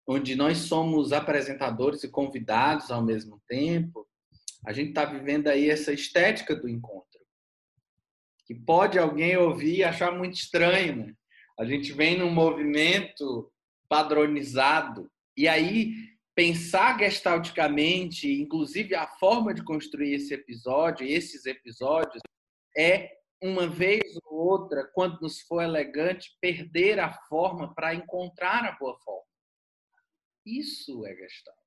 onde 0.08 0.38
nós 0.38 0.60
somos 0.60 1.12
apresentadores 1.12 2.02
e 2.06 2.10
convidados 2.10 2.92
ao 2.92 3.04
mesmo 3.04 3.42
tempo, 3.46 4.08
a 4.66 4.72
gente 4.72 4.90
está 4.90 5.04
vivendo 5.04 5.50
aí 5.50 5.70
essa 5.70 5.92
estética 5.92 6.56
do 6.56 6.70
encontro. 6.70 7.20
Que 8.46 8.56
pode 8.56 8.98
alguém 8.98 9.36
ouvir 9.36 9.80
e 9.80 9.84
achar 9.84 10.18
muito 10.18 10.36
estranho, 10.36 10.96
né? 10.96 11.14
A 11.60 11.66
gente 11.66 11.92
vem 11.92 12.18
num 12.18 12.32
movimento 12.32 13.52
padronizado. 13.90 15.12
E 15.36 15.46
aí 15.46 15.94
pensar 16.38 17.00
gestalticamente, 17.00 18.32
inclusive 18.32 18.94
a 18.94 19.08
forma 19.08 19.56
de 19.56 19.64
construir 19.64 20.14
esse 20.14 20.36
episódio, 20.36 21.08
esses 21.08 21.48
episódios, 21.48 22.22
é 22.78 23.18
uma 23.42 23.68
vez 23.68 24.04
ou 24.24 24.38
outra, 24.38 24.88
quando 24.94 25.20
nos 25.20 25.42
for 25.42 25.64
elegante, 25.64 26.38
perder 26.40 27.00
a 27.00 27.12
forma 27.12 27.74
para 27.74 27.96
encontrar 27.96 28.64
a 28.66 28.74
boa 28.74 28.96
forma. 29.00 29.26
Isso 30.46 31.08
é 31.08 31.16
gestalt. 31.16 31.58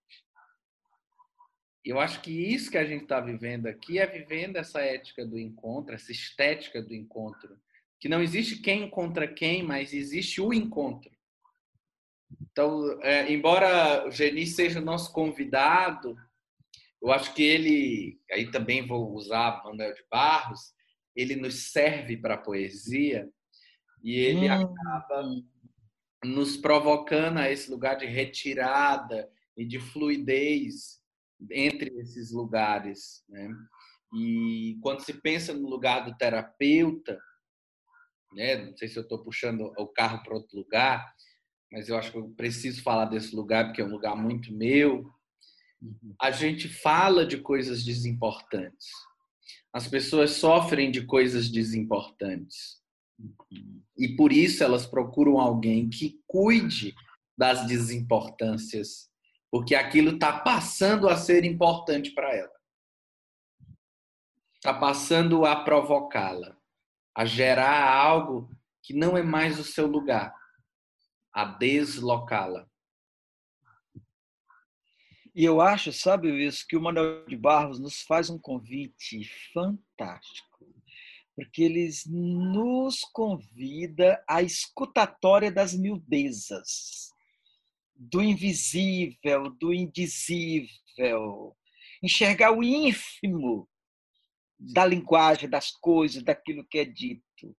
Eu 1.85 1.99
acho 1.99 2.21
que 2.23 2.31
isso 2.31 2.71
que 2.71 2.79
a 2.79 2.85
gente 2.85 3.03
está 3.03 3.21
vivendo 3.21 3.67
aqui 3.67 3.99
é 3.99 4.07
vivendo 4.07 4.55
essa 4.55 4.81
ética 4.81 5.27
do 5.27 5.37
encontro, 5.37 5.97
essa 5.97 6.13
estética 6.13 6.81
do 6.81 6.95
encontro. 6.95 7.61
Que 7.99 8.09
não 8.09 8.23
existe 8.23 8.61
quem 8.61 8.85
encontra 8.85 9.27
quem, 9.27 9.65
mas 9.65 9.93
existe 9.93 10.41
o 10.41 10.55
encontro. 10.55 11.11
Então, 12.61 13.01
é, 13.01 13.33
embora 13.33 14.07
o 14.07 14.11
Geni 14.11 14.47
seja 14.47 14.83
nosso 14.83 15.11
convidado, 15.15 16.15
eu 17.03 17.11
acho 17.11 17.33
que 17.33 17.43
ele, 17.43 18.21
aí 18.31 18.51
também 18.51 18.87
vou 18.87 19.15
usar 19.15 19.63
Manuel 19.65 19.95
de 19.95 20.05
Barros, 20.11 20.75
ele 21.17 21.37
nos 21.37 21.73
serve 21.73 22.19
para 22.19 22.35
a 22.35 22.39
poesia 22.39 23.27
e 24.05 24.15
ele 24.15 24.47
hum. 24.51 24.53
acaba 24.53 25.25
nos 26.23 26.59
provocando 26.59 27.39
a 27.39 27.51
esse 27.51 27.71
lugar 27.71 27.97
de 27.97 28.05
retirada 28.05 29.27
e 29.57 29.65
de 29.65 29.81
fluidez 29.81 31.01
entre 31.51 31.99
esses 31.99 32.31
lugares. 32.31 33.25
Né? 33.27 33.49
E 34.13 34.79
quando 34.83 35.01
se 35.01 35.15
pensa 35.15 35.55
no 35.55 35.67
lugar 35.67 36.05
do 36.05 36.15
terapeuta, 36.15 37.19
né? 38.35 38.67
não 38.67 38.77
sei 38.77 38.87
se 38.87 38.99
eu 38.99 39.03
estou 39.03 39.25
puxando 39.25 39.73
o 39.79 39.89
carro 39.89 40.23
para 40.23 40.35
outro 40.35 40.59
lugar, 40.59 41.11
mas 41.73 41.89
eu 41.89 41.97
acho 41.97 42.11
que 42.11 42.19
eu 42.19 42.29
preciso 42.31 42.83
falar 42.83 43.05
desse 43.05 43.35
lugar 43.35 43.67
porque 43.67 43.81
é 43.81 43.85
um 43.85 43.91
lugar 43.91 44.17
muito 44.17 44.53
meu. 44.53 45.13
Uhum. 45.81 46.15
A 46.21 46.31
gente 46.31 46.69
fala 46.69 47.25
de 47.25 47.39
coisas 47.39 47.85
desimportantes. 47.85 48.89
As 49.73 49.87
pessoas 49.87 50.33
sofrem 50.33 50.91
de 50.91 51.07
coisas 51.07 51.49
desimportantes. 51.49 52.81
E 53.97 54.17
por 54.17 54.33
isso 54.33 54.65
elas 54.65 54.87
procuram 54.87 55.39
alguém 55.39 55.89
que 55.89 56.21
cuide 56.27 56.95
das 57.39 57.67
desimportâncias, 57.67 59.09
porque 59.51 59.75
aquilo 59.75 60.15
está 60.15 60.41
passando 60.41 61.09
a 61.09 61.17
ser 61.17 61.45
importante 61.45 62.11
para 62.13 62.35
ela. 62.35 62.53
Está 64.57 64.75
passando 64.75 65.47
a 65.47 65.63
provocá-la, 65.63 66.57
a 67.17 67.25
gerar 67.25 67.91
algo 67.91 68.51
que 68.83 68.93
não 68.93 69.17
é 69.17 69.23
mais 69.23 69.59
o 69.59 69.65
seu 69.65 69.87
lugar 69.87 70.35
a 71.33 71.45
deslocá-la. 71.45 72.69
E 75.35 75.45
eu 75.45 75.61
acho, 75.61 75.93
sabe 75.93 76.45
isso, 76.45 76.67
que 76.69 76.77
o 76.77 76.83
Manuel 76.83 77.25
de 77.27 77.37
Barros 77.37 77.79
nos 77.79 78.03
faz 78.03 78.29
um 78.31 78.39
convite 78.39 79.25
fantástico, 79.53 80.67
porque 81.37 81.63
ele 81.63 81.89
nos 82.07 83.01
convida 83.13 84.23
à 84.29 84.43
escutatória 84.43 85.51
das 85.51 85.73
miudezas, 85.73 87.11
do 87.95 88.21
invisível, 88.21 89.51
do 89.51 89.73
indizível, 89.73 91.57
enxergar 92.03 92.51
o 92.51 92.63
ínfimo 92.63 93.69
da 94.59 94.85
linguagem, 94.85 95.49
das 95.49 95.71
coisas, 95.71 96.23
daquilo 96.23 96.67
que 96.67 96.79
é 96.79 96.85
dito. 96.85 97.57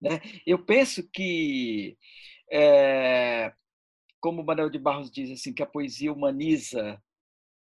Né? 0.00 0.20
Eu 0.46 0.64
penso 0.64 1.08
que 1.10 1.96
é, 2.50 3.52
como 4.20 4.42
o 4.42 4.44
Manuel 4.44 4.70
de 4.70 4.78
Barros 4.78 5.10
diz 5.10 5.30
assim, 5.30 5.52
que 5.52 5.62
a 5.62 5.66
poesia 5.66 6.12
humaniza 6.12 7.02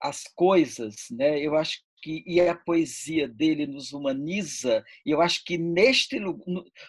as 0.00 0.24
coisas, 0.34 1.06
né? 1.10 1.38
Eu 1.40 1.56
acho 1.56 1.80
que 2.02 2.22
e 2.26 2.40
a 2.40 2.54
poesia 2.54 3.26
dele 3.26 3.66
nos 3.66 3.92
humaniza. 3.92 4.84
E 5.04 5.10
eu 5.10 5.20
acho 5.20 5.42
que 5.44 5.58
neste 5.58 6.20
no, 6.20 6.38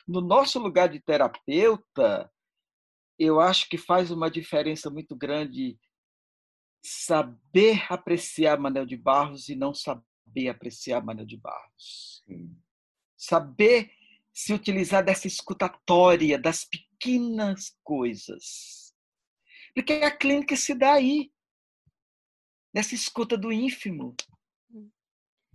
no 0.07 0.21
nosso 0.21 0.59
lugar 0.59 0.89
de 0.89 0.99
terapeuta, 0.99 2.31
eu 3.17 3.39
acho 3.39 3.67
que 3.69 3.77
faz 3.77 4.11
uma 4.11 4.29
diferença 4.29 4.89
muito 4.89 5.15
grande 5.15 5.79
saber 6.83 7.85
apreciar 7.89 8.59
Manuel 8.59 8.85
de 8.85 8.95
Barros 8.95 9.49
e 9.49 9.55
não 9.55 9.73
saber 9.73 10.49
apreciar 10.49 11.03
Manuel 11.03 11.25
de 11.25 11.37
Barros. 11.37 12.23
Saber 13.17 13.91
se 14.31 14.53
utilizar 14.53 15.03
dessa 15.03 15.27
escutatória, 15.27 16.37
das 16.37 16.63
pequenas 16.63 16.86
coisas. 17.83 18.93
Porque 19.73 19.93
a 19.93 20.11
clínica 20.15 20.55
se 20.55 20.73
dá 20.73 20.93
aí, 20.93 21.31
nessa 22.73 22.95
escuta 22.95 23.37
do 23.37 23.51
ínfimo. 23.51 24.15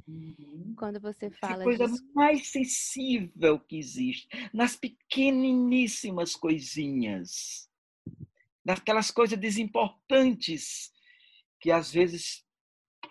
Uhum. 0.07 0.75
Quando 0.77 1.01
você 1.01 1.31
fala 1.31 1.63
a 1.63 1.65
coisa 1.65 1.87
disso... 1.87 2.05
mais 2.15 2.49
sensível 2.49 3.61
que 3.61 3.77
existe, 3.77 4.29
nas 4.53 4.77
pequeniníssimas 4.77 6.35
coisinhas, 6.35 7.69
naquelas 8.65 9.11
coisas 9.11 9.39
desimportantes 9.39 10.93
que 11.61 11.71
às 11.71 11.93
vezes 11.93 12.45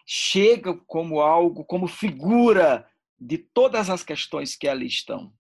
chegam 0.06 0.78
como 0.86 1.22
algo, 1.22 1.64
como 1.66 1.88
figura 1.88 2.90
de 3.20 3.38
todas 3.38 3.90
as 3.90 4.04
questões 4.04 4.56
que 4.56 4.68
ali 4.68 4.88
estão 4.88 5.34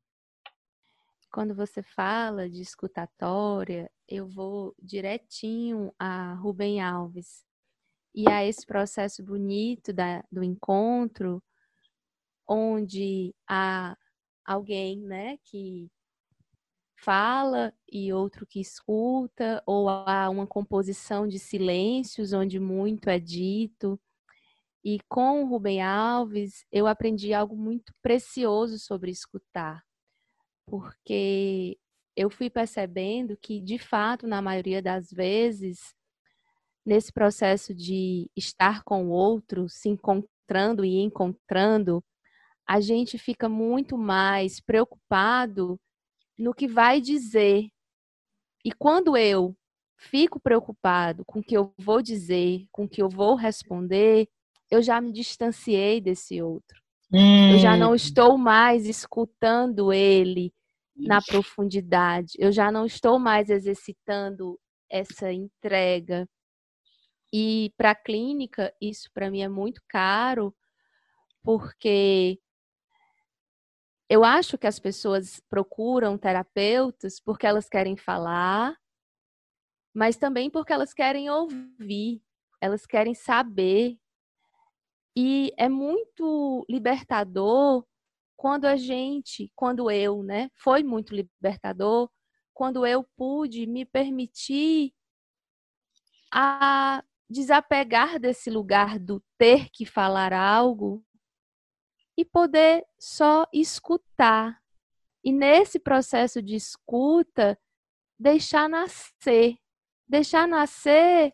quando 1.31 1.55
você 1.55 1.81
fala 1.81 2.49
de 2.49 2.61
escutatória, 2.61 3.89
eu 4.07 4.27
vou 4.27 4.75
direitinho 4.81 5.93
a 5.97 6.33
Rubem 6.33 6.81
Alves 6.81 7.45
e 8.13 8.29
a 8.29 8.45
esse 8.45 8.65
processo 8.65 9.23
bonito 9.23 9.93
da, 9.93 10.23
do 10.29 10.43
encontro, 10.43 11.41
onde 12.45 13.33
há 13.47 13.97
alguém 14.45 14.99
né, 14.99 15.37
que 15.45 15.89
fala 16.97 17.73
e 17.89 18.11
outro 18.11 18.45
que 18.45 18.59
escuta, 18.59 19.63
ou 19.65 19.87
há 19.89 20.29
uma 20.29 20.45
composição 20.45 21.25
de 21.27 21.39
silêncios 21.39 22.33
onde 22.33 22.59
muito 22.59 23.09
é 23.09 23.17
dito. 23.17 23.99
E 24.83 24.99
com 25.07 25.43
o 25.43 25.47
Rubem 25.47 25.81
Alves, 25.81 26.65
eu 26.71 26.87
aprendi 26.87 27.33
algo 27.33 27.55
muito 27.55 27.93
precioso 28.01 28.77
sobre 28.77 29.11
escutar 29.11 29.81
porque 30.71 31.77
eu 32.15 32.29
fui 32.29 32.49
percebendo 32.49 33.35
que, 33.35 33.59
de 33.59 33.77
fato, 33.77 34.25
na 34.25 34.41
maioria 34.41 34.81
das 34.81 35.11
vezes, 35.11 35.93
nesse 36.85 37.11
processo 37.11 37.75
de 37.75 38.31
estar 38.37 38.81
com 38.83 39.07
o 39.07 39.09
outro, 39.09 39.67
se 39.67 39.89
encontrando 39.89 40.85
e 40.85 40.95
encontrando, 41.01 42.01
a 42.65 42.79
gente 42.79 43.17
fica 43.17 43.49
muito 43.49 43.97
mais 43.97 44.61
preocupado 44.61 45.77
no 46.39 46.53
que 46.53 46.69
vai 46.69 47.01
dizer. 47.01 47.67
E 48.63 48.71
quando 48.71 49.17
eu 49.17 49.53
fico 49.97 50.39
preocupado 50.39 51.25
com 51.25 51.39
o 51.39 51.43
que 51.43 51.57
eu 51.57 51.73
vou 51.77 52.01
dizer, 52.01 52.65
com 52.71 52.85
o 52.85 52.89
que 52.89 53.01
eu 53.01 53.09
vou 53.09 53.35
responder, 53.35 54.25
eu 54.69 54.81
já 54.81 55.01
me 55.01 55.11
distanciei 55.11 55.99
desse 55.99 56.41
outro. 56.41 56.81
Hum. 57.11 57.51
Eu 57.51 57.59
já 57.59 57.75
não 57.75 57.91
hum. 57.91 57.95
estou 57.95 58.37
mais 58.37 58.87
escutando 58.87 59.91
ele, 59.91 60.53
na 61.01 61.21
profundidade. 61.21 62.33
Eu 62.37 62.51
já 62.51 62.71
não 62.71 62.85
estou 62.85 63.19
mais 63.19 63.49
exercitando 63.49 64.59
essa 64.89 65.31
entrega. 65.31 66.27
E 67.33 67.73
para 67.77 67.91
a 67.91 67.95
clínica, 67.95 68.73
isso 68.81 69.09
para 69.13 69.31
mim 69.31 69.41
é 69.41 69.47
muito 69.47 69.81
caro, 69.87 70.53
porque 71.43 72.39
eu 74.09 74.25
acho 74.25 74.57
que 74.57 74.67
as 74.67 74.77
pessoas 74.77 75.39
procuram 75.49 76.17
terapeutas 76.17 77.19
porque 77.19 77.47
elas 77.47 77.69
querem 77.69 77.95
falar, 77.95 78.75
mas 79.93 80.17
também 80.17 80.49
porque 80.49 80.73
elas 80.73 80.93
querem 80.93 81.29
ouvir, 81.29 82.21
elas 82.59 82.85
querem 82.85 83.13
saber. 83.13 83.97
E 85.15 85.53
é 85.57 85.69
muito 85.69 86.65
libertador 86.69 87.85
quando 88.41 88.65
a 88.65 88.75
gente, 88.75 89.51
quando 89.55 89.91
eu, 89.91 90.23
né, 90.23 90.49
foi 90.55 90.81
muito 90.81 91.13
libertador, 91.13 92.09
quando 92.51 92.87
eu 92.87 93.07
pude 93.15 93.67
me 93.67 93.85
permitir 93.85 94.95
a 96.33 97.03
desapegar 97.29 98.19
desse 98.19 98.49
lugar 98.49 98.97
do 98.97 99.23
ter 99.37 99.69
que 99.69 99.85
falar 99.85 100.33
algo 100.33 101.05
e 102.17 102.25
poder 102.25 102.83
só 102.99 103.45
escutar. 103.53 104.59
E 105.23 105.31
nesse 105.31 105.77
processo 105.77 106.41
de 106.41 106.55
escuta, 106.55 107.55
deixar 108.17 108.67
nascer, 108.67 109.55
deixar 110.07 110.47
nascer 110.47 111.31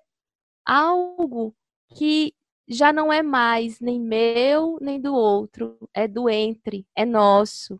algo 0.66 1.56
que 1.96 2.36
já 2.68 2.92
não 2.92 3.12
é 3.12 3.24
mais 3.24 3.80
nem 3.80 4.00
meu 4.00 4.78
nem 4.82 5.00
do 5.00 5.14
outro, 5.14 5.78
é 5.94 6.08
do 6.08 6.30
entre, 6.30 6.86
é 6.96 7.06
nosso. 7.06 7.80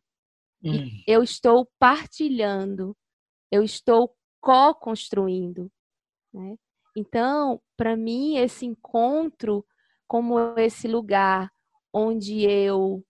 Hum. 0.64 1.02
Eu 1.06 1.24
estou 1.24 1.68
partilhando, 1.78 2.96
eu 3.52 3.64
estou 3.64 4.16
co-construindo. 4.40 5.72
Né? 6.34 6.58
Então, 6.96 7.62
para 7.76 7.96
mim, 7.96 8.38
esse 8.38 8.66
encontro, 8.66 9.66
como 10.08 10.58
esse 10.58 10.88
lugar 10.88 11.52
onde 11.94 12.44
eu 12.44 13.06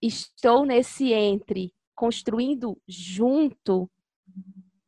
estou 0.00 0.64
nesse 0.64 1.12
entre, 1.12 1.74
construindo 1.94 2.80
junto, 2.88 3.90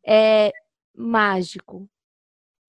é 0.07 0.51
mágico, 0.95 1.89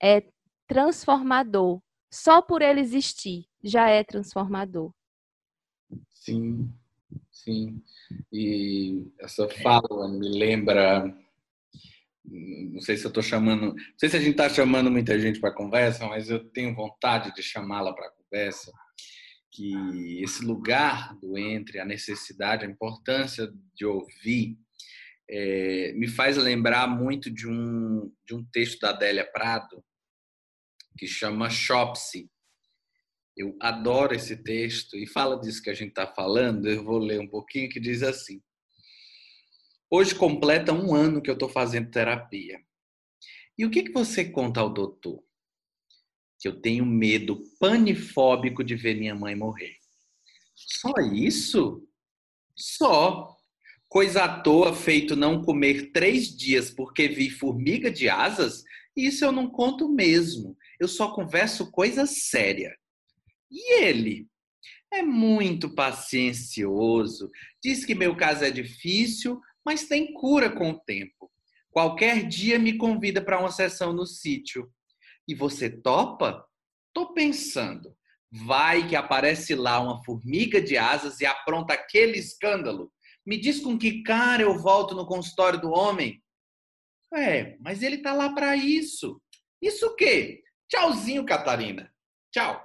é 0.02 0.28
transformador. 0.68 1.82
Só 2.14 2.44
por 2.44 2.62
ele 2.62 2.80
existir 2.80 3.48
já 3.64 3.90
é 3.90 4.04
transformador. 4.04 4.94
Sim, 6.12 6.72
sim. 7.32 7.82
E 8.32 9.12
essa 9.20 9.50
fala 9.50 10.08
me 10.08 10.30
lembra 10.30 11.12
não 12.24 12.82
sei 12.82 12.98
se 12.98 13.06
eu 13.06 13.10
estou 13.10 13.24
chamando, 13.24 13.74
não 13.74 13.76
sei 13.98 14.10
se 14.10 14.16
a 14.16 14.20
gente 14.20 14.32
está 14.32 14.48
chamando 14.48 14.92
muita 14.92 15.20
gente 15.20 15.40
para 15.40 15.54
conversa, 15.54 16.06
mas 16.06 16.30
eu 16.30 16.40
tenho 16.52 16.74
vontade 16.76 17.34
de 17.34 17.42
chamá-la 17.42 17.94
para 17.94 18.12
conversa, 18.12 18.72
que 19.52 20.22
esse 20.24 20.46
lugar 20.46 21.16
do 21.20 21.38
entre, 21.38 21.80
a 21.80 21.86
necessidade, 21.86 22.64
a 22.64 22.70
importância 22.70 23.52
de 23.76 23.86
ouvir, 23.86 24.58
é, 25.30 25.94
me 25.94 26.08
faz 26.08 26.38
lembrar 26.38 26.88
muito 26.88 27.30
de 27.30 27.48
um, 27.48 28.12
de 28.26 28.36
um 28.36 28.46
texto 28.52 28.80
da 28.80 28.92
Adélia 28.92 29.26
Prado, 29.26 29.84
que 30.98 31.08
chama 31.08 31.50
Shopsy. 31.50 32.30
Eu 33.36 33.56
adoro 33.60 34.14
esse 34.14 34.38
texto 34.38 34.96
e 34.96 35.08
fala 35.08 35.40
disso 35.40 35.62
que 35.62 35.70
a 35.70 35.74
gente 35.74 35.90
está 35.90 36.08
falando. 36.08 36.68
Eu 36.68 36.84
vou 36.84 37.00
ler 37.00 37.20
um 37.20 37.28
pouquinho 37.28 37.70
que 37.70 37.80
diz 37.80 38.04
assim: 38.04 38.42
Hoje 39.90 40.16
completa 40.16 40.72
um 40.72 40.94
ano 40.94 41.22
que 41.22 41.30
eu 41.30 41.36
estou 41.36 41.50
fazendo 41.50 41.92
terapia. 41.92 42.60
E 43.58 43.66
o 43.66 43.70
que, 43.70 43.84
que 43.84 43.92
você 43.92 44.26
conta 44.26 44.60
ao 44.60 44.74
doutor? 44.74 45.24
Que 46.40 46.48
eu 46.48 46.60
tenho 46.60 46.86
medo 46.86 47.44
panifóbico 47.60 48.64
de 48.64 48.76
ver 48.76 48.96
minha 48.96 49.16
mãe 49.16 49.36
morrer. 49.36 49.76
Só 50.56 50.94
isso? 51.14 51.88
Só. 52.56 53.36
Coisa 53.88 54.24
à 54.24 54.42
toa 54.42 54.76
feito 54.76 55.16
não 55.16 55.44
comer 55.44 55.92
três 55.92 56.36
dias 56.36 56.72
porque 56.72 57.08
vi 57.08 57.30
formiga 57.30 57.92
de 57.92 58.10
asas? 58.10 58.64
Isso 58.96 59.24
eu 59.24 59.32
não 59.32 59.48
conto 59.48 59.88
mesmo. 59.88 60.58
Eu 60.84 60.88
só 60.90 61.14
converso 61.14 61.72
coisa 61.72 62.06
séria. 62.06 62.78
E 63.50 63.82
ele? 63.82 64.28
É 64.92 65.02
muito 65.02 65.74
paciencioso. 65.74 67.32
Diz 67.64 67.86
que 67.86 67.96
meu 67.96 68.18
caso 68.18 68.44
é 68.44 68.52
difícil, 68.52 69.40
mas 69.66 69.88
tem 69.88 70.14
cura 70.14 70.54
com 70.54 70.72
o 70.72 70.80
tempo. 70.82 71.32
Qualquer 71.72 72.28
dia 72.28 72.60
me 72.60 72.78
convida 72.78 73.24
para 73.24 73.40
uma 73.40 73.50
sessão 73.50 73.94
no 73.94 74.06
sítio. 74.06 74.70
E 75.26 75.34
você 75.34 75.70
topa? 75.70 76.46
Tô 76.94 77.14
pensando. 77.14 77.96
Vai 78.30 78.86
que 78.86 78.98
aparece 78.98 79.56
lá 79.56 79.80
uma 79.80 80.04
formiga 80.04 80.62
de 80.62 80.76
asas 80.76 81.22
e 81.22 81.26
apronta 81.26 81.74
aquele 81.74 82.18
escândalo. 82.18 82.92
Me 83.26 83.40
diz 83.40 83.62
com 83.62 83.78
que 83.80 84.04
cara 84.04 84.44
eu 84.44 84.60
volto 84.60 84.94
no 84.94 85.08
consultório 85.08 85.62
do 85.62 85.72
homem? 85.72 86.22
É, 87.16 87.56
mas 87.62 87.82
ele 87.82 88.00
tá 88.00 88.12
lá 88.12 88.34
para 88.34 88.54
isso. 88.58 89.22
Isso 89.62 89.88
o 89.88 89.96
quê? 89.96 90.43
Tchauzinho, 90.74 91.24
Catarina. 91.24 91.94
Tchau. 92.32 92.60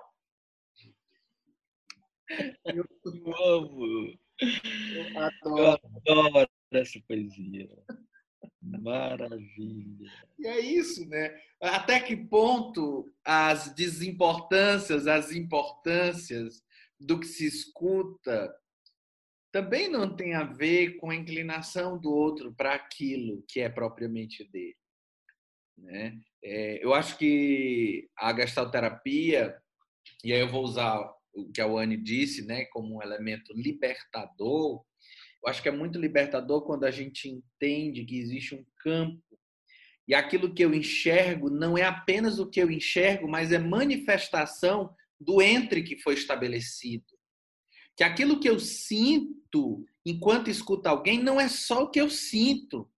Eu 2.65 2.85
amo. 3.37 4.19
Eu 4.41 5.19
adoro. 5.21 5.81
Eu 6.07 6.21
adoro 6.27 6.51
essa 6.73 6.99
poesia. 7.07 7.69
Maravilha. 8.63 10.11
E 10.39 10.47
é 10.47 10.59
isso, 10.59 11.07
né? 11.07 11.39
Até 11.61 12.01
que 12.01 12.17
ponto 12.17 13.13
as 13.23 13.75
desimportâncias, 13.75 15.07
as 15.07 15.31
importâncias 15.33 16.65
do 16.99 17.21
que 17.21 17.27
se 17.27 17.47
escuta 17.47 18.55
também 19.53 19.87
não 19.87 20.17
tem 20.17 20.35
a 20.35 20.45
ver 20.45 20.97
com 20.97 21.11
a 21.11 21.15
inclinação 21.15 21.99
do 21.99 22.11
outro 22.11 22.55
para 22.55 22.75
aquilo 22.75 23.45
que 23.47 23.61
é 23.61 23.69
propriamente 23.69 24.45
dele. 24.51 24.77
Né? 25.77 26.19
É, 26.43 26.85
eu 26.85 26.95
acho 26.95 27.19
que 27.19 28.09
a 28.17 28.35
gestalterapia, 28.35 29.57
e 30.25 30.33
aí 30.33 30.41
eu 30.41 30.49
vou 30.49 30.63
usar 30.63 30.99
o 31.33 31.51
que 31.53 31.61
a 31.61 31.67
Wani 31.67 31.97
disse, 31.97 32.45
né, 32.47 32.65
como 32.67 32.97
um 32.97 33.03
elemento 33.03 33.53
libertador, 33.55 34.85
eu 35.43 35.51
acho 35.51 35.63
que 35.63 35.69
é 35.69 35.73
muito 35.73 35.99
libertador 35.99 36.63
quando 36.63 36.85
a 36.85 36.91
gente 36.91 37.29
entende 37.29 38.05
que 38.05 38.19
existe 38.19 38.55
um 38.55 38.65
campo 38.79 39.23
e 40.09 40.15
aquilo 40.15 40.55
que 40.55 40.65
eu 40.65 40.75
enxergo 40.75 41.51
não 41.51 41.77
é 41.77 41.83
apenas 41.83 42.39
o 42.39 42.49
que 42.49 42.61
eu 42.61 42.71
enxergo, 42.71 43.29
mas 43.29 43.53
é 43.53 43.59
manifestação 43.59 44.95
do 45.21 45.43
entre 45.43 45.83
que 45.83 45.99
foi 45.99 46.15
estabelecido. 46.15 47.05
Que 47.95 48.03
aquilo 48.03 48.41
que 48.41 48.49
eu 48.49 48.59
sinto 48.59 49.85
enquanto 50.07 50.49
escuto 50.49 50.89
alguém 50.89 51.23
não 51.23 51.39
é 51.39 51.47
só 51.47 51.83
o 51.83 51.91
que 51.91 52.01
eu 52.01 52.09
sinto, 52.09 52.91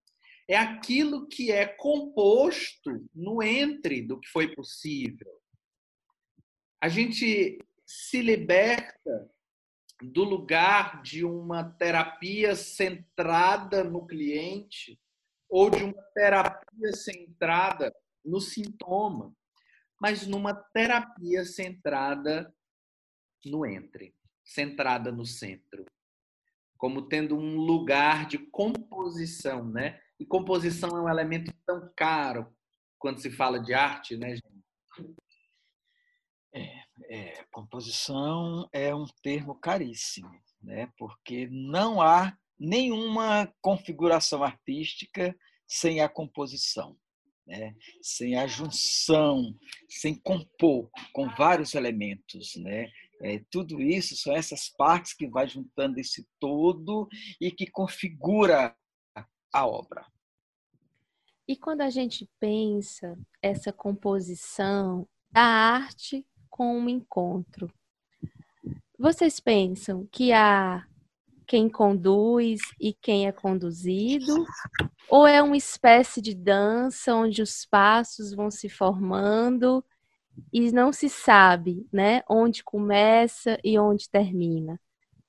é 0.51 0.57
aquilo 0.57 1.29
que 1.29 1.53
é 1.53 1.65
composto 1.65 3.09
no 3.15 3.41
entre 3.41 4.03
do 4.03 4.19
que 4.19 4.29
foi 4.29 4.53
possível. 4.53 5.31
A 6.81 6.89
gente 6.89 7.57
se 7.87 8.21
liberta 8.21 9.31
do 10.03 10.25
lugar 10.25 11.03
de 11.03 11.25
uma 11.25 11.63
terapia 11.63 12.57
centrada 12.57 13.85
no 13.85 14.05
cliente 14.05 15.01
ou 15.49 15.71
de 15.71 15.85
uma 15.85 16.03
terapia 16.15 16.93
centrada 16.95 17.95
no 18.25 18.41
sintoma, 18.41 19.33
mas 20.01 20.27
numa 20.27 20.53
terapia 20.53 21.45
centrada 21.45 22.53
no 23.45 23.65
entre, 23.65 24.17
centrada 24.45 25.13
no 25.13 25.25
centro, 25.25 25.87
como 26.77 27.03
tendo 27.03 27.37
um 27.37 27.57
lugar 27.57 28.27
de 28.27 28.39
composição, 28.39 29.65
né? 29.65 30.01
E 30.21 30.27
composição 30.27 30.91
é 30.91 31.01
um 31.01 31.09
elemento 31.09 31.51
tão 31.64 31.91
caro 31.97 32.47
quando 32.99 33.23
se 33.23 33.31
fala 33.31 33.59
de 33.59 33.73
arte, 33.73 34.18
né, 34.18 34.37
gente? 34.37 35.14
É, 36.53 36.83
é, 37.09 37.45
composição 37.51 38.68
é 38.71 38.95
um 38.95 39.07
termo 39.23 39.55
caríssimo, 39.55 40.31
né? 40.61 40.93
porque 40.99 41.49
não 41.51 42.03
há 42.03 42.37
nenhuma 42.59 43.51
configuração 43.62 44.45
artística 44.45 45.35
sem 45.66 46.03
a 46.03 46.09
composição, 46.09 46.99
né? 47.47 47.75
sem 48.03 48.37
a 48.37 48.47
junção, 48.47 49.57
sem 49.89 50.14
compor 50.14 50.91
com 51.14 51.31
vários 51.31 51.75
elementos. 51.75 52.57
Né? 52.57 52.91
É, 53.23 53.43
tudo 53.51 53.81
isso 53.81 54.14
são 54.16 54.35
essas 54.35 54.68
partes 54.68 55.14
que 55.14 55.27
vai 55.27 55.49
juntando 55.49 55.99
esse 55.99 56.29
todo 56.39 57.09
e 57.41 57.51
que 57.51 57.71
configura 57.71 58.77
a 59.53 59.67
obra. 59.67 60.05
E 61.47 61.57
quando 61.57 61.81
a 61.81 61.91
gente 61.91 62.31
pensa 62.39 63.19
essa 63.43 63.73
composição 63.73 65.09
da 65.31 65.43
arte 65.43 66.27
com 66.49 66.79
um 66.79 66.89
encontro. 66.89 67.73
Vocês 68.99 69.41
pensam 69.41 70.07
que 70.13 70.33
há 70.33 70.85
quem 71.47 71.69
conduz 71.69 72.61
e 72.79 72.93
quem 72.93 73.27
é 73.27 73.33
conduzido? 73.33 74.45
Ou 75.09 75.27
é 75.27 75.43
uma 75.43 75.57
espécie 75.57 76.21
de 76.21 76.35
dança 76.35 77.15
onde 77.15 77.43
os 77.43 77.65
passos 77.65 78.35
vão 78.35 78.51
se 78.51 78.69
formando 78.69 79.85
e 80.53 80.71
não 80.71 80.93
se 80.93 81.09
sabe, 81.09 81.87
né, 81.93 82.23
onde 82.29 82.63
começa 82.63 83.59
e 83.65 83.79
onde 83.79 84.09
termina? 84.09 84.81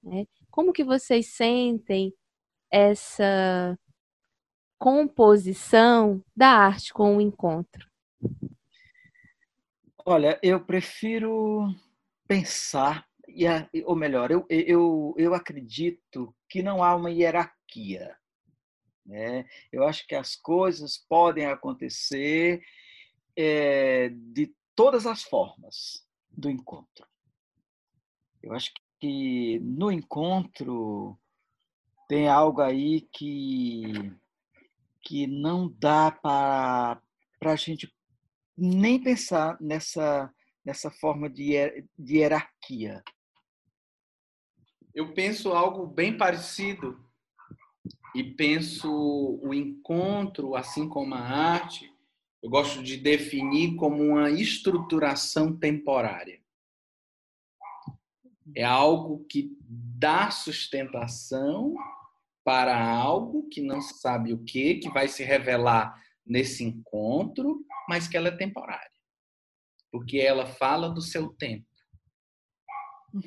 Né? 0.04 0.28
Como 0.50 0.74
que 0.74 0.84
vocês 0.84 1.34
sentem 1.34 2.14
essa 2.70 3.78
composição 4.82 6.24
da 6.36 6.48
arte 6.48 6.92
com 6.92 7.16
o 7.16 7.22
encontro? 7.22 7.88
Olha, 10.04 10.40
eu 10.42 10.60
prefiro 10.60 11.68
pensar, 12.28 13.08
ou 13.86 13.96
melhor, 13.96 14.32
eu, 14.32 14.44
eu, 14.50 15.14
eu 15.20 15.36
acredito 15.36 16.36
que 16.50 16.64
não 16.64 16.84
há 16.84 16.96
uma 16.96 17.12
hierarquia. 17.12 18.18
Né? 19.06 19.46
Eu 19.72 19.84
acho 19.88 20.08
que 20.08 20.16
as 20.16 20.36
coisas 20.36 20.98
podem 20.98 21.46
acontecer 21.46 22.64
é, 23.36 24.10
de 24.10 24.52
todas 24.76 25.06
as 25.06 25.22
formas 25.22 26.04
do 26.32 26.50
encontro. 26.50 27.06
Eu 28.42 28.52
acho 28.54 28.72
que 29.00 29.60
no 29.60 29.92
encontro 29.92 31.16
tem 32.08 32.28
algo 32.28 32.62
aí 32.62 33.02
que, 33.02 34.12
que 35.04 35.28
não 35.28 35.70
dá 35.80 36.12
para 36.12 37.02
a 37.42 37.56
gente 37.56 37.92
nem 38.58 39.02
pensar 39.02 39.58
nessa, 39.60 40.34
nessa 40.64 40.92
forma 40.92 41.30
de, 41.30 41.54
de 41.98 42.18
hierarquia. 42.18 43.04
Eu 44.94 45.14
penso 45.14 45.54
algo 45.54 45.88
bem 45.88 46.18
parecido 46.18 47.04
e 48.14 48.24
penso 48.24 49.40
o 49.42 49.54
encontro, 49.54 50.56
assim 50.56 50.88
como 50.88 51.16
a 51.16 51.20
arte, 51.20 51.92
eu 52.44 52.50
gosto 52.50 52.84
de 52.84 52.98
definir 52.98 53.76
como 53.76 54.04
uma 54.04 54.30
estruturação 54.30 55.56
temporária. 55.58 56.42
É 58.56 58.64
algo 58.64 59.24
que 59.26 59.56
dá 59.62 60.30
sustentação 60.30 61.76
para 62.44 62.78
algo 62.84 63.48
que 63.50 63.62
não 63.62 63.82
sabe 63.82 64.34
o 64.34 64.44
que, 64.44 64.76
que 64.76 64.90
vai 64.90 65.08
se 65.08 65.24
revelar 65.24 65.94
nesse 66.26 66.64
encontro, 66.64 67.66
mas 67.88 68.08
que 68.08 68.18
ela 68.18 68.30
é 68.30 68.36
temporária. 68.36 68.92
Porque 69.92 70.18
ela 70.18 70.46
fala 70.46 70.90
do 70.90 71.02
seu 71.02 71.30
tempo. 71.30 71.68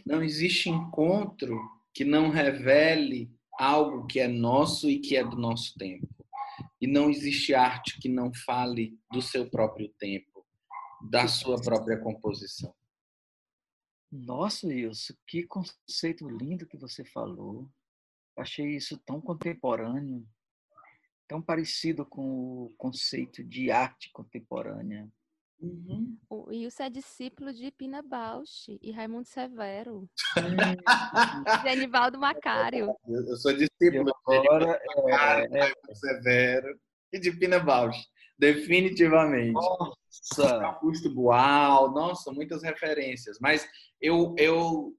Não 0.04 0.22
existe 0.22 0.70
encontro 0.70 1.60
que 1.92 2.04
não 2.04 2.30
revele 2.30 3.30
algo 3.58 4.06
que 4.06 4.18
é 4.18 4.26
nosso 4.26 4.90
e 4.90 4.98
que 4.98 5.16
é 5.16 5.22
do 5.22 5.36
nosso 5.36 5.74
tempo. 5.74 6.08
E 6.80 6.86
não 6.86 7.10
existe 7.10 7.54
arte 7.54 7.98
que 8.00 8.08
não 8.08 8.32
fale 8.32 8.98
do 9.12 9.22
seu 9.22 9.48
próprio 9.48 9.88
tempo, 9.98 10.44
da 11.10 11.28
sua 11.28 11.60
própria 11.60 11.98
composição. 11.98 12.74
Nossa, 14.10 14.66
Wilson, 14.66 15.14
que 15.26 15.44
conceito 15.44 16.28
lindo 16.28 16.66
que 16.66 16.76
você 16.76 17.04
falou. 17.04 17.68
Achei 18.36 18.76
isso 18.76 18.98
tão 18.98 19.20
contemporâneo, 19.20 20.26
tão 21.28 21.40
parecido 21.40 22.04
com 22.04 22.64
o 22.64 22.74
conceito 22.76 23.44
de 23.44 23.70
arte 23.70 24.10
contemporânea. 24.12 25.08
Uhum. 25.60 26.18
O 26.28 26.48
Wilson 26.48 26.82
é 26.82 26.90
discípulo 26.90 27.52
de 27.52 27.70
Pina 27.70 28.02
Bausch 28.02 28.68
e 28.82 28.90
Raimundo 28.90 29.26
Severo. 29.26 30.08
Genivaldo 31.64 32.18
Macário. 32.18 32.94
Eu 33.06 33.36
sou 33.36 33.52
discípulo 33.52 34.12
agora, 34.26 34.78
de 34.78 35.02
Macário, 35.02 35.54
é, 35.54 35.58
é... 35.58 35.60
Raimundo 35.62 35.94
Severo 35.94 36.80
e 37.12 37.18
de 37.18 37.32
Pina 37.32 37.60
Bausch. 37.60 37.96
Definitivamente. 38.38 39.52
Nossa! 39.52 40.66
Augusto 40.66 41.14
Boal, 41.14 41.92
nossa, 41.92 42.32
muitas 42.32 42.62
referências. 42.62 43.38
Mas 43.40 43.66
eu, 44.00 44.34
eu 44.36 44.94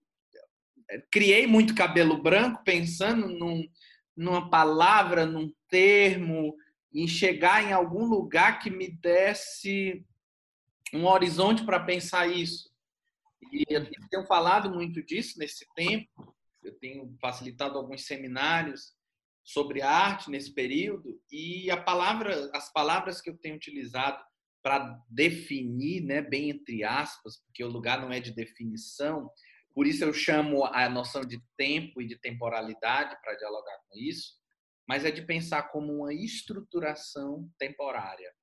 criei 1.11 1.47
muito 1.47 1.75
cabelo 1.75 2.21
branco 2.21 2.63
pensando 2.63 3.27
num, 3.27 3.67
numa 4.15 4.49
palavra, 4.49 5.25
num 5.25 5.53
termo, 5.69 6.55
em 6.93 7.07
chegar 7.07 7.63
em 7.63 7.73
algum 7.73 8.05
lugar 8.05 8.59
que 8.59 8.69
me 8.69 8.89
desse 8.89 10.05
um 10.93 11.05
horizonte 11.05 11.65
para 11.65 11.79
pensar 11.79 12.27
isso. 12.27 12.69
E 13.51 13.65
eu 13.69 13.89
tenho 14.09 14.25
falado 14.25 14.73
muito 14.73 15.03
disso 15.03 15.37
nesse 15.37 15.65
tempo, 15.75 16.35
eu 16.63 16.73
tenho 16.79 17.15
facilitado 17.21 17.77
alguns 17.77 18.05
seminários 18.05 18.93
sobre 19.43 19.81
arte 19.81 20.31
nesse 20.31 20.53
período 20.53 21.21
e 21.31 21.69
a 21.69 21.77
palavra, 21.77 22.49
as 22.53 22.71
palavras 22.71 23.21
que 23.21 23.29
eu 23.29 23.37
tenho 23.37 23.55
utilizado 23.55 24.23
para 24.63 24.99
definir, 25.07 26.01
né, 26.01 26.21
bem 26.21 26.49
entre 26.49 26.83
aspas, 26.83 27.37
porque 27.37 27.63
o 27.63 27.69
lugar 27.69 28.01
não 28.01 28.11
é 28.11 28.19
de 28.19 28.31
definição, 28.33 29.29
por 29.75 29.85
isso 29.85 30.05
eu 30.05 30.13
chamo 30.13 30.63
a 30.63 30.87
noção 30.87 31.21
de 31.25 31.37
tempo 31.57 32.01
e 32.01 32.07
de 32.07 32.17
temporalidade 32.17 33.13
para 33.21 33.35
dialogar 33.35 33.77
com 33.89 33.97
isso, 33.99 34.33
mas 34.87 35.03
é 35.03 35.11
de 35.11 35.21
pensar 35.21 35.63
como 35.63 35.93
uma 35.93 36.13
estruturação 36.13 37.49
temporária. 37.59 38.33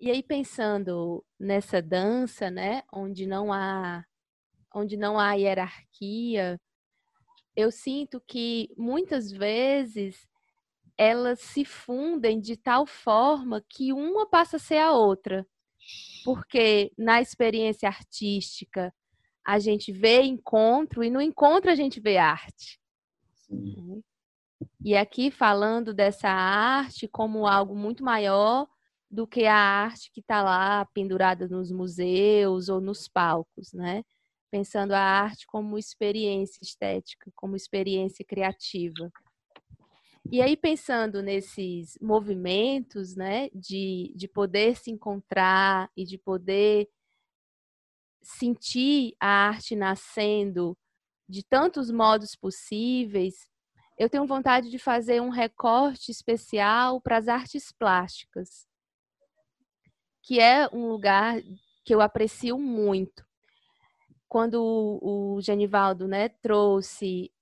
E 0.00 0.08
aí 0.08 0.22
pensando 0.22 1.24
nessa 1.38 1.82
dança, 1.82 2.48
né, 2.48 2.82
onde 2.92 3.26
não 3.26 3.52
há 3.52 4.04
onde 4.72 4.96
não 4.96 5.18
há 5.18 5.32
hierarquia, 5.32 6.60
eu 7.56 7.72
sinto 7.72 8.20
que 8.20 8.68
muitas 8.76 9.32
vezes 9.32 10.28
elas 10.98 11.40
se 11.40 11.64
fundem 11.64 12.38
de 12.38 12.56
tal 12.56 12.86
forma 12.86 13.64
que 13.68 13.92
uma 13.92 14.28
passa 14.28 14.56
a 14.56 14.60
ser 14.60 14.78
a 14.78 14.92
outra. 14.92 15.46
Porque 16.24 16.92
na 16.96 17.22
experiência 17.22 17.88
artística 17.88 18.92
a 19.46 19.60
gente 19.60 19.92
vê 19.92 20.22
encontro 20.22 21.04
e 21.04 21.08
no 21.08 21.22
encontro 21.22 21.70
a 21.70 21.76
gente 21.76 22.00
vê 22.00 22.16
arte. 22.16 22.80
Sim. 23.32 24.02
E 24.84 24.96
aqui 24.96 25.30
falando 25.30 25.94
dessa 25.94 26.28
arte 26.28 27.06
como 27.06 27.46
algo 27.46 27.76
muito 27.76 28.02
maior 28.02 28.66
do 29.08 29.24
que 29.24 29.44
a 29.44 29.54
arte 29.54 30.10
que 30.12 30.18
está 30.18 30.42
lá 30.42 30.84
pendurada 30.86 31.46
nos 31.46 31.70
museus 31.70 32.68
ou 32.68 32.80
nos 32.80 33.06
palcos, 33.06 33.72
né? 33.72 34.02
Pensando 34.50 34.92
a 34.92 35.00
arte 35.00 35.46
como 35.46 35.78
experiência 35.78 36.58
estética, 36.60 37.30
como 37.36 37.54
experiência 37.54 38.24
criativa. 38.24 39.12
E 40.32 40.42
aí, 40.42 40.56
pensando 40.56 41.22
nesses 41.22 41.96
movimentos, 42.02 43.14
né, 43.14 43.48
de, 43.54 44.12
de 44.16 44.26
poder 44.26 44.76
se 44.76 44.90
encontrar 44.90 45.88
e 45.96 46.04
de 46.04 46.18
poder 46.18 46.88
sentir 48.26 49.14
a 49.20 49.48
arte 49.48 49.76
nascendo 49.76 50.76
de 51.28 51.44
tantos 51.44 51.90
modos 51.90 52.34
possíveis, 52.36 53.48
eu 53.98 54.10
tenho 54.10 54.26
vontade 54.26 54.70
de 54.70 54.78
fazer 54.78 55.20
um 55.20 55.30
recorte 55.30 56.10
especial 56.10 57.00
para 57.00 57.16
as 57.16 57.28
artes 57.28 57.72
plásticas, 57.72 58.66
que 60.22 60.38
é 60.38 60.68
um 60.72 60.88
lugar 60.88 61.40
que 61.84 61.94
eu 61.94 62.00
aprecio 62.00 62.58
muito. 62.58 63.24
Quando 64.28 64.60
o 65.00 65.40
Genivaldo 65.40 66.06
né, 66.06 66.28
trouxe 66.28 67.32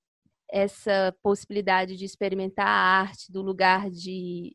essa 0.51 1.17
possibilidade 1.23 1.97
de 1.97 2.05
experimentar 2.05 2.67
a 2.67 3.01
arte 3.01 3.33
do 3.33 3.43
lugar 3.43 3.91
de 3.91 4.55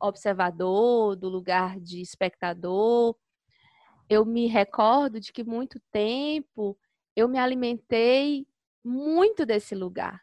observador, 0.00 1.16
do 1.16 1.28
lugar 1.28 1.80
de 1.80 2.00
espectador, 2.00 3.16
eu 4.12 4.24
me 4.24 4.46
recordo 4.46 5.20
de 5.20 5.32
que 5.32 5.44
muito 5.44 5.80
tempo 5.90 6.78
eu 7.16 7.28
me 7.28 7.38
alimentei 7.38 8.46
muito 8.84 9.46
desse 9.46 9.74
lugar. 9.74 10.22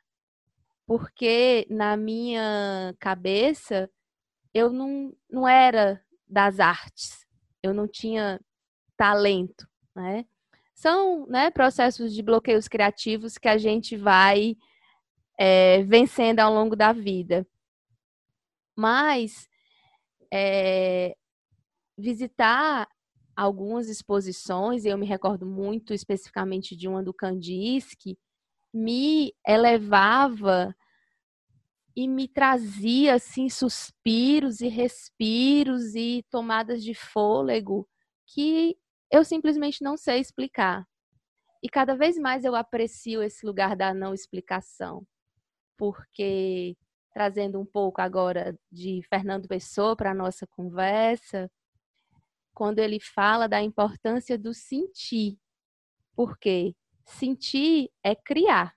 Porque 0.85 1.67
na 1.69 1.95
minha 1.95 2.95
cabeça 2.99 3.89
eu 4.53 4.71
não, 4.71 5.15
não 5.29 5.47
era 5.47 6.03
das 6.27 6.59
artes 6.59 7.29
eu 7.61 7.73
não 7.73 7.87
tinha 7.87 8.39
talento, 8.97 9.67
né? 9.95 10.25
São 10.73 11.25
né, 11.27 11.51
processos 11.51 12.13
de 12.13 12.23
bloqueios 12.23 12.67
criativos 12.67 13.37
que 13.37 13.49
a 13.49 13.57
gente 13.57 13.97
vai 13.97 14.55
é, 15.37 15.83
vencendo 15.83 16.39
ao 16.39 16.53
longo 16.53 16.75
da 16.75 16.93
vida. 16.93 17.45
Mas 18.77 19.49
é, 20.31 21.15
visitar 21.97 22.87
algumas 23.39 23.87
exposições, 23.87 24.83
eu 24.83 24.97
me 24.97 25.05
recordo 25.05 25.45
muito 25.45 25.93
especificamente 25.93 26.75
de 26.75 26.89
uma 26.89 27.01
do 27.01 27.13
Kandinsky, 27.13 28.17
me 28.73 29.33
elevava 29.47 30.75
e 31.95 32.05
me 32.05 32.27
trazia 32.27 33.15
assim 33.15 33.47
suspiros 33.47 34.59
e 34.59 34.67
respiros 34.67 35.95
e 35.95 36.25
tomadas 36.29 36.83
de 36.83 36.93
fôlego 36.93 37.87
que 38.27 38.77
eu 39.09 39.23
simplesmente 39.23 39.81
não 39.81 39.95
sei 39.95 40.19
explicar. 40.19 40.85
E 41.63 41.69
cada 41.69 41.95
vez 41.95 42.17
mais 42.17 42.43
eu 42.43 42.55
aprecio 42.55 43.23
esse 43.23 43.45
lugar 43.45 43.73
da 43.75 43.93
não 43.93 44.13
explicação, 44.13 45.07
porque 45.77 46.75
trazendo 47.13 47.59
um 47.59 47.65
pouco 47.65 48.01
agora 48.01 48.57
de 48.69 49.01
Fernando 49.09 49.47
Pessoa 49.47 49.95
para 49.95 50.11
a 50.11 50.15
nossa 50.15 50.45
conversa, 50.45 51.49
quando 52.59 52.79
ele 52.79 52.99
fala 52.99 53.47
da 53.47 53.63
importância 53.63 54.37
do 54.37 54.53
sentir. 54.53 55.39
Porque 56.13 56.75
sentir 57.05 57.89
é 58.03 58.13
criar. 58.13 58.75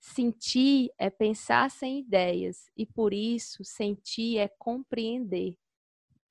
Sentir 0.00 0.90
é 0.98 1.08
pensar 1.08 1.70
sem 1.70 2.00
ideias 2.00 2.68
e 2.76 2.84
por 2.84 3.14
isso 3.14 3.62
sentir 3.62 4.38
é 4.38 4.48
compreender, 4.58 5.56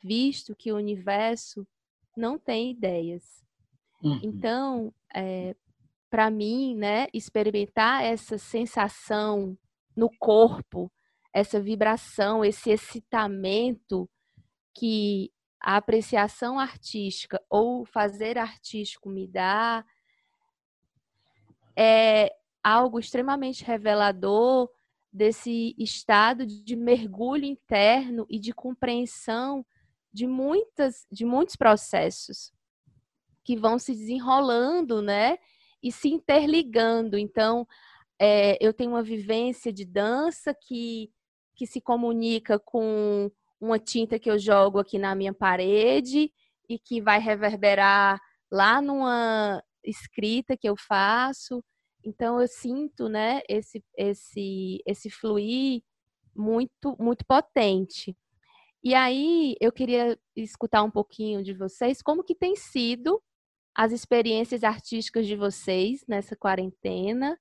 visto 0.03 0.53
que 0.53 0.73
o 0.73 0.75
universo 0.75 1.65
não 2.17 2.38
tem 2.38 2.71
ideias. 2.71 3.23
Uhum. 4.03 4.19
Então, 4.21 4.93
é, 5.15 5.55
para 6.09 6.29
mim, 6.29 6.75
né, 6.75 7.07
experimentar 7.13 8.03
essa 8.03 8.38
sensação 8.38 9.57
no 9.95 10.09
corpo, 10.19 10.91
essa 11.34 11.61
vibração, 11.61 12.43
esse 12.43 12.71
excitamento 12.71 14.09
que 14.75 15.32
a 15.64 15.78
apreciação 15.78 16.59
artística 16.59 17.41
ou 17.49 17.86
fazer 17.86 18.38
artístico 18.38 19.09
me 19.09 19.26
dá, 19.26 19.86
é, 21.74 22.36
algo 22.61 22.99
extremamente 22.99 23.64
revelador 23.64 24.70
desse 25.11 25.74
estado 25.80 26.45
de 26.45 26.76
mergulho 26.76 27.45
interno 27.45 28.26
e 28.30 28.38
de 28.39 28.51
compreensão 28.51 29.66
de 30.11 30.28
muitas 30.28 31.07
de 31.09 31.26
muitos 31.26 31.55
processos 31.55 32.51
que 33.43 33.55
vão 33.55 33.80
se 33.80 33.93
desenrolando, 33.93 35.01
né, 35.01 35.38
e 35.82 35.91
se 35.91 36.07
interligando. 36.07 37.18
Então, 37.18 37.68
é, 38.18 38.57
eu 38.66 38.74
tenho 38.74 38.91
uma 38.91 39.03
vivência 39.03 39.72
de 39.72 39.86
dança 39.86 40.53
que 40.53 41.09
que 41.55 41.68
se 41.68 41.80
comunica 41.80 42.57
com 42.59 43.32
uma 43.64 43.80
tinta 43.80 44.20
que 44.20 44.30
eu 44.30 44.38
jogo 44.38 44.80
aqui 44.80 44.99
na 44.99 45.16
minha 45.16 45.34
parede 45.34 46.32
e 46.70 46.78
que 46.78 47.01
vai 47.01 47.20
reverberar 47.20 48.20
lá 48.51 48.82
numa 48.82 49.64
escrita 49.84 50.57
que 50.57 50.68
eu 50.68 50.76
faço. 50.78 51.64
Então 52.05 52.41
eu 52.41 52.47
sinto, 52.47 53.07
né, 53.07 53.41
esse 53.47 53.82
esse 53.97 54.82
esse 54.86 55.09
fluir 55.09 55.82
muito 56.36 56.95
muito 56.99 57.26
potente. 57.26 58.16
E 58.84 58.93
aí 58.95 59.55
eu 59.61 59.72
queria 59.72 60.20
escutar 60.36 60.84
um 60.84 60.91
pouquinho 60.91 61.43
de 61.43 61.53
vocês 61.53 62.01
como 62.01 62.24
que 62.24 62.36
tem 62.36 62.55
sido 62.57 63.22
as 63.76 63.91
experiências 63.93 64.64
artísticas 64.64 65.26
de 65.28 65.36
vocês 65.38 66.03
nessa 66.07 66.36
quarentena 66.36 67.39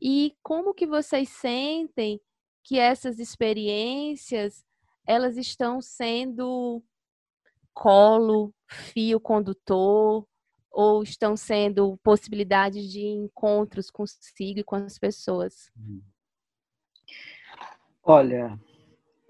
e 0.00 0.34
como 0.42 0.74
que 0.74 0.86
vocês 0.86 1.30
sentem 1.30 2.20
que 2.64 2.78
essas 2.78 3.18
experiências 3.18 4.64
elas 5.08 5.38
estão 5.38 5.80
sendo 5.80 6.84
colo, 7.72 8.54
fio 8.68 9.18
condutor 9.18 10.28
ou 10.70 11.02
estão 11.02 11.34
sendo 11.34 11.96
possibilidades 12.02 12.92
de 12.92 13.00
encontros 13.06 13.90
consigo 13.90 14.60
e 14.60 14.64
com 14.64 14.76
as 14.76 14.98
pessoas? 14.98 15.72
Olha, 18.02 18.60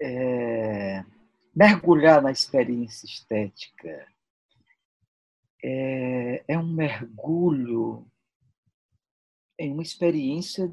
é... 0.01 1.05
mergulhar 1.55 2.21
na 2.21 2.31
experiência 2.31 3.05
estética 3.05 4.05
é, 5.63 6.43
é 6.45 6.57
um 6.57 6.67
mergulho 6.67 8.05
em 9.57 9.71
uma 9.71 9.83
experiência 9.83 10.69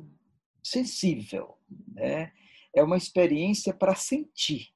sensível, 0.63 1.57
né? 1.93 2.33
é 2.75 2.83
uma 2.83 2.97
experiência 2.97 3.73
para 3.73 3.95
sentir. 3.95 4.76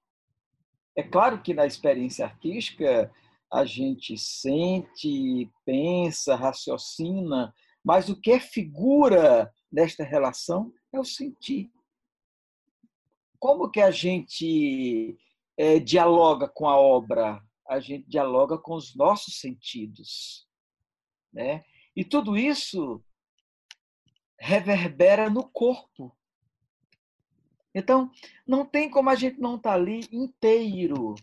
É 1.00 1.02
claro 1.02 1.40
que 1.40 1.54
na 1.54 1.64
experiência 1.64 2.26
artística 2.26 3.10
a 3.50 3.64
gente 3.64 4.18
sente, 4.18 5.50
pensa, 5.64 6.36
raciocina, 6.36 7.54
mas 7.82 8.10
o 8.10 8.20
que 8.20 8.32
é 8.32 8.38
figura 8.38 9.50
nesta 9.72 10.04
relação 10.04 10.70
é 10.92 11.00
o 11.00 11.04
sentir. 11.04 11.72
Como 13.38 13.70
que 13.70 13.80
a 13.80 13.90
gente 13.90 15.16
é, 15.56 15.78
dialoga 15.78 16.46
com 16.46 16.68
a 16.68 16.78
obra? 16.78 17.42
A 17.66 17.80
gente 17.80 18.06
dialoga 18.06 18.58
com 18.58 18.74
os 18.74 18.94
nossos 18.94 19.40
sentidos. 19.40 20.46
Né? 21.32 21.64
E 21.96 22.04
tudo 22.04 22.36
isso 22.36 23.02
reverbera 24.38 25.30
no 25.30 25.48
corpo. 25.48 26.14
Então, 27.74 28.10
não 28.46 28.64
tem 28.64 28.90
como 28.90 29.10
a 29.10 29.14
gente 29.14 29.40
não 29.40 29.56
estar 29.56 29.70
tá 29.70 29.76
ali 29.76 30.00
inteiro. 30.12 31.14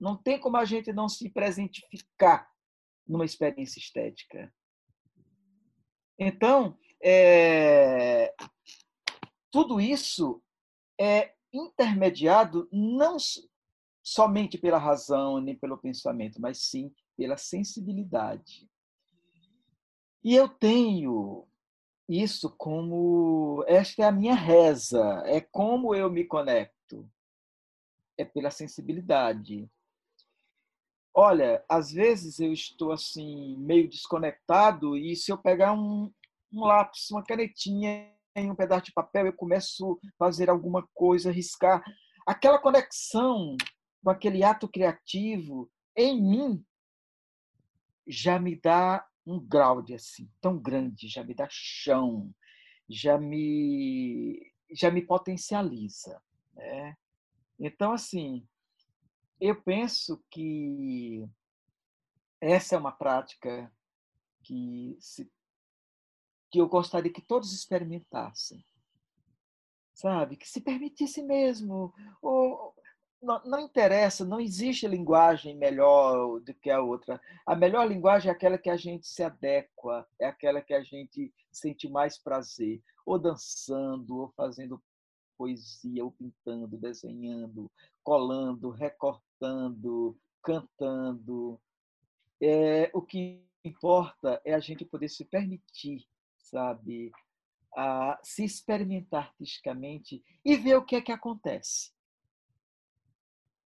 Não 0.00 0.16
tem 0.16 0.38
como 0.38 0.56
a 0.56 0.64
gente 0.64 0.92
não 0.92 1.08
se 1.08 1.30
presentificar 1.30 2.50
numa 3.06 3.24
experiência 3.24 3.78
estética. 3.78 4.52
Então, 6.18 6.78
é, 7.02 8.34
tudo 9.50 9.80
isso 9.80 10.42
é 10.98 11.34
intermediado 11.52 12.68
não 12.72 13.16
somente 14.02 14.58
pela 14.58 14.78
razão 14.78 15.40
nem 15.40 15.56
pelo 15.56 15.78
pensamento, 15.78 16.40
mas 16.40 16.64
sim 16.64 16.92
pela 17.16 17.36
sensibilidade. 17.36 18.68
E 20.24 20.34
eu 20.34 20.48
tenho 20.48 21.46
isso 22.20 22.50
como 22.58 23.64
esta 23.66 24.02
é 24.02 24.06
a 24.06 24.12
minha 24.12 24.34
reza, 24.34 25.22
é 25.24 25.40
como 25.40 25.94
eu 25.94 26.10
me 26.10 26.24
conecto. 26.24 27.08
É 28.18 28.24
pela 28.24 28.50
sensibilidade. 28.50 29.68
Olha, 31.14 31.64
às 31.68 31.90
vezes 31.92 32.38
eu 32.38 32.52
estou 32.52 32.92
assim 32.92 33.56
meio 33.58 33.88
desconectado 33.88 34.96
e 34.96 35.14
se 35.16 35.30
eu 35.32 35.38
pegar 35.38 35.72
um, 35.72 36.12
um 36.52 36.64
lápis, 36.64 37.10
uma 37.10 37.24
canetinha 37.24 38.12
em 38.34 38.50
um 38.50 38.54
pedaço 38.54 38.86
de 38.86 38.92
papel, 38.92 39.26
eu 39.26 39.32
começo 39.32 40.00
a 40.04 40.08
fazer 40.18 40.48
alguma 40.48 40.86
coisa, 40.94 41.30
riscar. 41.30 41.82
Aquela 42.26 42.58
conexão 42.58 43.56
com 44.02 44.10
aquele 44.10 44.42
ato 44.42 44.68
criativo 44.68 45.70
em 45.96 46.20
mim 46.20 46.64
já 48.06 48.38
me 48.38 48.58
dá 48.60 49.06
um 49.26 49.40
grau 49.40 49.82
de 49.82 49.94
assim 49.94 50.30
tão 50.40 50.58
grande, 50.58 51.08
já 51.08 51.22
me 51.22 51.34
dá 51.34 51.46
chão, 51.50 52.34
já 52.88 53.18
me 53.18 54.52
já 54.74 54.90
me 54.90 55.02
potencializa, 55.02 56.20
né? 56.54 56.96
Então 57.58 57.92
assim, 57.92 58.46
eu 59.40 59.60
penso 59.62 60.22
que 60.30 61.28
essa 62.40 62.74
é 62.74 62.78
uma 62.78 62.92
prática 62.92 63.72
que 64.42 64.96
se 65.00 65.30
que 66.50 66.60
eu 66.60 66.68
gostaria 66.68 67.10
que 67.10 67.22
todos 67.22 67.52
experimentassem. 67.52 68.62
Sabe? 69.94 70.36
Que 70.36 70.46
se 70.46 70.60
permitisse 70.60 71.22
mesmo. 71.22 71.94
Ou, 72.20 72.74
não, 73.22 73.40
não, 73.44 73.60
interessa, 73.60 74.24
não 74.24 74.40
existe 74.40 74.86
linguagem 74.86 75.56
melhor 75.56 76.40
do 76.40 76.52
que 76.54 76.70
a 76.70 76.80
outra. 76.80 77.20
A 77.46 77.54
melhor 77.54 77.86
linguagem 77.88 78.28
é 78.28 78.34
aquela 78.34 78.58
que 78.58 78.68
a 78.68 78.76
gente 78.76 79.06
se 79.06 79.22
adequa, 79.22 80.06
é 80.18 80.26
aquela 80.26 80.60
que 80.60 80.74
a 80.74 80.82
gente 80.82 81.32
sente 81.50 81.88
mais 81.88 82.18
prazer, 82.18 82.82
ou 83.06 83.18
dançando, 83.18 84.18
ou 84.18 84.32
fazendo 84.36 84.82
poesia, 85.38 86.04
ou 86.04 86.10
pintando, 86.10 86.76
desenhando, 86.76 87.70
colando, 88.02 88.70
recortando, 88.70 90.18
cantando. 90.42 91.60
É, 92.40 92.90
o 92.92 93.00
que 93.00 93.44
importa 93.64 94.42
é 94.44 94.52
a 94.52 94.60
gente 94.60 94.84
poder 94.84 95.08
se 95.08 95.24
permitir, 95.24 96.04
sabe, 96.36 97.12
a 97.74 98.18
se 98.22 98.44
experimentar 98.44 99.28
artisticamente 99.28 100.22
e 100.44 100.56
ver 100.56 100.76
o 100.76 100.84
que 100.84 100.96
é 100.96 101.00
que 101.00 101.12
acontece. 101.12 101.92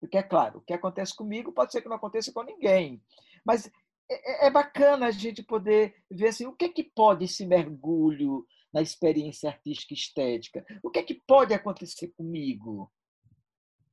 Porque, 0.06 0.18
é 0.18 0.24
claro, 0.24 0.60
o 0.60 0.62
que 0.62 0.74
acontece 0.74 1.16
comigo 1.16 1.52
pode 1.52 1.72
ser 1.72 1.82
que 1.82 1.90
não 1.90 1.96
aconteça 1.96 2.32
com 2.32 2.44
ninguém. 2.44 3.02
Mas 3.44 3.68
é, 4.10 4.46
é, 4.46 4.48
é 4.48 4.52
bacana 4.52 5.08
a 5.08 5.12
gente 5.12 5.42
poder 5.42 5.96
ver 6.10 6.28
assim, 6.28 6.46
o 6.46 6.56
que, 6.56 6.66
é 6.66 6.70
que 6.70 6.84
pode 6.84 7.26
esse 7.26 7.44
mergulho 7.46 8.46
na 8.72 8.82
experiência 8.82 9.50
artística 9.50 9.94
e 9.94 9.98
estética? 9.98 10.66
O 10.84 10.92
que 10.92 11.00
é 11.00 11.04
que 11.04 11.16
pode 11.16 11.54
acontecer 11.56 12.10
comigo? 12.10 12.92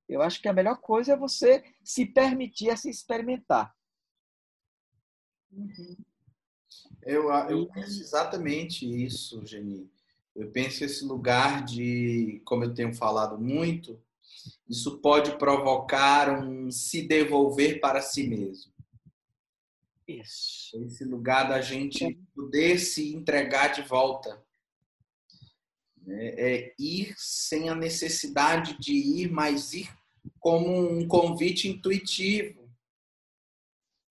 Eu 0.06 0.20
acho 0.20 0.42
que 0.42 0.48
a 0.48 0.52
melhor 0.52 0.78
coisa 0.82 1.14
é 1.14 1.16
você 1.16 1.64
se 1.82 2.04
permitir 2.04 2.68
a 2.68 2.76
se 2.76 2.90
experimentar. 2.90 3.74
Uhum. 5.50 5.96
Eu, 7.02 7.30
eu 7.48 7.66
penso 7.68 8.00
exatamente 8.02 8.84
isso, 8.84 9.44
Geni. 9.46 9.90
Eu 10.36 10.50
penso 10.50 10.84
esse 10.84 11.04
lugar 11.04 11.64
de, 11.64 12.42
como 12.44 12.64
eu 12.64 12.74
tenho 12.74 12.94
falado 12.94 13.38
muito, 13.38 13.98
isso 14.68 14.99
pode 15.01 15.36
provocar 15.36 16.43
um 16.43 16.70
se 16.70 17.07
devolver 17.07 17.80
para 17.80 18.01
si 18.01 18.26
mesmo. 18.26 18.72
Isso. 20.09 20.82
Esse 20.86 21.05
lugar 21.05 21.49
da 21.49 21.61
gente 21.61 22.18
poder 22.34 22.78
se 22.78 23.14
entregar 23.14 23.68
de 23.68 23.82
volta. 23.82 24.43
É, 26.09 26.55
é 26.55 26.74
ir 26.78 27.14
sem 27.16 27.68
a 27.68 27.74
necessidade 27.74 28.78
de 28.80 28.93
ir, 28.93 29.30
mas 29.30 29.72
ir 29.72 29.88
como 30.40 30.68
um 30.68 31.07
convite 31.07 31.68
intuitivo. 31.68 32.68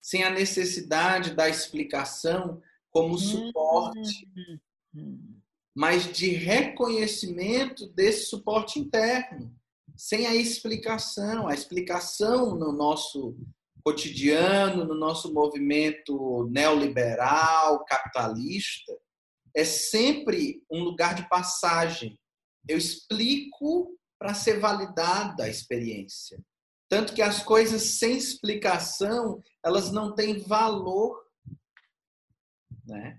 Sem 0.00 0.24
a 0.24 0.30
necessidade 0.30 1.34
da 1.34 1.48
explicação 1.48 2.62
como 2.90 3.18
suporte. 3.18 4.28
Hum. 4.94 5.40
Mas 5.74 6.12
de 6.12 6.28
reconhecimento 6.28 7.88
desse 7.88 8.26
suporte 8.26 8.78
interno 8.78 9.54
sem 9.96 10.26
a 10.26 10.34
explicação. 10.34 11.48
A 11.48 11.54
explicação 11.54 12.56
no 12.56 12.72
nosso 12.72 13.36
cotidiano, 13.84 14.84
no 14.84 14.94
nosso 14.94 15.32
movimento 15.32 16.48
neoliberal, 16.50 17.84
capitalista, 17.84 18.92
é 19.54 19.64
sempre 19.64 20.62
um 20.70 20.82
lugar 20.82 21.14
de 21.14 21.28
passagem. 21.28 22.18
Eu 22.68 22.78
explico 22.78 23.98
para 24.18 24.34
ser 24.34 24.60
validada 24.60 25.44
a 25.44 25.48
experiência. 25.48 26.40
Tanto 26.88 27.14
que 27.14 27.22
as 27.22 27.42
coisas 27.42 27.82
sem 27.98 28.16
explicação, 28.16 29.42
elas 29.64 29.90
não 29.90 30.14
têm 30.14 30.38
valor. 30.38 31.20
Né? 32.86 33.18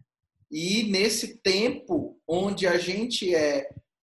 E 0.50 0.84
nesse 0.84 1.40
tempo 1.40 2.22
onde 2.28 2.68
a 2.68 2.78
gente 2.78 3.34
é 3.34 3.70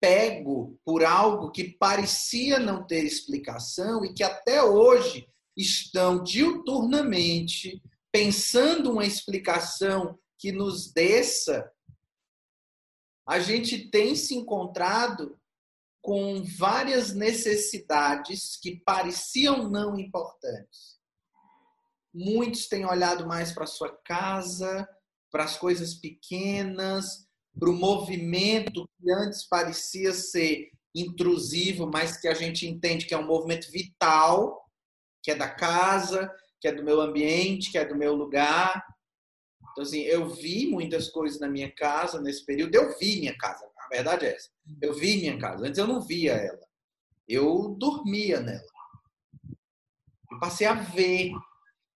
pego 0.04 0.78
por 0.84 1.02
algo 1.02 1.50
que 1.50 1.64
parecia 1.64 2.58
não 2.58 2.86
ter 2.86 3.04
explicação 3.04 4.04
e 4.04 4.12
que 4.12 4.22
até 4.22 4.62
hoje 4.62 5.26
estão 5.56 6.22
diuturnamente 6.22 7.82
pensando 8.12 8.92
uma 8.92 9.06
explicação 9.06 10.18
que 10.38 10.52
nos 10.52 10.92
desça, 10.92 11.72
a 13.26 13.38
gente 13.40 13.90
tem 13.90 14.14
se 14.14 14.34
encontrado 14.34 15.40
com 16.02 16.44
várias 16.58 17.14
necessidades 17.14 18.58
que 18.60 18.82
pareciam 18.84 19.70
não 19.70 19.98
importantes. 19.98 20.98
Muitos 22.12 22.68
têm 22.68 22.84
olhado 22.84 23.26
mais 23.26 23.52
para 23.52 23.64
sua 23.64 23.90
casa, 24.04 24.86
para 25.30 25.44
as 25.44 25.56
coisas 25.56 25.94
pequenas, 25.94 27.26
para 27.58 27.70
o 27.70 27.74
movimento 27.74 28.88
que 29.00 29.10
antes 29.10 29.46
parecia 29.46 30.12
ser 30.12 30.70
intrusivo, 30.94 31.90
mas 31.92 32.16
que 32.16 32.28
a 32.28 32.34
gente 32.34 32.66
entende 32.66 33.06
que 33.06 33.14
é 33.14 33.18
um 33.18 33.26
movimento 33.26 33.70
vital, 33.70 34.64
que 35.22 35.30
é 35.30 35.34
da 35.34 35.48
casa, 35.48 36.30
que 36.60 36.68
é 36.68 36.72
do 36.72 36.84
meu 36.84 37.00
ambiente, 37.00 37.70
que 37.70 37.78
é 37.78 37.84
do 37.84 37.96
meu 37.96 38.14
lugar. 38.14 38.84
Então, 39.72 39.82
assim, 39.82 40.00
eu 40.02 40.28
vi 40.28 40.68
muitas 40.68 41.08
coisas 41.08 41.40
na 41.40 41.48
minha 41.48 41.70
casa 41.70 42.20
nesse 42.20 42.44
período. 42.44 42.74
Eu 42.74 42.96
vi 42.98 43.20
minha 43.20 43.36
casa, 43.36 43.64
a 43.78 43.88
verdade 43.88 44.26
é 44.26 44.36
essa. 44.36 44.48
Eu 44.80 44.94
vi 44.94 45.16
minha 45.16 45.38
casa. 45.38 45.66
Antes 45.66 45.78
eu 45.78 45.86
não 45.86 46.00
via 46.00 46.32
ela. 46.32 46.64
Eu 47.26 47.74
dormia 47.78 48.40
nela. 48.40 48.62
Eu 50.30 50.38
passei 50.38 50.66
a 50.66 50.74
ver, 50.74 51.32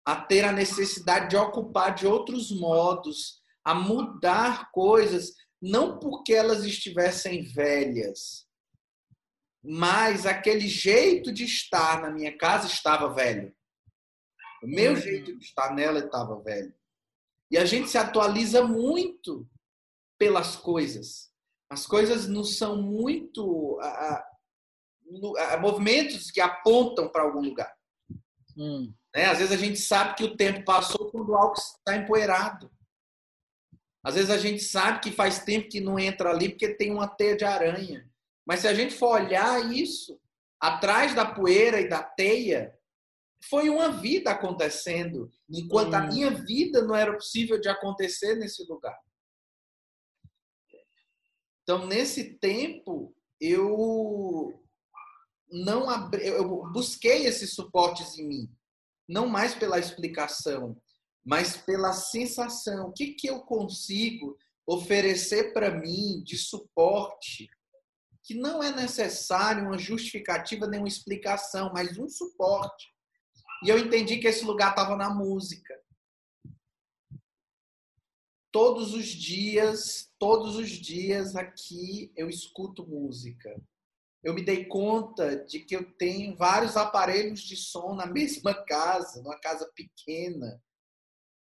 a 0.04 0.16
ter 0.16 0.44
a 0.44 0.52
necessidade 0.52 1.30
de 1.30 1.36
ocupar 1.36 1.94
de 1.94 2.06
outros 2.06 2.50
modos, 2.52 3.42
a 3.64 3.74
mudar 3.74 4.70
coisas, 4.70 5.34
não 5.64 5.98
porque 5.98 6.34
elas 6.34 6.62
estivessem 6.64 7.42
velhas, 7.42 8.46
mas 9.64 10.26
aquele 10.26 10.68
jeito 10.68 11.32
de 11.32 11.44
estar 11.44 12.02
na 12.02 12.10
minha 12.10 12.36
casa 12.36 12.66
estava 12.66 13.14
velho. 13.14 13.50
O 14.62 14.66
meu 14.66 14.92
uhum. 14.92 15.00
jeito 15.00 15.38
de 15.38 15.42
estar 15.42 15.74
nela 15.74 16.00
estava 16.00 16.38
velho. 16.42 16.74
E 17.50 17.56
a 17.56 17.64
gente 17.64 17.88
se 17.88 17.96
atualiza 17.96 18.62
muito 18.62 19.48
pelas 20.18 20.54
coisas. 20.54 21.30
As 21.70 21.86
coisas 21.86 22.28
não 22.28 22.44
são 22.44 22.82
muito 22.82 23.78
a, 23.80 24.22
a, 25.48 25.56
movimentos 25.58 26.30
que 26.30 26.42
apontam 26.42 27.08
para 27.08 27.22
algum 27.22 27.40
lugar. 27.40 27.74
Hum. 28.54 28.92
Né? 29.16 29.26
Às 29.26 29.38
vezes 29.38 29.52
a 29.52 29.56
gente 29.56 29.78
sabe 29.78 30.14
que 30.14 30.24
o 30.24 30.36
tempo 30.36 30.62
passou 30.62 31.10
quando 31.10 31.34
algo 31.34 31.54
está 31.54 31.96
empoeirado. 31.96 32.70
Às 34.04 34.14
vezes 34.16 34.30
a 34.30 34.36
gente 34.36 34.62
sabe 34.62 35.00
que 35.00 35.10
faz 35.10 35.38
tempo 35.40 35.68
que 35.68 35.80
não 35.80 35.98
entra 35.98 36.30
ali 36.30 36.50
porque 36.50 36.74
tem 36.74 36.92
uma 36.92 37.08
teia 37.08 37.36
de 37.36 37.44
aranha. 37.44 38.06
Mas 38.46 38.60
se 38.60 38.68
a 38.68 38.74
gente 38.74 38.94
for 38.94 39.20
olhar 39.20 39.72
isso, 39.72 40.20
atrás 40.60 41.14
da 41.14 41.24
poeira 41.24 41.80
e 41.80 41.88
da 41.88 42.02
teia, 42.02 42.78
foi 43.48 43.70
uma 43.70 43.90
vida 43.90 44.30
acontecendo, 44.30 45.30
enquanto 45.50 45.92
hum. 45.92 45.96
a 45.96 46.06
minha 46.06 46.30
vida 46.30 46.82
não 46.82 46.94
era 46.94 47.14
possível 47.14 47.58
de 47.58 47.68
acontecer 47.68 48.36
nesse 48.36 48.62
lugar. 48.68 48.98
Então, 51.62 51.86
nesse 51.86 52.38
tempo, 52.38 53.16
eu 53.40 54.62
não 55.50 55.88
abri, 55.88 56.26
eu 56.26 56.70
busquei 56.72 57.26
esses 57.26 57.54
suportes 57.54 58.18
em 58.18 58.26
mim, 58.26 58.56
não 59.08 59.26
mais 59.26 59.54
pela 59.54 59.78
explicação, 59.78 60.76
mas 61.24 61.56
pela 61.56 61.92
sensação. 61.92 62.88
O 62.88 62.92
que, 62.92 63.14
que 63.14 63.28
eu 63.28 63.40
consigo 63.40 64.36
oferecer 64.66 65.52
para 65.52 65.70
mim 65.70 66.22
de 66.22 66.36
suporte? 66.36 67.48
Que 68.22 68.34
não 68.34 68.62
é 68.62 68.70
necessário 68.74 69.64
uma 69.64 69.78
justificativa 69.78 70.66
nem 70.66 70.80
uma 70.80 70.88
explicação, 70.88 71.72
mas 71.72 71.98
um 71.98 72.08
suporte. 72.08 72.92
E 73.64 73.68
eu 73.68 73.78
entendi 73.78 74.18
que 74.18 74.28
esse 74.28 74.44
lugar 74.44 74.70
estava 74.70 74.96
na 74.96 75.08
música. 75.08 75.74
Todos 78.52 78.94
os 78.94 79.06
dias, 79.06 80.12
todos 80.18 80.56
os 80.56 80.68
dias 80.68 81.34
aqui 81.34 82.12
eu 82.16 82.28
escuto 82.28 82.86
música. 82.86 83.50
Eu 84.22 84.32
me 84.32 84.42
dei 84.42 84.64
conta 84.66 85.44
de 85.44 85.60
que 85.60 85.76
eu 85.76 85.92
tenho 85.96 86.36
vários 86.36 86.76
aparelhos 86.76 87.40
de 87.40 87.56
som 87.56 87.94
na 87.94 88.06
mesma 88.06 88.54
casa, 88.64 89.20
numa 89.22 89.38
casa 89.38 89.70
pequena. 89.74 90.62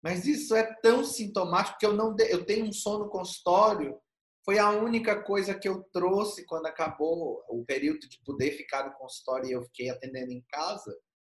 Mas 0.03 0.25
isso 0.25 0.53
é 0.53 0.63
tão 0.81 1.03
sintomático 1.03 1.77
que 1.79 1.85
eu 1.85 1.93
não 1.93 2.15
eu 2.19 2.45
tenho 2.45 2.65
um 2.65 2.73
som 2.73 2.99
no 2.99 3.09
consultório. 3.09 3.97
Foi 4.43 4.59
a 4.59 4.69
única 4.69 5.23
coisa 5.23 5.55
que 5.57 5.69
eu 5.69 5.83
trouxe 5.93 6.45
quando 6.45 6.65
acabou 6.65 7.41
o 7.47 7.63
período 7.65 8.09
de 8.09 8.19
poder 8.25 8.51
ficar 8.51 8.85
no 8.85 8.93
consultório 8.95 9.49
e 9.49 9.53
eu 9.53 9.63
fiquei 9.63 9.89
atendendo 9.89 10.31
em 10.31 10.43
casa 10.49 10.93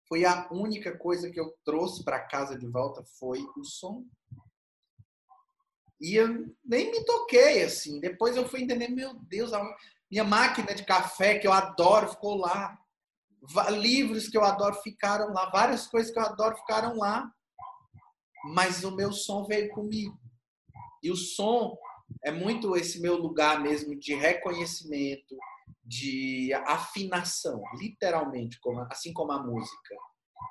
foi 0.10 0.26
a 0.26 0.50
única 0.52 0.98
coisa 0.98 1.30
que 1.30 1.40
eu 1.40 1.56
trouxe 1.64 2.04
para 2.04 2.20
casa 2.20 2.58
de 2.58 2.68
volta 2.68 3.04
foi 3.20 3.40
o 3.56 3.64
som. 3.64 4.04
E 6.02 6.16
eu 6.16 6.28
nem 6.66 6.92
me 6.92 7.06
toquei 7.06 7.64
assim. 7.64 8.00
Depois 8.00 8.36
eu 8.36 8.50
fui 8.50 8.64
entender, 8.64 8.88
meu 8.88 9.14
Deus, 9.14 9.54
a 9.54 9.62
minha 10.10 10.24
máquina 10.24 10.74
de 10.74 10.84
café 10.84 11.38
que 11.38 11.46
eu 11.46 11.54
adoro 11.54 12.10
ficou 12.10 12.38
lá. 12.38 12.76
Livros 13.70 14.28
que 14.28 14.38
eu 14.38 14.44
adoro 14.44 14.76
ficaram 14.82 15.32
lá, 15.32 15.50
várias 15.52 15.88
coisas 15.88 16.12
que 16.12 16.18
eu 16.18 16.24
adoro 16.24 16.58
ficaram 16.58 16.98
lá. 16.98 17.32
Mas 18.44 18.84
o 18.84 18.96
meu 18.96 19.12
som 19.12 19.46
veio 19.46 19.70
comigo. 19.70 20.18
E 21.04 21.12
o 21.12 21.16
som 21.16 21.78
é 22.24 22.32
muito 22.32 22.76
esse 22.76 23.00
meu 23.00 23.18
lugar 23.18 23.62
mesmo 23.62 23.98
de 23.98 24.14
reconhecimento, 24.14 25.38
de 25.84 26.54
afinação, 26.66 27.62
literalmente, 27.76 28.60
assim 28.92 29.14
como 29.14 29.32
a 29.32 29.44
música. 29.44 29.96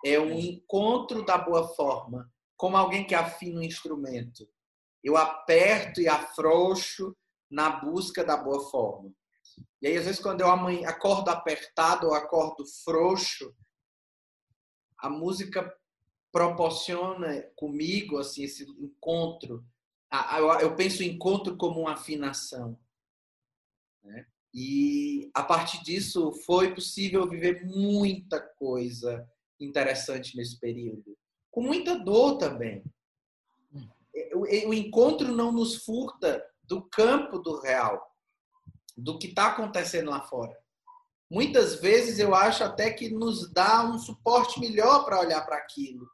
É 0.05 0.19
um 0.19 0.39
encontro 0.39 1.25
da 1.25 1.39
boa 1.39 1.69
forma, 1.75 2.31
como 2.57 2.77
alguém 2.77 3.07
que 3.07 3.15
afina 3.15 3.61
um 3.61 3.63
instrumento. 3.63 4.49
Eu 5.03 5.17
aperto 5.17 6.01
e 6.01 6.09
afrouxo 6.09 7.17
na 7.51 7.71
busca 7.71 8.25
da 8.25 8.37
boa 8.37 8.69
forma. 8.71 9.11
E 9.81 9.87
aí, 9.87 9.97
às 9.97 10.05
vezes, 10.05 10.21
quando 10.21 10.41
eu 10.41 10.51
acordo 10.51 11.31
apertado 11.31 12.09
ou 12.09 12.15
acordo 12.15 12.65
frouxo, 12.85 13.55
a 14.99 15.09
música 15.09 15.73
proporciona 16.33 17.43
comigo 17.57 18.19
assim 18.19 18.45
esse 18.45 18.65
encontro. 18.81 19.65
Eu 20.61 20.75
penso 20.77 21.01
o 21.01 21.05
encontro 21.05 21.57
como 21.57 21.81
uma 21.81 21.93
afinação. 21.93 22.79
Né? 24.03 24.27
E 24.55 25.31
a 25.35 25.43
partir 25.43 25.83
disso 25.83 26.33
foi 26.47 26.75
possível 26.75 27.29
viver 27.29 27.65
muita 27.67 28.41
coisa 28.41 29.29
interessante 29.61 30.37
nesse 30.37 30.59
período. 30.59 31.17
Com 31.51 31.63
muita 31.63 31.99
dor 31.99 32.39
também. 32.39 32.83
O 34.35 34.73
encontro 34.75 35.29
não 35.33 35.53
nos 35.53 35.85
furta 35.85 36.45
do 36.63 36.83
campo 36.83 37.39
do 37.39 37.59
real, 37.61 38.15
do 38.97 39.19
que 39.19 39.29
está 39.29 39.49
acontecendo 39.49 40.11
lá 40.11 40.21
fora. 40.21 40.57
Muitas 41.31 41.77
vezes 41.77 42.19
eu 42.19 42.35
acho 42.35 42.65
até 42.65 42.91
que 42.91 43.11
nos 43.11 43.53
dá 43.53 43.85
um 43.85 43.99
suporte 43.99 44.59
melhor 44.61 45.05
para 45.05 45.21
olhar 45.21 45.45
para 45.45 45.57
aquilo. 45.57 46.09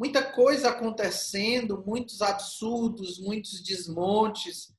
Muita 0.00 0.22
coisa 0.22 0.70
acontecendo, 0.70 1.84
muitos 1.86 2.22
absurdos, 2.22 3.18
muitos 3.18 3.62
desmontes, 3.62 4.74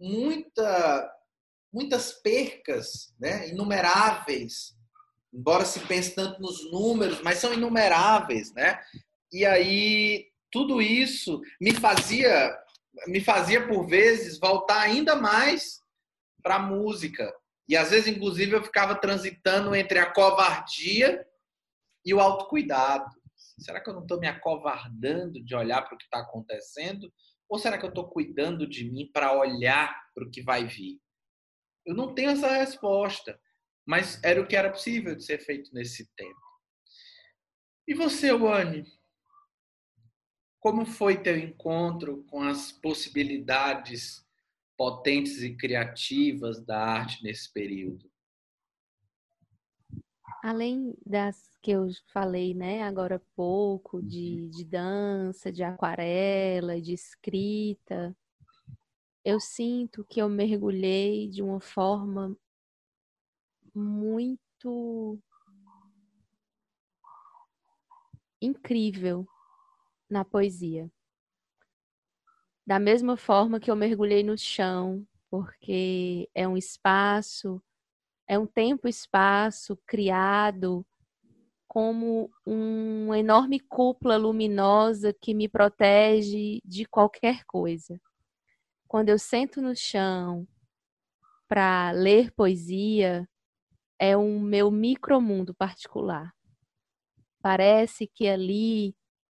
muita 0.00 1.12
muitas 1.72 2.12
percas, 2.12 3.14
né, 3.18 3.48
inumeráveis, 3.48 4.76
embora 5.32 5.64
se 5.64 5.78
pense 5.80 6.14
tanto 6.14 6.40
nos 6.40 6.70
números, 6.72 7.20
mas 7.22 7.38
são 7.38 7.52
inumeráveis, 7.52 8.52
né? 8.52 8.80
E 9.32 9.46
aí 9.46 10.26
tudo 10.50 10.82
isso 10.82 11.40
me 11.60 11.72
fazia 11.72 12.52
me 13.06 13.20
fazia 13.20 13.64
por 13.68 13.86
vezes 13.86 14.40
voltar 14.40 14.80
ainda 14.80 15.14
mais 15.14 15.80
para 16.42 16.56
a 16.56 16.66
música. 16.66 17.32
E 17.68 17.76
às 17.76 17.90
vezes 17.90 18.08
inclusive 18.08 18.56
eu 18.56 18.64
ficava 18.64 18.96
transitando 18.96 19.72
entre 19.72 20.00
a 20.00 20.12
covardia 20.12 21.24
e 22.04 22.12
o 22.12 22.18
autocuidado. 22.20 23.22
Será 23.58 23.80
que 23.80 23.88
eu 23.88 23.94
não 23.94 24.02
estou 24.02 24.18
me 24.18 24.26
acovardando 24.26 25.42
de 25.42 25.54
olhar 25.54 25.82
para 25.82 25.94
o 25.94 25.98
que 25.98 26.04
está 26.04 26.20
acontecendo? 26.20 27.12
Ou 27.48 27.58
será 27.58 27.78
que 27.78 27.84
eu 27.84 27.90
estou 27.90 28.08
cuidando 28.08 28.66
de 28.66 28.90
mim 28.90 29.10
para 29.12 29.38
olhar 29.38 29.94
para 30.14 30.24
o 30.24 30.30
que 30.30 30.42
vai 30.42 30.64
vir? 30.66 31.00
Eu 31.86 31.94
não 31.94 32.14
tenho 32.14 32.30
essa 32.30 32.48
resposta, 32.48 33.38
mas 33.86 34.22
era 34.24 34.40
o 34.40 34.46
que 34.46 34.56
era 34.56 34.70
possível 34.70 35.14
de 35.14 35.24
ser 35.24 35.38
feito 35.38 35.72
nesse 35.72 36.10
tempo. 36.14 36.40
E 37.86 37.94
você, 37.94 38.32
Wani? 38.32 38.84
Como 40.58 40.86
foi 40.86 41.22
teu 41.22 41.36
encontro 41.36 42.24
com 42.24 42.42
as 42.42 42.72
possibilidades 42.72 44.26
potentes 44.76 45.42
e 45.42 45.54
criativas 45.54 46.64
da 46.64 46.78
arte 46.82 47.22
nesse 47.22 47.52
período? 47.52 48.10
Além 50.44 50.94
das 51.06 51.56
que 51.62 51.70
eu 51.70 51.88
falei, 52.12 52.52
né, 52.52 52.82
agora 52.82 53.16
há 53.16 53.20
pouco, 53.34 54.02
de, 54.02 54.42
uhum. 54.42 54.50
de 54.50 54.62
dança, 54.62 55.50
de 55.50 55.62
aquarela, 55.62 56.78
de 56.78 56.92
escrita, 56.92 58.14
eu 59.24 59.40
sinto 59.40 60.04
que 60.04 60.20
eu 60.20 60.28
mergulhei 60.28 61.30
de 61.30 61.42
uma 61.42 61.60
forma 61.60 62.36
muito 63.74 65.18
incrível 68.38 69.26
na 70.10 70.26
poesia. 70.26 70.92
Da 72.66 72.78
mesma 72.78 73.16
forma 73.16 73.58
que 73.58 73.70
eu 73.70 73.76
mergulhei 73.76 74.22
no 74.22 74.36
chão, 74.36 75.08
porque 75.30 76.28
é 76.34 76.46
um 76.46 76.54
espaço 76.54 77.62
é 78.26 78.38
um 78.38 78.46
tempo-espaço 78.46 79.78
criado 79.86 80.86
como 81.66 82.30
uma 82.46 83.18
enorme 83.18 83.58
cúpula 83.58 84.16
luminosa 84.16 85.12
que 85.12 85.34
me 85.34 85.48
protege 85.48 86.60
de 86.64 86.84
qualquer 86.84 87.44
coisa. 87.44 88.00
Quando 88.86 89.08
eu 89.08 89.18
sento 89.18 89.60
no 89.60 89.74
chão 89.74 90.46
para 91.48 91.90
ler 91.90 92.30
poesia, 92.32 93.28
é 93.98 94.16
um 94.16 94.40
meu 94.40 94.70
micromundo 94.70 95.54
particular. 95.54 96.32
Parece 97.42 98.06
que 98.06 98.28
ali 98.28 98.94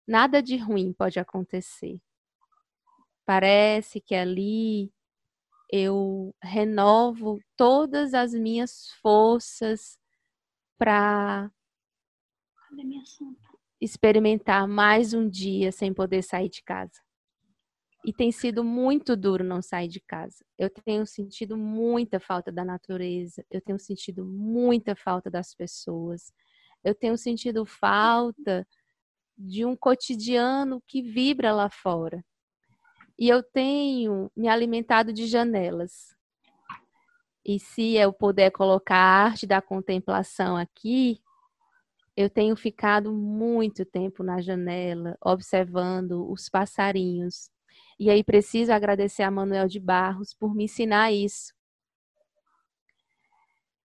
nada 0.07 0.41
de 0.43 0.57
ruim 0.57 0.93
pode 0.93 1.19
acontecer. 1.19 1.99
Parece 3.25 3.99
que 3.99 4.13
ali 4.13 4.93
eu 5.75 6.33
renovo 6.41 7.39
todas 7.57 8.13
as 8.13 8.33
minhas 8.33 8.89
forças 9.01 9.99
para 10.77 11.51
experimentar 13.81 14.67
mais 14.67 15.13
um 15.13 15.27
dia 15.29 15.71
sem 15.71 15.93
poder 15.93 16.23
sair 16.23 16.49
de 16.49 16.63
casa. 16.63 17.03
E 18.05 18.13
tem 18.13 18.31
sido 18.31 18.63
muito 18.63 19.17
duro 19.17 19.43
não 19.43 19.61
sair 19.61 19.87
de 19.87 19.99
casa. 19.99 20.45
Eu 20.57 20.69
tenho 20.69 21.05
sentido 21.05 21.57
muita 21.57 22.19
falta 22.19 22.51
da 22.51 22.63
natureza, 22.63 23.43
eu 23.49 23.59
tenho 23.59 23.79
sentido 23.79 24.23
muita 24.25 24.95
falta 24.95 25.29
das 25.29 25.53
pessoas, 25.55 26.31
eu 26.83 26.93
tenho 26.93 27.17
sentido 27.17 27.65
falta 27.65 28.65
de 29.37 29.65
um 29.65 29.75
cotidiano 29.75 30.81
que 30.87 31.01
vibra 31.01 31.51
lá 31.51 31.69
fora. 31.69 32.23
E 33.17 33.29
eu 33.29 33.41
tenho 33.41 34.29
me 34.35 34.47
alimentado 34.47 35.13
de 35.13 35.25
janelas. 35.25 36.15
E 37.45 37.59
se 37.59 37.95
eu 37.95 38.11
puder 38.11 38.51
colocar 38.51 38.95
a 38.95 39.23
arte 39.25 39.45
da 39.45 39.61
contemplação 39.61 40.57
aqui, 40.57 41.21
eu 42.17 42.29
tenho 42.29 42.55
ficado 42.55 43.13
muito 43.13 43.85
tempo 43.85 44.23
na 44.23 44.41
janela, 44.41 45.17
observando 45.21 46.29
os 46.31 46.49
passarinhos. 46.49 47.51
E 47.99 48.09
aí 48.09 48.23
preciso 48.23 48.71
agradecer 48.71 49.23
a 49.23 49.31
Manuel 49.31 49.67
de 49.67 49.79
Barros 49.79 50.33
por 50.33 50.55
me 50.55 50.65
ensinar 50.65 51.11
isso. 51.11 51.53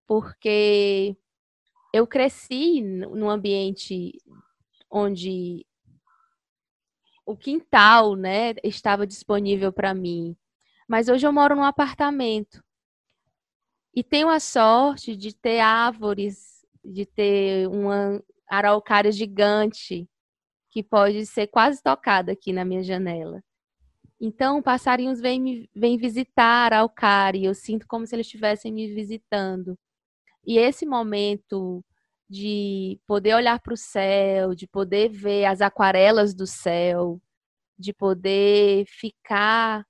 Porque 0.06 1.16
eu 1.92 2.06
cresci 2.06 2.80
num 2.80 3.28
ambiente 3.28 4.18
onde 4.90 5.66
o 7.26 7.36
quintal, 7.36 8.16
né, 8.16 8.54
estava 8.64 9.06
disponível 9.06 9.72
para 9.72 9.94
mim. 9.94 10.36
Mas 10.88 11.08
hoje 11.08 11.26
eu 11.26 11.32
moro 11.32 11.54
num 11.54 11.64
apartamento. 11.64 12.62
E 13.94 14.02
tenho 14.02 14.28
a 14.28 14.40
sorte 14.40 15.16
de 15.16 15.34
ter 15.34 15.60
árvores, 15.60 16.64
de 16.84 17.06
ter 17.06 17.68
uma 17.68 18.22
araucária 18.48 19.12
gigante 19.12 20.08
que 20.70 20.82
pode 20.82 21.26
ser 21.26 21.48
quase 21.48 21.82
tocada 21.82 22.32
aqui 22.32 22.52
na 22.52 22.64
minha 22.64 22.82
janela. 22.82 23.42
Então, 24.20 24.62
passarinhos 24.62 25.20
vêm, 25.20 25.40
me, 25.40 25.70
vêm 25.74 25.96
visitar 25.96 26.44
a 26.44 26.64
araucária 26.76 27.46
eu 27.46 27.54
sinto 27.54 27.86
como 27.86 28.06
se 28.06 28.14
eles 28.14 28.26
estivessem 28.26 28.72
me 28.72 28.92
visitando. 28.94 29.78
E 30.46 30.58
esse 30.58 30.86
momento 30.86 31.84
de 32.30 33.00
poder 33.06 33.34
olhar 33.34 33.60
para 33.60 33.74
o 33.74 33.76
céu, 33.76 34.54
de 34.54 34.66
poder 34.68 35.08
ver 35.10 35.46
as 35.46 35.60
aquarelas 35.60 36.32
do 36.32 36.46
céu, 36.46 37.20
de 37.76 37.92
poder 37.92 38.86
ficar 38.86 39.84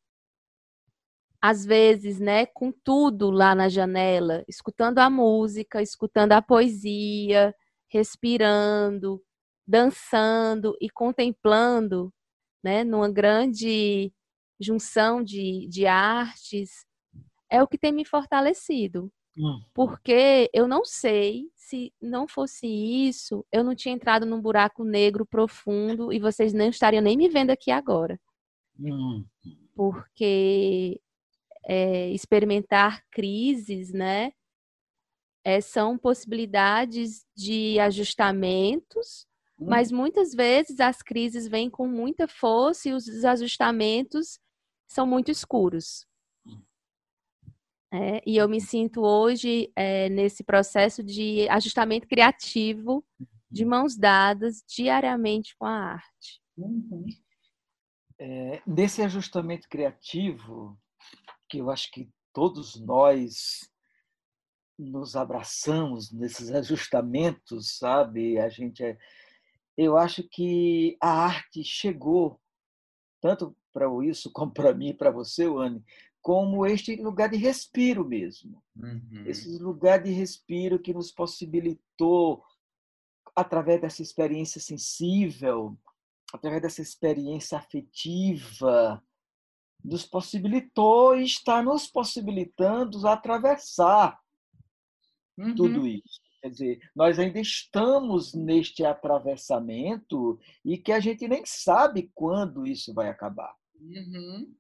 às 1.43 1.65
vezes, 1.65 2.21
né, 2.21 2.47
com 2.47 2.71
tudo 2.73 3.31
lá 3.31 3.55
na 3.55 3.69
janela, 3.69 4.45
escutando 4.49 4.99
a 4.99 5.09
música, 5.09 5.83
escutando 5.83 6.33
a 6.33 6.43
poesia, 6.43 7.55
respirando, 7.89 9.23
dançando 9.67 10.77
e 10.81 10.91
contemplando, 10.91 12.13
né, 12.63 12.85
numa 12.85 13.11
grande 13.11 14.13
junção 14.61 15.23
de, 15.25 15.67
de 15.69 15.87
artes, 15.87 16.85
é 17.51 17.63
o 17.63 17.69
que 17.69 17.79
tem 17.79 17.93
me 17.93 18.05
fortalecido. 18.05 19.11
Hum. 19.37 19.63
Porque 19.73 20.51
eu 20.53 20.67
não 20.67 20.85
sei 20.85 21.51
se 21.55 21.93
não 22.01 22.27
fosse 22.27 22.67
isso, 22.67 23.47
eu 23.53 23.63
não 23.63 23.75
tinha 23.75 23.95
entrado 23.95 24.27
num 24.27 24.41
buraco 24.41 24.85
negro 24.85 25.25
profundo 25.25 26.13
e 26.13 26.19
vocês 26.19 26.53
não 26.53 26.69
estariam 26.69 27.03
nem 27.03 27.17
me 27.17 27.29
vendo 27.29 27.51
aqui 27.51 27.71
agora. 27.71 28.21
Hum. 28.79 29.25
Porque 29.75 31.01
é, 31.65 32.11
experimentar 32.11 33.03
crises, 33.11 33.93
né? 33.93 34.33
É, 35.45 35.61
são 35.61 35.97
possibilidades 35.97 37.25
de 37.35 37.79
ajustamentos, 37.79 39.27
hum. 39.59 39.67
mas 39.69 39.91
muitas 39.91 40.35
vezes 40.35 40.81
as 40.81 41.01
crises 41.03 41.47
vêm 41.47 41.71
com 41.71 41.87
muita 41.87 42.29
força 42.29 42.89
e 42.89 42.93
os 42.93 43.25
ajustamentos 43.25 44.39
são 44.87 45.07
muito 45.07 45.31
escuros. 45.31 46.07
É, 47.93 48.23
e 48.25 48.37
eu 48.37 48.49
me 48.49 48.61
sinto 48.61 49.03
hoje 49.03 49.73
é, 49.75 50.09
nesse 50.09 50.45
processo 50.45 51.03
de 51.03 51.49
ajustamento 51.49 52.07
criativo, 52.07 53.05
de 53.51 53.65
mãos 53.65 53.97
dadas, 53.97 54.63
diariamente 54.67 55.57
com 55.59 55.67
a 55.67 55.95
arte. 55.95 56.41
Uhum. 56.57 57.07
É, 58.19 58.63
nesse 58.67 59.03
ajustamento 59.03 59.69
criativo, 59.69 60.79
que 61.49 61.59
eu 61.59 61.71
acho 61.71 61.91
que 61.91 62.09
todos 62.33 62.81
nós 62.81 63.69
nos 64.79 65.17
abraçamos 65.17 66.13
nesses 66.13 66.51
ajustamentos, 66.51 67.77
sabe? 67.77 68.39
A 68.39 68.49
gente 68.49 68.85
é, 68.85 68.97
eu 69.77 69.97
acho 69.97 70.23
que 70.29 70.97
a 71.01 71.25
arte 71.25 71.65
chegou 71.65 72.41
tanto 73.21 73.57
para 73.73 73.91
o 73.91 74.03
isso 74.03 74.31
como 74.33 74.53
para 74.53 74.75
mim, 74.75 74.95
para 74.95 75.11
você, 75.11 75.45
Anne, 75.45 75.83
como 76.23 76.67
este 76.67 76.97
lugar 76.97 77.31
de 77.31 77.37
respiro 77.37 78.05
mesmo. 78.05 78.63
Uhum. 78.77 79.25
Esse 79.27 79.59
lugar 79.59 80.03
de 80.03 80.11
respiro 80.11 80.79
que 80.79 80.93
nos 80.93 81.11
possibilitou, 81.11 82.45
através 83.35 83.81
dessa 83.81 84.03
experiência 84.03 84.61
sensível, 84.61 85.79
através 86.33 86.63
dessa 86.63 86.83
experiência 86.83 87.59
afetiva, 87.59 89.03
nos 89.83 90.05
possibilitou 90.05 91.17
e 91.17 91.25
está 91.25 91.63
nos 91.63 91.87
possibilitando 91.87 93.07
atravessar 93.09 94.21
uhum. 95.39 95.55
tudo 95.55 95.87
isso. 95.87 96.21
Quer 96.43 96.51
dizer, 96.51 96.91
nós 96.95 97.19
ainda 97.19 97.39
estamos 97.39 98.33
neste 98.33 98.85
atravessamento 98.85 100.39
e 100.65 100.79
que 100.79 100.93
a 100.93 101.01
gente 101.01 101.29
nem 101.29 101.45
sabe 101.45 102.11
quando 102.15 102.67
isso 102.67 102.95
vai 102.95 103.09
acabar. 103.09 103.55
Uhum. 103.79 104.55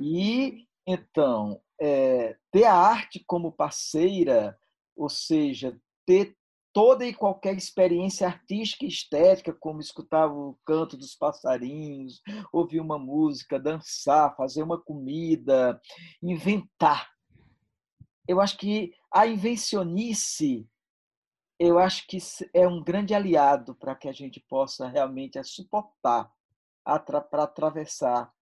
E 0.00 0.66
então, 0.86 1.60
é, 1.80 2.36
ter 2.50 2.64
a 2.64 2.74
arte 2.74 3.22
como 3.26 3.52
parceira, 3.52 4.58
ou 4.96 5.08
seja, 5.08 5.78
ter 6.06 6.36
toda 6.72 7.06
e 7.06 7.14
qualquer 7.14 7.56
experiência 7.56 8.26
artística 8.26 8.84
e 8.84 8.88
estética, 8.88 9.52
como 9.52 9.80
escutar 9.80 10.26
o 10.26 10.58
canto 10.64 10.96
dos 10.96 11.14
passarinhos, 11.14 12.20
ouvir 12.52 12.80
uma 12.80 12.98
música, 12.98 13.60
dançar, 13.60 14.34
fazer 14.36 14.62
uma 14.62 14.80
comida, 14.80 15.80
inventar. 16.22 17.10
Eu 18.26 18.40
acho 18.40 18.56
que 18.56 18.92
a 19.12 19.26
invencionice, 19.26 20.66
eu 21.58 21.78
acho 21.78 22.06
que 22.06 22.18
é 22.54 22.66
um 22.66 22.82
grande 22.82 23.14
aliado 23.14 23.74
para 23.74 23.94
que 23.94 24.08
a 24.08 24.12
gente 24.12 24.40
possa 24.48 24.88
realmente 24.88 25.42
suportar 25.44 26.32
para 26.84 27.44
atravessar 27.44 28.32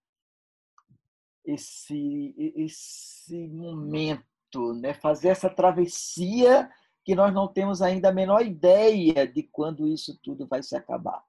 esse, 1.45 2.35
esse 2.57 3.49
momento, 3.49 4.75
né? 4.75 4.95
fazer 4.95 5.29
essa 5.29 5.49
travessia 5.49 6.71
que 7.05 7.15
nós 7.15 7.33
não 7.33 7.49
temos 7.49 7.81
ainda 7.83 8.11
a 8.11 8.15
menor 8.15 8.45
ideia 8.45 9.27
de 9.27 9.43
quando 9.43 9.89
isso 9.89 10.19
tudo 10.23 10.47
vai 10.47 10.63
se 10.63 10.77
acabar. 10.77 11.23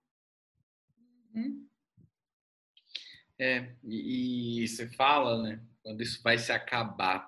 Uhum. 1.33 1.67
É, 3.39 3.73
e, 3.83 4.63
e 4.63 4.67
você 4.67 4.87
fala, 4.89 5.41
né? 5.41 5.63
Quando 5.81 6.01
isso 6.01 6.21
vai 6.21 6.37
se 6.37 6.51
acabar. 6.51 7.27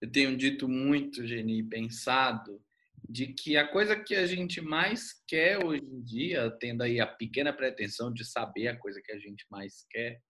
Eu 0.00 0.10
tenho 0.10 0.36
dito 0.36 0.68
muito, 0.68 1.26
Geni, 1.26 1.62
pensado, 1.62 2.62
de 3.08 3.28
que 3.28 3.56
a 3.56 3.66
coisa 3.66 3.96
que 3.96 4.14
a 4.14 4.26
gente 4.26 4.60
mais 4.60 5.22
quer 5.26 5.64
hoje 5.64 5.82
em 5.82 6.02
dia, 6.02 6.50
tendo 6.60 6.82
aí 6.82 7.00
a 7.00 7.06
pequena 7.06 7.52
pretensão 7.52 8.12
de 8.12 8.24
saber 8.24 8.68
a 8.68 8.76
coisa 8.76 9.00
que 9.02 9.12
a 9.12 9.18
gente 9.18 9.46
mais 9.50 9.86
quer, 9.90 10.20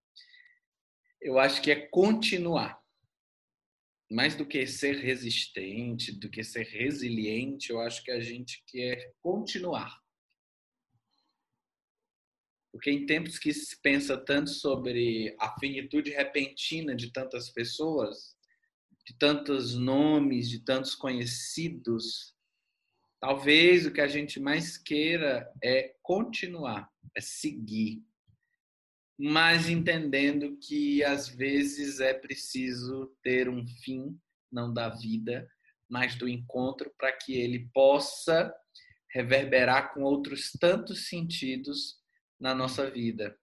eu 1.24 1.38
acho 1.38 1.62
que 1.62 1.70
é 1.70 1.88
continuar. 1.88 2.78
Mais 4.10 4.36
do 4.36 4.46
que 4.46 4.66
ser 4.66 4.96
resistente, 4.96 6.12
do 6.12 6.28
que 6.28 6.44
ser 6.44 6.66
resiliente, 6.66 7.70
eu 7.70 7.80
acho 7.80 8.04
que 8.04 8.10
a 8.10 8.20
gente 8.20 8.62
quer 8.66 9.14
continuar. 9.22 9.98
Porque 12.70 12.90
em 12.90 13.06
tempos 13.06 13.38
que 13.38 13.52
se 13.54 13.80
pensa 13.80 14.18
tanto 14.18 14.50
sobre 14.50 15.34
a 15.40 15.58
finitude 15.58 16.10
repentina 16.10 16.94
de 16.94 17.10
tantas 17.10 17.48
pessoas, 17.48 18.36
de 19.06 19.16
tantos 19.16 19.74
nomes, 19.74 20.50
de 20.50 20.60
tantos 20.60 20.94
conhecidos, 20.94 22.36
talvez 23.18 23.86
o 23.86 23.92
que 23.92 24.00
a 24.02 24.08
gente 24.08 24.38
mais 24.38 24.76
queira 24.76 25.50
é 25.62 25.94
continuar, 26.02 26.92
é 27.14 27.20
seguir. 27.22 28.04
Mas 29.18 29.68
entendendo 29.68 30.56
que 30.58 31.04
às 31.04 31.28
vezes 31.28 32.00
é 32.00 32.12
preciso 32.12 33.14
ter 33.22 33.48
um 33.48 33.64
fim, 33.66 34.18
não 34.50 34.72
da 34.72 34.88
vida, 34.88 35.48
mas 35.88 36.16
do 36.16 36.28
encontro, 36.28 36.92
para 36.98 37.12
que 37.12 37.34
ele 37.34 37.70
possa 37.72 38.52
reverberar 39.12 39.94
com 39.94 40.02
outros 40.02 40.50
tantos 40.52 41.08
sentidos 41.08 42.00
na 42.40 42.54
nossa 42.54 42.90
vida. 42.90 43.38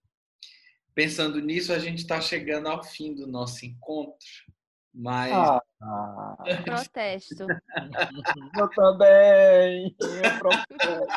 Pensando 0.93 1.39
nisso, 1.39 1.71
a 1.71 1.79
gente 1.79 1.99
está 1.99 2.19
chegando 2.19 2.67
ao 2.67 2.83
fim 2.83 3.15
do 3.15 3.25
nosso 3.25 3.65
encontro, 3.65 4.27
mas. 4.93 5.31
Ah, 5.31 6.35
protesto. 6.65 7.47
Eu 8.57 8.69
também. 8.71 9.95
Eu, 10.01 10.39
protesto. 10.39 11.07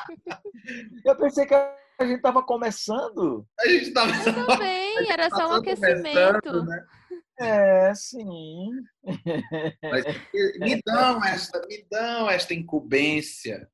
eu 1.04 1.16
pensei 1.16 1.46
que 1.46 1.54
a 2.00 2.04
gente 2.04 2.16
estava 2.16 2.42
começando. 2.42 3.46
A 3.60 3.68
gente 3.68 3.88
estava. 3.88 4.10
Eu 4.10 4.46
também, 4.46 4.96
era 5.10 5.28
só 5.30 5.50
um 5.50 5.54
aquecimento. 5.54 6.64
Né? 6.64 6.86
É, 7.40 7.94
sim. 7.94 8.70
Mas 9.82 10.04
me 10.58 10.80
dão 10.84 11.24
esta, 11.24 11.60
me 11.66 11.84
dão 11.90 12.30
esta 12.30 12.54
incumbência 12.54 13.68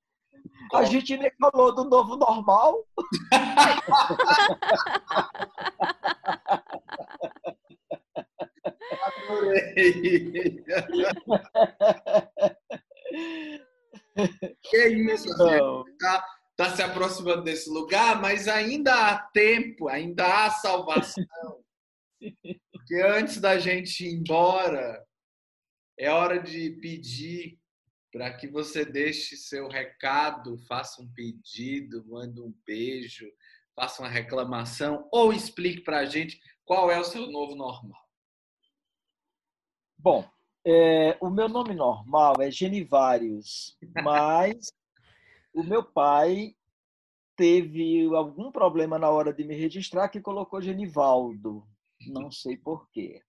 a 0.72 0.84
gente 0.84 1.16
nem 1.16 1.30
falou 1.40 1.74
do 1.74 1.84
novo 1.84 2.16
normal. 2.16 2.86
Adorei. 9.28 10.62
que 14.62 14.88
isso, 14.88 15.28
gente. 15.28 15.98
Tá, 15.98 16.24
tá 16.60 16.76
se 16.76 16.82
aproximando 16.82 17.42
desse 17.42 17.70
lugar, 17.70 18.20
mas 18.20 18.46
ainda 18.46 18.92
há 18.92 19.18
tempo, 19.18 19.88
ainda 19.88 20.44
há 20.44 20.50
salvação. 20.50 21.24
Porque 22.70 22.96
antes 22.96 23.40
da 23.40 23.58
gente 23.58 24.04
ir 24.04 24.12
embora, 24.12 25.02
é 25.98 26.10
hora 26.10 26.38
de 26.38 26.72
pedir 26.72 27.58
para 28.12 28.30
que 28.34 28.46
você 28.46 28.84
deixe 28.84 29.38
seu 29.38 29.68
recado, 29.68 30.58
faça 30.68 31.00
um 31.00 31.10
pedido, 31.14 32.04
mande 32.06 32.38
um 32.42 32.52
beijo, 32.66 33.26
faça 33.74 34.02
uma 34.02 34.10
reclamação 34.10 35.08
ou 35.10 35.32
explique 35.32 35.80
para 35.80 36.00
a 36.00 36.04
gente 36.04 36.38
qual 36.66 36.90
é 36.90 37.00
o 37.00 37.04
seu 37.04 37.26
novo 37.30 37.54
normal. 37.54 38.06
Bom, 39.96 40.28
é, 40.62 41.16
o 41.22 41.30
meu 41.30 41.48
nome 41.48 41.72
normal 41.72 42.34
é 42.42 42.50
Genivários, 42.50 43.78
mas 44.04 44.70
o 45.52 45.62
meu 45.62 45.82
pai 45.82 46.54
teve 47.36 48.04
algum 48.14 48.52
problema 48.52 48.98
na 48.98 49.08
hora 49.08 49.32
de 49.32 49.44
me 49.44 49.54
registrar 49.54 50.08
que 50.08 50.20
colocou 50.20 50.60
Genivaldo. 50.60 51.66
Não 52.06 52.30
sei 52.30 52.56
porquê. 52.56 53.22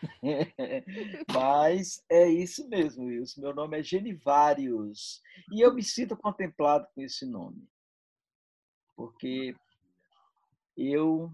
Mas 1.32 2.04
é 2.08 2.28
isso 2.28 2.68
mesmo, 2.68 3.06
Wilson. 3.06 3.40
Meu 3.40 3.54
nome 3.54 3.78
é 3.78 3.82
Genivários. 3.82 5.22
E 5.52 5.60
eu 5.60 5.74
me 5.74 5.82
sinto 5.82 6.16
contemplado 6.16 6.86
com 6.94 7.02
esse 7.02 7.26
nome. 7.26 7.68
Porque 8.94 9.54
eu 10.76 11.32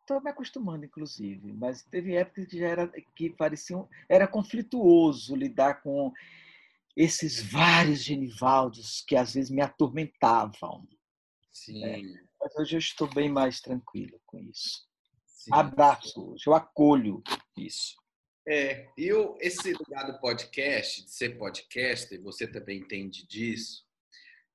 estou 0.00 0.20
me 0.20 0.30
acostumando, 0.30 0.84
inclusive. 0.84 1.52
Mas 1.52 1.82
teve 1.82 2.14
épocas 2.14 2.46
que 2.46 2.58
já 2.58 2.68
era 2.68 2.88
que 3.14 3.30
pareciam. 3.30 3.88
Era 4.08 4.26
conflituoso 4.26 5.34
lidar 5.34 5.82
com 5.82 6.12
esses 6.98 7.40
vários 7.40 8.02
Genivaldos 8.02 9.04
que 9.06 9.14
às 9.14 9.34
vezes 9.34 9.50
me 9.50 9.62
atormentavam. 9.62 10.84
Sim. 11.52 11.84
É, 11.84 12.02
mas 12.40 12.56
hoje 12.56 12.74
eu 12.74 12.80
estou 12.80 13.08
bem 13.14 13.28
mais 13.28 13.60
tranquilo 13.60 14.20
com 14.26 14.38
isso. 14.40 14.84
Sim. 15.24 15.50
Abraço, 15.52 16.34
eu 16.44 16.54
acolho 16.54 17.22
isso. 17.56 17.94
É, 18.48 18.88
e 18.98 19.06
eu, 19.06 19.36
esse 19.40 19.72
lugar 19.74 20.10
do 20.10 20.18
podcast, 20.18 21.04
de 21.04 21.10
ser 21.10 21.38
podcaster, 21.38 22.20
você 22.20 22.48
também 22.48 22.80
entende 22.80 23.24
disso, 23.28 23.84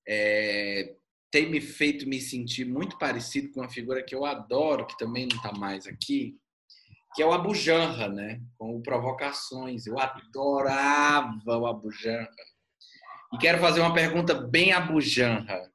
é, 0.06 0.98
tem 1.32 1.50
me 1.50 1.62
feito 1.62 2.08
me 2.08 2.20
sentir 2.20 2.66
muito 2.66 2.98
parecido 2.98 3.52
com 3.52 3.62
uma 3.62 3.70
figura 3.70 4.04
que 4.04 4.14
eu 4.14 4.26
adoro, 4.26 4.86
que 4.86 4.98
também 4.98 5.28
não 5.28 5.38
está 5.38 5.54
mais 5.54 5.88
aqui, 5.88 6.38
que 7.14 7.22
é 7.22 7.26
o 7.26 7.34
Abujanra, 7.34 8.10
né? 8.10 8.42
Com 8.58 8.76
o 8.76 8.82
Provocações. 8.82 9.86
Eu 9.86 10.00
adorava 10.00 11.58
o 11.58 11.68
Abujanra. 11.68 12.28
E 13.34 13.38
quero 13.38 13.60
fazer 13.60 13.82
uma 13.82 13.94
pergunta 13.94 14.34
bem 14.34 14.74
Abujanra, 14.74 15.72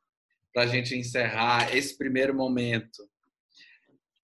para 0.53 0.63
a 0.63 0.67
gente 0.67 0.95
encerrar 0.97 1.75
esse 1.75 1.97
primeiro 1.97 2.35
momento. 2.35 3.09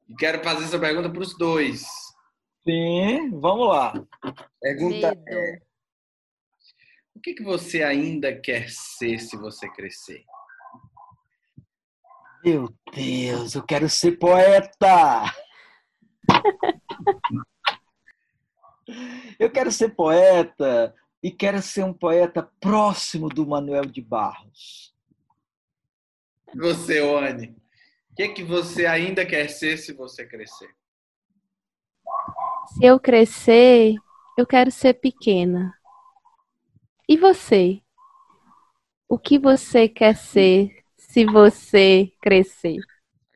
E 0.08 0.14
quero 0.14 0.42
fazer 0.42 0.64
essa 0.64 0.78
pergunta 0.78 1.10
para 1.10 1.22
os 1.22 1.36
dois. 1.36 1.82
Sim, 2.66 3.30
vamos 3.40 3.68
lá. 3.68 3.92
Pergunta 4.60 5.16
é: 5.28 5.58
o 7.14 7.20
que, 7.20 7.34
que 7.34 7.42
você 7.42 7.82
ainda 7.82 8.34
quer 8.34 8.68
ser 8.70 9.18
se 9.18 9.36
você 9.36 9.68
crescer? 9.70 10.24
Meu 12.44 12.68
Deus, 12.94 13.54
eu 13.54 13.62
quero 13.62 13.88
ser 13.88 14.18
poeta! 14.18 15.24
eu 19.38 19.50
quero 19.50 19.70
ser 19.72 19.94
poeta 19.94 20.94
e 21.22 21.30
quero 21.30 21.62
ser 21.62 21.84
um 21.84 21.92
poeta 21.92 22.42
próximo 22.60 23.28
do 23.28 23.46
Manuel 23.46 23.86
de 23.86 24.02
Barros. 24.02 24.94
Você, 26.54 27.00
Oane? 27.00 27.56
O 28.10 28.14
que, 28.14 28.28
que 28.28 28.44
você 28.44 28.86
ainda 28.86 29.26
quer 29.26 29.48
ser 29.48 29.76
se 29.76 29.92
você 29.92 30.24
crescer? 30.24 30.70
Se 32.68 32.84
eu 32.84 33.00
crescer, 33.00 33.94
eu 34.38 34.46
quero 34.46 34.70
ser 34.70 34.94
pequena. 34.94 35.74
E 37.08 37.16
você? 37.16 37.80
O 39.08 39.18
que 39.18 39.38
você 39.38 39.88
quer 39.88 40.16
ser 40.16 40.84
se 40.96 41.24
você 41.24 42.12
crescer? 42.22 42.78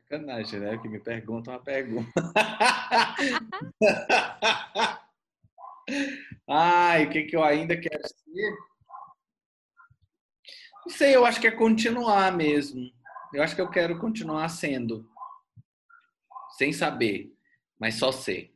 Sacanagem, 0.09 0.59
né? 0.59 0.77
Que 0.79 0.89
me 0.89 0.99
pergunta 0.99 1.51
uma 1.51 1.59
pergunta. 1.61 2.11
Ai, 6.49 7.05
o 7.05 7.09
que, 7.11 7.23
que 7.25 7.35
eu 7.35 7.43
ainda 7.43 7.79
quero 7.79 8.01
ser? 8.07 8.57
Não 10.83 10.89
sei, 10.95 11.15
eu 11.15 11.23
acho 11.25 11.39
que 11.39 11.45
é 11.45 11.51
continuar 11.51 12.35
mesmo. 12.35 12.91
Eu 13.31 13.43
acho 13.43 13.53
que 13.53 13.61
eu 13.61 13.69
quero 13.69 13.99
continuar 13.99 14.49
sendo. 14.49 15.07
Sem 16.57 16.73
saber, 16.73 17.31
mas 17.77 17.95
só 17.95 18.11
ser. 18.11 18.51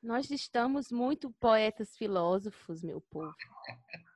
Nós 0.00 0.30
estamos 0.30 0.92
muito 0.92 1.32
poetas 1.32 1.96
filósofos, 1.96 2.84
meu 2.84 3.00
povo. 3.00 3.34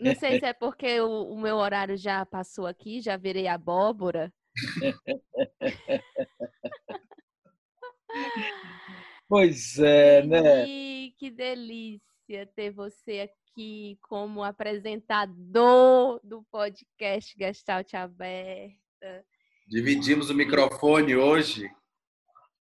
Não 0.00 0.14
sei 0.14 0.38
se 0.38 0.44
é 0.46 0.52
porque 0.52 1.00
o, 1.00 1.32
o 1.32 1.40
meu 1.40 1.56
horário 1.56 1.96
já 1.96 2.24
passou 2.24 2.66
aqui, 2.66 3.00
já 3.00 3.16
virei 3.16 3.46
abóbora. 3.46 4.32
Pois 9.26 9.78
é, 9.78 10.22
né? 10.22 10.64
Que 11.18 11.30
delícia 11.30 12.46
ter 12.54 12.70
você 12.70 13.20
aqui 13.22 13.44
aqui 13.54 13.96
como 14.02 14.42
apresentador 14.42 16.20
do 16.24 16.42
podcast 16.50 17.32
Gestalt 17.38 17.94
Aberta. 17.94 19.24
Dividimos 19.68 20.28
o 20.28 20.34
microfone 20.34 21.14
hoje. 21.14 21.70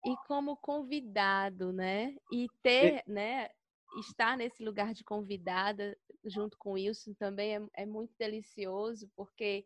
E 0.03 0.15
como 0.27 0.57
convidado, 0.57 1.71
né? 1.71 2.15
E 2.31 2.47
ter, 2.63 3.03
né? 3.05 3.49
Estar 3.97 4.37
nesse 4.37 4.63
lugar 4.63 4.93
de 4.93 5.03
convidada 5.03 5.97
junto 6.23 6.57
com 6.57 6.71
o 6.71 6.73
Wilson 6.73 7.13
também 7.13 7.55
é, 7.55 7.61
é 7.73 7.85
muito 7.85 8.13
delicioso, 8.17 9.09
porque 9.15 9.65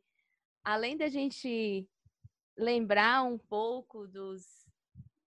além 0.63 0.95
da 0.95 1.09
gente 1.09 1.87
lembrar 2.57 3.23
um 3.23 3.37
pouco 3.37 4.07
dos 4.07 4.45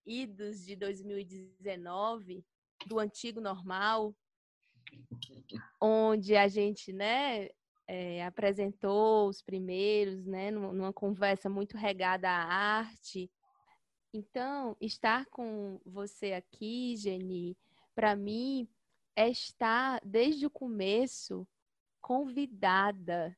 idos 0.07 0.65
de 0.65 0.77
2019, 0.77 2.45
do 2.87 2.99
antigo 2.99 3.41
normal, 3.41 4.15
onde 5.81 6.37
a 6.37 6.47
gente, 6.47 6.93
né, 6.93 7.49
é, 7.89 8.25
apresentou 8.25 9.29
os 9.29 9.43
primeiros, 9.43 10.25
né, 10.25 10.51
numa 10.51 10.93
conversa 10.93 11.49
muito 11.49 11.77
regada 11.77 12.29
à 12.29 12.45
arte. 12.45 13.31
Então, 14.13 14.77
estar 14.81 15.27
com 15.27 15.81
você 15.85 16.33
aqui, 16.33 16.97
Geni, 16.97 17.57
para 17.95 18.15
mim 18.17 18.69
é 19.17 19.29
estar 19.31 20.01
desde 20.05 20.47
o 20.47 20.51
começo 20.51 21.49
convidada 22.01 23.37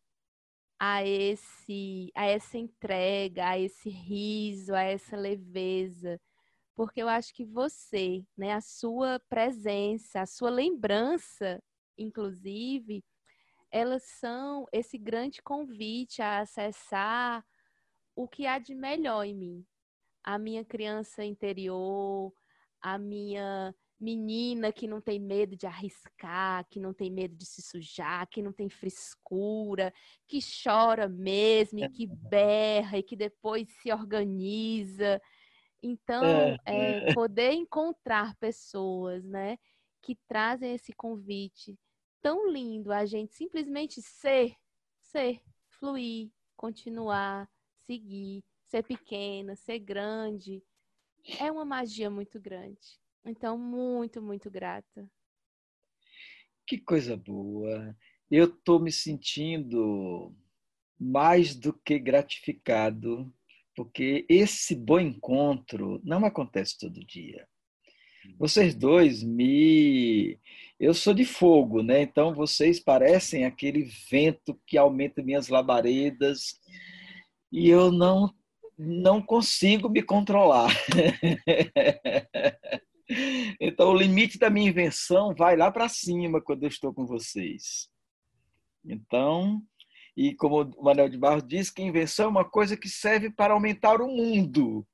a 0.78 1.04
esse 1.04 2.10
a 2.14 2.26
essa 2.26 2.58
entrega, 2.58 3.48
a 3.48 3.58
esse 3.58 3.88
riso, 3.88 4.74
a 4.74 4.82
essa 4.82 5.16
leveza, 5.16 6.20
porque 6.76 7.02
eu 7.02 7.08
acho 7.08 7.34
que 7.34 7.44
você, 7.44 8.24
né, 8.36 8.52
a 8.52 8.60
sua 8.60 9.20
presença, 9.28 10.20
a 10.20 10.26
sua 10.26 10.50
lembrança, 10.50 11.62
inclusive, 11.96 13.04
elas 13.70 14.04
são 14.04 14.66
esse 14.72 14.98
grande 14.98 15.42
convite 15.42 16.22
a 16.22 16.40
acessar 16.40 17.44
o 18.14 18.28
que 18.28 18.46
há 18.46 18.58
de 18.58 18.74
melhor 18.74 19.24
em 19.24 19.34
mim. 19.34 19.66
A 20.24 20.38
minha 20.38 20.64
criança 20.64 21.24
interior, 21.24 22.32
a 22.80 22.98
minha 22.98 23.74
menina 24.00 24.72
que 24.72 24.86
não 24.86 25.00
tem 25.00 25.18
medo 25.18 25.56
de 25.56 25.66
arriscar, 25.66 26.64
que 26.68 26.78
não 26.78 26.94
tem 26.94 27.10
medo 27.10 27.34
de 27.34 27.44
se 27.44 27.62
sujar, 27.62 28.26
que 28.28 28.42
não 28.42 28.52
tem 28.52 28.68
frescura, 28.68 29.92
que 30.26 30.38
chora 30.40 31.08
mesmo, 31.08 31.80
e 31.80 31.88
que 31.88 32.06
berra 32.06 32.98
e 32.98 33.02
que 33.02 33.16
depois 33.16 33.68
se 33.80 33.92
organiza. 33.92 35.20
Então, 35.82 36.24
é, 36.24 36.58
é, 37.10 37.14
poder 37.14 37.52
encontrar 37.52 38.36
pessoas, 38.36 39.24
né, 39.24 39.58
que 40.00 40.16
trazem 40.28 40.74
esse 40.74 40.92
convite 40.92 41.78
tão 42.20 42.50
lindo 42.50 42.92
a 42.92 43.06
gente 43.06 43.34
simplesmente 43.34 44.02
ser, 44.02 44.54
ser, 45.00 45.40
fluir, 45.68 46.30
continuar, 46.56 47.48
seguir, 47.86 48.44
ser 48.66 48.82
pequena, 48.82 49.54
ser 49.54 49.78
grande, 49.78 50.62
é 51.38 51.50
uma 51.50 51.64
magia 51.64 52.10
muito 52.10 52.40
grande. 52.40 53.00
Então, 53.24 53.58
muito, 53.58 54.22
muito 54.22 54.50
grata. 54.50 55.10
Que 56.66 56.78
coisa 56.78 57.16
boa. 57.16 57.96
Eu 58.30 58.46
estou 58.46 58.78
me 58.78 58.92
sentindo 58.92 60.34
mais 60.98 61.54
do 61.54 61.72
que 61.72 61.98
gratificado 61.98 63.32
porque 63.78 64.26
esse 64.28 64.74
bom 64.74 64.98
encontro 64.98 66.00
não 66.02 66.24
acontece 66.24 66.76
todo 66.76 67.06
dia. 67.06 67.46
Vocês 68.36 68.74
dois 68.74 69.22
me. 69.22 70.36
Eu 70.80 70.92
sou 70.92 71.14
de 71.14 71.24
fogo, 71.24 71.80
né? 71.80 72.02
Então 72.02 72.34
vocês 72.34 72.80
parecem 72.80 73.44
aquele 73.44 73.88
vento 74.10 74.60
que 74.66 74.76
aumenta 74.76 75.22
minhas 75.22 75.46
labaredas 75.46 76.58
e 77.52 77.68
eu 77.68 77.92
não 77.92 78.34
não 78.76 79.22
consigo 79.22 79.88
me 79.88 80.02
controlar. 80.02 80.72
então 83.60 83.90
o 83.90 83.96
limite 83.96 84.38
da 84.38 84.50
minha 84.50 84.68
invenção 84.68 85.34
vai 85.34 85.56
lá 85.56 85.70
para 85.70 85.88
cima 85.88 86.40
quando 86.40 86.64
eu 86.64 86.68
estou 86.68 86.92
com 86.92 87.06
vocês. 87.06 87.88
Então, 88.84 89.62
e 90.16 90.34
como 90.34 90.62
o 90.62 90.84
Manuel 90.84 91.08
de 91.08 91.16
Barros 91.16 91.46
diz, 91.46 91.70
que 91.70 91.82
invenção 91.82 92.26
é 92.26 92.28
uma 92.28 92.44
coisa 92.44 92.76
que 92.76 92.88
serve 92.88 93.30
para 93.30 93.54
aumentar 93.54 94.00
o 94.00 94.08
mundo. 94.08 94.86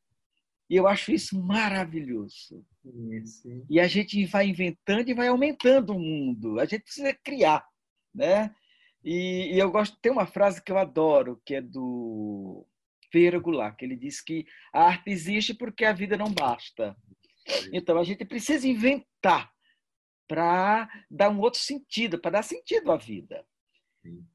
E 0.68 0.76
eu 0.76 0.86
acho 0.86 1.12
isso 1.12 1.40
maravilhoso. 1.40 2.64
Sim, 2.82 3.64
E 3.70 3.80
a 3.80 3.86
gente 3.86 4.24
vai 4.26 4.48
inventando 4.48 5.08
e 5.08 5.14
vai 5.14 5.28
aumentando 5.28 5.94
o 5.94 5.98
mundo. 5.98 6.58
A 6.60 6.64
gente 6.64 6.82
precisa 6.82 7.14
criar, 7.14 7.66
né? 8.14 8.54
E, 9.02 9.54
e 9.54 9.58
eu 9.58 9.70
gosto, 9.70 9.98
tem 10.00 10.10
uma 10.10 10.26
frase 10.26 10.62
que 10.62 10.72
eu 10.72 10.78
adoro, 10.78 11.40
que 11.44 11.54
é 11.54 11.60
do 11.60 12.66
Ferreira 13.12 13.38
Goulart, 13.38 13.76
que 13.76 13.84
ele 13.84 13.96
diz 13.96 14.20
que 14.20 14.46
a 14.72 14.84
arte 14.84 15.10
existe 15.10 15.54
porque 15.54 15.84
a 15.84 15.92
vida 15.92 16.16
não 16.16 16.32
basta. 16.32 16.96
Então 17.72 17.98
a 17.98 18.04
gente 18.04 18.24
precisa 18.24 18.66
inventar 18.66 19.52
para 20.26 20.88
dar 21.10 21.28
um 21.28 21.40
outro 21.40 21.60
sentido, 21.60 22.18
para 22.18 22.32
dar 22.32 22.42
sentido 22.42 22.90
à 22.90 22.96
vida. 22.96 23.44
Sim 24.02 24.26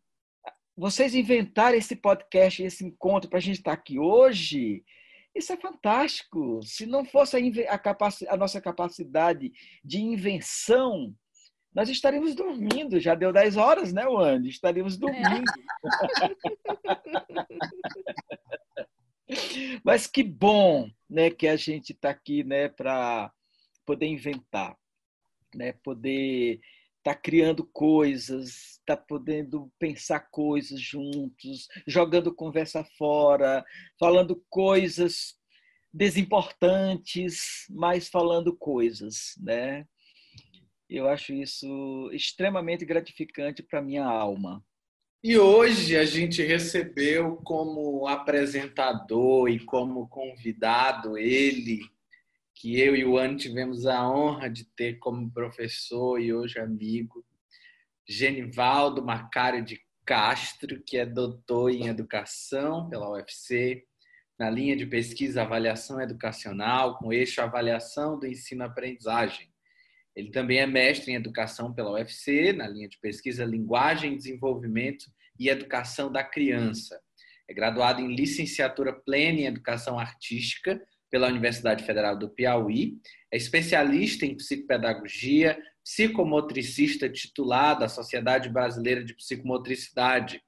vocês 0.79 1.13
inventaram 1.13 1.77
esse 1.77 1.93
podcast, 1.93 2.63
esse 2.63 2.85
encontro 2.85 3.29
para 3.29 3.37
a 3.37 3.41
gente 3.41 3.57
estar 3.57 3.73
aqui 3.73 3.99
hoje, 3.99 4.81
isso 5.35 5.51
é 5.51 5.57
fantástico. 5.57 6.61
Se 6.63 6.85
não 6.85 7.03
fosse 7.03 7.35
a, 7.35 7.75
a, 7.75 8.33
a, 8.33 8.37
nossa 8.37 8.61
capacidade 8.61 9.51
de 9.83 9.99
invenção, 9.99 11.13
nós 11.75 11.89
estaríamos 11.89 12.33
dormindo. 12.33 12.97
Já 12.97 13.13
deu 13.13 13.33
10 13.33 13.57
horas, 13.57 13.91
né, 13.91 14.07
Wanda? 14.07 14.47
Estaríamos 14.47 14.95
é. 14.95 14.99
dormindo. 14.99 15.51
É. 18.77 18.85
Mas 19.83 20.07
que 20.07 20.23
bom 20.23 20.89
né, 21.09 21.29
que 21.29 21.47
a 21.47 21.55
gente 21.55 21.93
está 21.93 22.09
aqui 22.09 22.43
né, 22.43 22.67
para 22.67 23.31
poder 23.85 24.07
inventar, 24.07 24.75
né, 25.55 25.73
poder 25.83 26.59
está 26.97 27.15
criando 27.15 27.65
coisas, 27.65 28.77
está 28.79 28.95
podendo 28.95 29.71
pensar 29.79 30.19
coisas 30.31 30.79
juntos, 30.79 31.67
jogando 31.87 32.35
conversa 32.35 32.83
fora, 32.97 33.65
falando 33.97 34.43
coisas 34.49 35.35
desimportantes, 35.93 37.65
mas 37.69 38.09
falando 38.09 38.55
coisas, 38.55 39.33
né? 39.39 39.87
Eu 40.89 41.07
acho 41.07 41.33
isso 41.33 42.09
extremamente 42.11 42.85
gratificante 42.85 43.63
para 43.63 43.81
minha 43.81 44.05
alma. 44.05 44.63
E 45.21 45.37
hoje 45.37 45.97
a 45.97 46.05
gente 46.05 46.41
recebeu 46.41 47.35
como 47.43 48.07
apresentador 48.07 49.49
e 49.49 49.59
como 49.59 50.07
convidado 50.07 51.17
ele, 51.17 51.81
que 52.55 52.79
eu 52.79 52.95
e 52.95 53.03
o 53.03 53.17
Ano 53.17 53.35
tivemos 53.35 53.85
a 53.85 54.09
honra 54.09 54.49
de 54.49 54.63
ter 54.63 54.97
como 54.97 55.29
professor 55.29 56.21
e 56.21 56.33
hoje 56.33 56.57
amigo, 56.57 57.25
Genivaldo 58.07 59.03
Macário 59.03 59.61
de 59.61 59.81
Castro, 60.05 60.81
que 60.85 60.97
é 60.97 61.05
doutor 61.05 61.69
em 61.69 61.87
educação 61.87 62.89
pela 62.89 63.11
UFC, 63.11 63.83
na 64.39 64.49
linha 64.49 64.77
de 64.77 64.85
pesquisa 64.85 65.41
avaliação 65.41 65.99
educacional, 65.99 66.97
com 66.97 67.11
eixo 67.11 67.41
avaliação 67.41 68.17
do 68.17 68.25
ensino-aprendizagem. 68.25 69.51
Ele 70.19 70.31
também 70.31 70.57
é 70.57 70.67
mestre 70.67 71.13
em 71.13 71.15
educação 71.15 71.73
pela 71.73 71.93
UFC, 71.93 72.51
na 72.51 72.67
linha 72.67 72.89
de 72.89 72.99
pesquisa 72.99 73.45
linguagem, 73.45 74.17
desenvolvimento 74.17 75.05
e 75.39 75.47
educação 75.47 76.11
da 76.11 76.21
criança. 76.21 76.99
É 77.47 77.53
graduado 77.53 78.01
em 78.01 78.13
licenciatura 78.13 78.91
plena 78.91 79.39
em 79.39 79.45
educação 79.45 79.97
artística 79.97 80.81
pela 81.09 81.29
Universidade 81.29 81.85
Federal 81.85 82.17
do 82.17 82.29
Piauí, 82.29 82.97
é 83.31 83.37
especialista 83.37 84.25
em 84.25 84.35
psicopedagogia, 84.35 85.57
psicomotricista 85.85 87.09
titular 87.09 87.79
da 87.79 87.87
Sociedade 87.87 88.49
Brasileira 88.49 89.05
de 89.05 89.15
Psicomotricidade. 89.15 90.41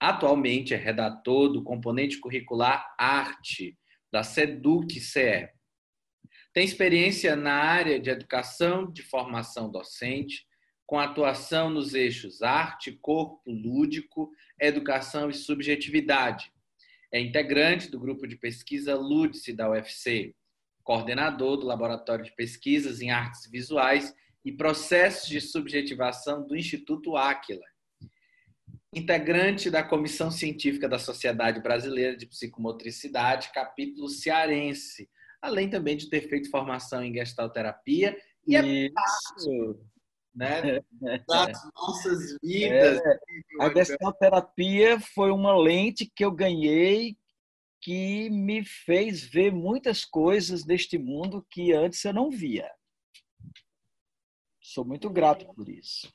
Atualmente 0.00 0.74
é 0.74 0.76
redator 0.76 1.48
do 1.48 1.62
componente 1.62 2.18
curricular 2.18 2.92
Arte, 2.98 3.78
da 4.12 4.24
SEDUC-CE. 4.24 5.48
Tem 6.52 6.64
experiência 6.64 7.34
na 7.34 7.54
área 7.54 7.98
de 7.98 8.10
educação 8.10 8.90
de 8.90 9.02
formação 9.02 9.70
docente, 9.70 10.46
com 10.86 10.98
atuação 10.98 11.70
nos 11.70 11.94
eixos 11.94 12.42
arte, 12.42 12.92
corpo 12.92 13.50
lúdico, 13.50 14.30
educação 14.60 15.30
e 15.30 15.34
subjetividade 15.34 16.52
é 17.12 17.20
integrante 17.20 17.90
do 17.90 18.00
grupo 18.00 18.26
de 18.26 18.36
pesquisa 18.36 18.94
LUDSE 18.94 19.52
da 19.52 19.70
UFC, 19.70 20.34
coordenador 20.82 21.58
do 21.58 21.66
Laboratório 21.66 22.24
de 22.24 22.34
Pesquisas 22.34 23.02
em 23.02 23.10
Artes 23.10 23.48
Visuais 23.50 24.14
e 24.42 24.50
Processos 24.50 25.28
de 25.28 25.38
Subjetivação 25.38 26.46
do 26.46 26.56
Instituto 26.56 27.14
Áquila. 27.14 27.66
Integrante 28.94 29.70
da 29.70 29.82
Comissão 29.82 30.30
Científica 30.30 30.88
da 30.88 30.98
Sociedade 30.98 31.60
Brasileira 31.60 32.16
de 32.16 32.26
Psicomotricidade, 32.26 33.52
capítulo 33.52 34.08
cearense, 34.08 35.08
além 35.42 35.68
também 35.68 35.96
de 35.96 36.08
ter 36.08 36.28
feito 36.28 36.50
formação 36.50 37.02
em 37.02 37.12
gestalterapia 37.12 38.16
e 38.46 38.54
é 38.56 38.62
Isso. 38.62 39.80
né, 40.34 40.80
das 41.28 41.58
nossas 41.74 42.38
vidas. 42.42 43.00
É, 43.04 43.18
a 43.60 43.74
gestalterapia 43.74 45.00
foi 45.00 45.32
uma 45.32 45.54
lente 45.58 46.10
que 46.14 46.24
eu 46.24 46.30
ganhei 46.30 47.18
que 47.80 48.30
me 48.30 48.64
fez 48.64 49.24
ver 49.24 49.52
muitas 49.52 50.04
coisas 50.04 50.64
deste 50.64 50.96
mundo 50.96 51.44
que 51.50 51.72
antes 51.72 52.04
eu 52.04 52.14
não 52.14 52.30
via. 52.30 52.70
Sou 54.60 54.84
muito 54.84 55.10
grato 55.10 55.44
por 55.52 55.68
isso. 55.68 56.08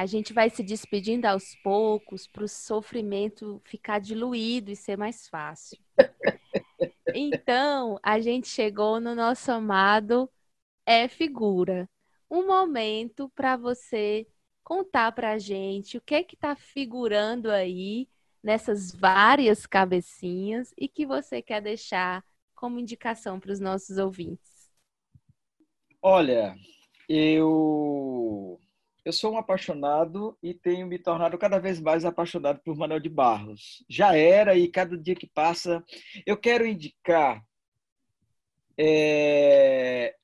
A 0.00 0.06
gente 0.06 0.32
vai 0.32 0.48
se 0.48 0.62
despedindo 0.62 1.26
aos 1.26 1.54
poucos 1.56 2.26
para 2.26 2.42
o 2.42 2.48
sofrimento 2.48 3.60
ficar 3.66 3.98
diluído 3.98 4.70
e 4.70 4.76
ser 4.76 4.96
mais 4.96 5.28
fácil. 5.28 5.78
Então, 7.14 7.98
a 8.02 8.18
gente 8.18 8.48
chegou 8.48 8.98
no 8.98 9.14
nosso 9.14 9.52
amado 9.52 10.30
É 10.86 11.06
Figura. 11.06 11.86
Um 12.30 12.46
momento 12.46 13.28
para 13.34 13.58
você 13.58 14.26
contar 14.64 15.12
para 15.12 15.32
a 15.32 15.38
gente 15.38 15.98
o 15.98 16.00
que 16.00 16.14
é 16.14 16.22
que 16.22 16.34
está 16.34 16.56
figurando 16.56 17.50
aí 17.50 18.08
nessas 18.42 18.90
várias 18.90 19.66
cabecinhas 19.66 20.72
e 20.78 20.88
que 20.88 21.04
você 21.04 21.42
quer 21.42 21.60
deixar 21.60 22.24
como 22.54 22.80
indicação 22.80 23.38
para 23.38 23.52
os 23.52 23.60
nossos 23.60 23.98
ouvintes. 23.98 24.70
Olha, 26.00 26.56
eu 27.06 28.58
eu 29.10 29.12
sou 29.12 29.32
um 29.32 29.38
apaixonado 29.38 30.38
e 30.40 30.54
tenho 30.54 30.86
me 30.86 30.96
tornado 30.96 31.36
cada 31.36 31.58
vez 31.58 31.80
mais 31.80 32.04
apaixonado 32.04 32.60
por 32.60 32.76
Manuel 32.76 33.00
de 33.00 33.08
Barros. 33.08 33.84
Já 33.88 34.16
era 34.16 34.56
e 34.56 34.68
cada 34.68 34.96
dia 34.96 35.16
que 35.16 35.26
passa 35.26 35.84
eu 36.24 36.36
quero 36.36 36.64
indicar 36.64 37.44
é, 38.78 40.14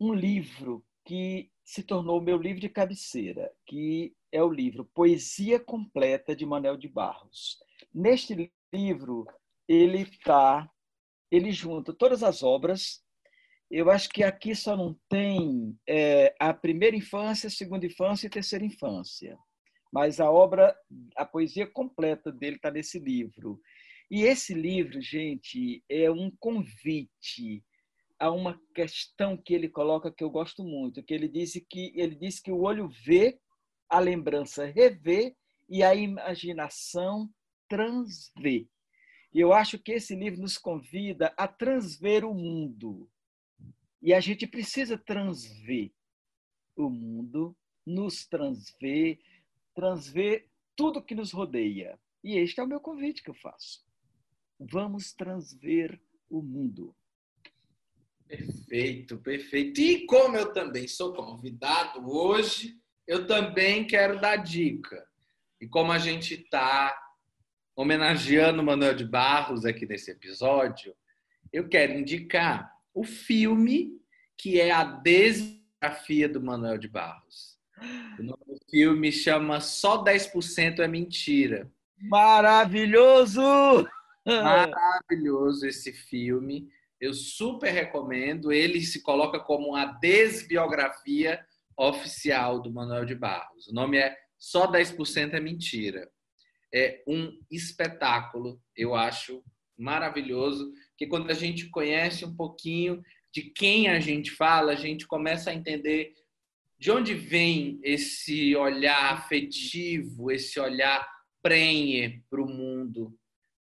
um 0.00 0.12
livro 0.12 0.84
que 1.04 1.52
se 1.64 1.84
tornou 1.84 2.20
meu 2.20 2.36
livro 2.36 2.60
de 2.60 2.68
cabeceira, 2.68 3.48
que 3.64 4.12
é 4.32 4.42
o 4.42 4.50
livro 4.50 4.90
Poesia 4.92 5.60
Completa 5.60 6.34
de 6.34 6.44
Manuel 6.44 6.76
de 6.76 6.88
Barros. 6.88 7.60
Neste 7.94 8.52
livro 8.72 9.24
ele 9.68 10.04
tá, 10.24 10.68
ele 11.30 11.52
junta 11.52 11.92
todas 11.92 12.24
as 12.24 12.42
obras 12.42 13.04
eu 13.74 13.90
acho 13.90 14.10
que 14.10 14.22
aqui 14.22 14.54
só 14.54 14.76
não 14.76 14.94
tem 15.08 15.74
é, 15.88 16.34
a 16.38 16.52
primeira 16.52 16.94
infância, 16.94 17.48
segunda 17.48 17.86
infância 17.86 18.26
e 18.26 18.30
terceira 18.30 18.64
infância. 18.64 19.38
Mas 19.90 20.20
a 20.20 20.30
obra, 20.30 20.76
a 21.16 21.24
poesia 21.24 21.66
completa 21.66 22.30
dele 22.30 22.56
está 22.56 22.70
nesse 22.70 22.98
livro. 22.98 23.58
E 24.10 24.24
esse 24.24 24.52
livro, 24.52 25.00
gente, 25.00 25.82
é 25.88 26.10
um 26.10 26.30
convite 26.38 27.64
a 28.18 28.30
uma 28.30 28.60
questão 28.74 29.38
que 29.38 29.54
ele 29.54 29.70
coloca 29.70 30.12
que 30.12 30.22
eu 30.22 30.30
gosto 30.30 30.62
muito, 30.62 31.02
que 31.02 31.14
ele 31.14 31.26
disse 31.26 31.64
que 31.68 31.92
ele 31.96 32.14
disse 32.14 32.42
que 32.42 32.52
o 32.52 32.60
olho 32.60 32.90
vê, 33.04 33.40
a 33.88 33.98
lembrança 33.98 34.66
revê 34.66 35.34
e 35.68 35.82
a 35.82 35.94
imaginação 35.94 37.30
transvê. 37.68 38.68
E 39.32 39.40
eu 39.40 39.54
acho 39.54 39.78
que 39.78 39.92
esse 39.92 40.14
livro 40.14 40.42
nos 40.42 40.58
convida 40.58 41.32
a 41.38 41.48
transver 41.48 42.22
o 42.22 42.34
mundo, 42.34 43.08
e 44.02 44.12
a 44.12 44.20
gente 44.20 44.46
precisa 44.46 44.98
transver 44.98 45.92
o 46.76 46.90
mundo, 46.90 47.56
nos 47.86 48.26
transver, 48.26 49.18
transver 49.74 50.48
tudo 50.74 51.02
que 51.02 51.14
nos 51.14 51.32
rodeia. 51.32 51.98
E 52.24 52.36
este 52.36 52.60
é 52.60 52.64
o 52.64 52.66
meu 52.66 52.80
convite 52.80 53.22
que 53.22 53.30
eu 53.30 53.34
faço. 53.34 53.84
Vamos 54.58 55.12
transver 55.12 56.00
o 56.28 56.42
mundo. 56.42 56.94
Perfeito, 58.26 59.18
perfeito. 59.18 59.80
E 59.80 60.06
como 60.06 60.36
eu 60.36 60.52
também 60.52 60.88
sou 60.88 61.12
convidado 61.12 62.08
hoje, 62.10 62.80
eu 63.06 63.26
também 63.26 63.86
quero 63.86 64.20
dar 64.20 64.36
dica. 64.36 65.06
E 65.60 65.68
como 65.68 65.92
a 65.92 65.98
gente 65.98 66.34
está 66.34 66.98
homenageando 67.76 68.62
o 68.62 68.64
Manuel 68.64 68.94
de 68.94 69.04
Barros 69.04 69.64
aqui 69.64 69.86
nesse 69.86 70.10
episódio, 70.10 70.94
eu 71.52 71.68
quero 71.68 71.92
indicar 71.92 72.72
o 72.94 73.04
filme 73.04 74.00
que 74.36 74.60
é 74.60 74.70
a 74.70 74.82
desbiografia 74.82 76.28
do 76.28 76.40
Manuel 76.40 76.78
de 76.78 76.88
Barros. 76.88 77.58
O 78.18 78.22
nome 78.22 78.44
do 78.46 78.58
filme 78.70 79.10
chama 79.10 79.60
Só 79.60 80.02
10% 80.02 80.80
é 80.80 80.88
Mentira. 80.88 81.70
Maravilhoso! 81.98 83.40
Maravilhoso 84.24 85.66
esse 85.66 85.92
filme. 85.92 86.68
Eu 87.00 87.12
super 87.14 87.70
recomendo. 87.70 88.52
Ele 88.52 88.80
se 88.82 89.02
coloca 89.02 89.40
como 89.40 89.74
a 89.74 89.84
desbiografia 89.84 91.44
oficial 91.76 92.60
do 92.60 92.72
Manuel 92.72 93.04
de 93.04 93.14
Barros. 93.14 93.68
O 93.68 93.74
nome 93.74 93.98
é 93.98 94.16
Só 94.38 94.70
10% 94.70 95.34
é 95.34 95.40
Mentira. 95.40 96.10
É 96.74 97.02
um 97.06 97.38
espetáculo, 97.50 98.60
eu 98.76 98.94
acho 98.94 99.44
maravilhoso, 99.76 100.72
que 101.02 101.08
quando 101.08 101.28
a 101.32 101.34
gente 101.34 101.68
conhece 101.68 102.24
um 102.24 102.32
pouquinho 102.32 103.02
de 103.34 103.42
quem 103.42 103.88
a 103.88 103.98
gente 103.98 104.30
fala, 104.30 104.70
a 104.70 104.76
gente 104.76 105.04
começa 105.04 105.50
a 105.50 105.54
entender 105.54 106.12
de 106.78 106.92
onde 106.92 107.12
vem 107.12 107.80
esse 107.82 108.54
olhar 108.54 109.12
afetivo, 109.12 110.30
esse 110.30 110.60
olhar 110.60 111.04
prenhe 111.42 112.22
para 112.30 112.40
o 112.40 112.48
mundo, 112.48 113.12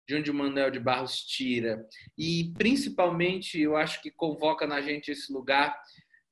de 0.08 0.16
onde 0.16 0.32
o 0.32 0.34
Manuel 0.34 0.68
de 0.68 0.80
Barros 0.80 1.22
tira. 1.22 1.86
E, 2.16 2.52
principalmente, 2.58 3.60
eu 3.60 3.76
acho 3.76 4.02
que 4.02 4.10
convoca 4.10 4.66
na 4.66 4.80
gente 4.80 5.12
esse 5.12 5.32
lugar 5.32 5.78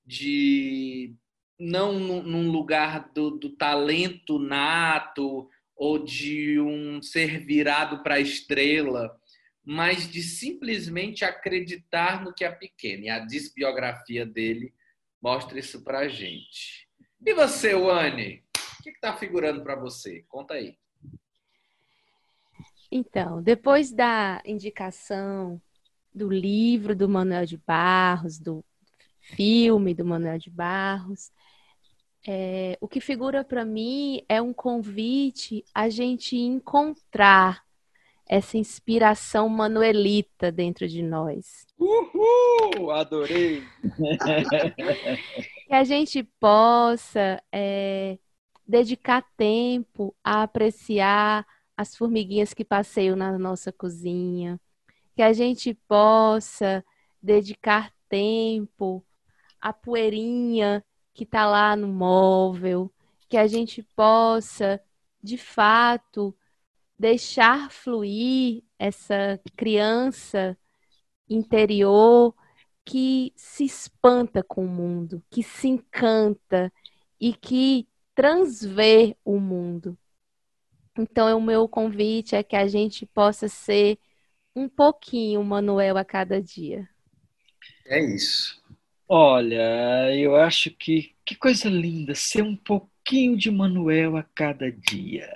de 0.04 1.14
não 1.56 2.00
num 2.00 2.50
lugar 2.50 3.12
do, 3.12 3.30
do 3.30 3.50
talento 3.50 4.40
nato 4.40 5.48
ou 5.76 6.04
de 6.04 6.58
um 6.58 7.00
ser 7.00 7.38
virado 7.46 8.02
para 8.02 8.16
a 8.16 8.20
estrela, 8.20 9.16
mas 9.66 10.08
de 10.08 10.22
simplesmente 10.22 11.24
acreditar 11.24 12.22
no 12.22 12.32
que 12.32 12.44
é 12.44 12.50
pequeno. 12.52 13.02
E 13.02 13.08
a 13.10 13.18
desbiografia 13.18 14.24
dele 14.24 14.72
mostra 15.20 15.58
isso 15.58 15.82
para 15.82 16.06
gente. 16.06 16.88
E 17.20 17.34
você, 17.34 17.74
Wani? 17.74 18.44
O 18.78 18.82
que 18.84 18.90
está 18.90 19.16
figurando 19.16 19.64
para 19.64 19.74
você? 19.74 20.24
Conta 20.28 20.54
aí. 20.54 20.78
Então, 22.92 23.42
depois 23.42 23.90
da 23.90 24.40
indicação 24.46 25.60
do 26.14 26.30
livro 26.30 26.94
do 26.94 27.08
Manuel 27.08 27.44
de 27.44 27.56
Barros, 27.56 28.38
do 28.38 28.64
filme 29.18 29.92
do 29.92 30.04
Manuel 30.04 30.38
de 30.38 30.48
Barros, 30.48 31.32
é, 32.24 32.78
o 32.80 32.86
que 32.86 33.00
figura 33.00 33.42
para 33.42 33.64
mim 33.64 34.24
é 34.28 34.40
um 34.40 34.54
convite 34.54 35.64
a 35.74 35.88
gente 35.88 36.36
encontrar 36.36 37.65
essa 38.28 38.58
inspiração 38.58 39.48
manuelita 39.48 40.50
dentro 40.50 40.88
de 40.88 41.02
nós. 41.02 41.66
Uhul! 41.78 42.90
Adorei! 42.90 43.62
que 45.66 45.74
a 45.74 45.84
gente 45.84 46.22
possa 46.40 47.42
é, 47.52 48.18
dedicar 48.66 49.24
tempo 49.36 50.14
a 50.24 50.42
apreciar 50.42 51.46
as 51.76 51.96
formiguinhas 51.96 52.52
que 52.52 52.64
passeiam 52.64 53.14
na 53.14 53.38
nossa 53.38 53.70
cozinha, 53.70 54.60
que 55.14 55.22
a 55.22 55.32
gente 55.32 55.74
possa 55.86 56.84
dedicar 57.22 57.92
tempo 58.08 59.04
à 59.60 59.72
poeirinha 59.72 60.84
que 61.12 61.24
está 61.24 61.46
lá 61.46 61.74
no 61.74 61.88
móvel, 61.88 62.92
que 63.28 63.36
a 63.36 63.46
gente 63.46 63.82
possa, 63.94 64.80
de 65.22 65.38
fato, 65.38 66.36
deixar 66.98 67.70
fluir 67.70 68.62
essa 68.78 69.40
criança 69.56 70.56
interior 71.28 72.34
que 72.84 73.32
se 73.36 73.64
espanta 73.64 74.42
com 74.42 74.64
o 74.64 74.68
mundo, 74.68 75.22
que 75.30 75.42
se 75.42 75.68
encanta 75.68 76.72
e 77.20 77.34
que 77.34 77.88
transvê 78.14 79.16
o 79.24 79.38
mundo. 79.38 79.98
Então, 80.98 81.36
o 81.36 81.42
meu 81.42 81.68
convite 81.68 82.34
é 82.34 82.42
que 82.42 82.56
a 82.56 82.66
gente 82.66 83.04
possa 83.04 83.48
ser 83.48 83.98
um 84.54 84.68
pouquinho 84.68 85.44
Manuel 85.44 85.98
a 85.98 86.04
cada 86.04 86.40
dia. 86.40 86.88
É 87.84 88.00
isso. 88.00 88.62
Olha, 89.08 90.14
eu 90.16 90.36
acho 90.36 90.70
que 90.70 91.14
que 91.24 91.34
coisa 91.34 91.68
linda 91.68 92.14
ser 92.14 92.42
um 92.42 92.56
pouquinho 92.56 93.36
de 93.36 93.50
Manuel 93.50 94.16
a 94.16 94.22
cada 94.22 94.70
dia 94.70 95.28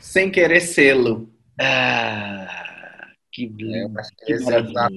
sem 0.00 0.30
querer 0.30 0.60
sê-lo. 0.60 1.32
Ah, 1.60 3.12
que 3.32 3.46
lindo. 3.46 3.98
É, 3.98 4.02
que 4.26 4.32
esse 4.32 4.52
é 4.52 4.88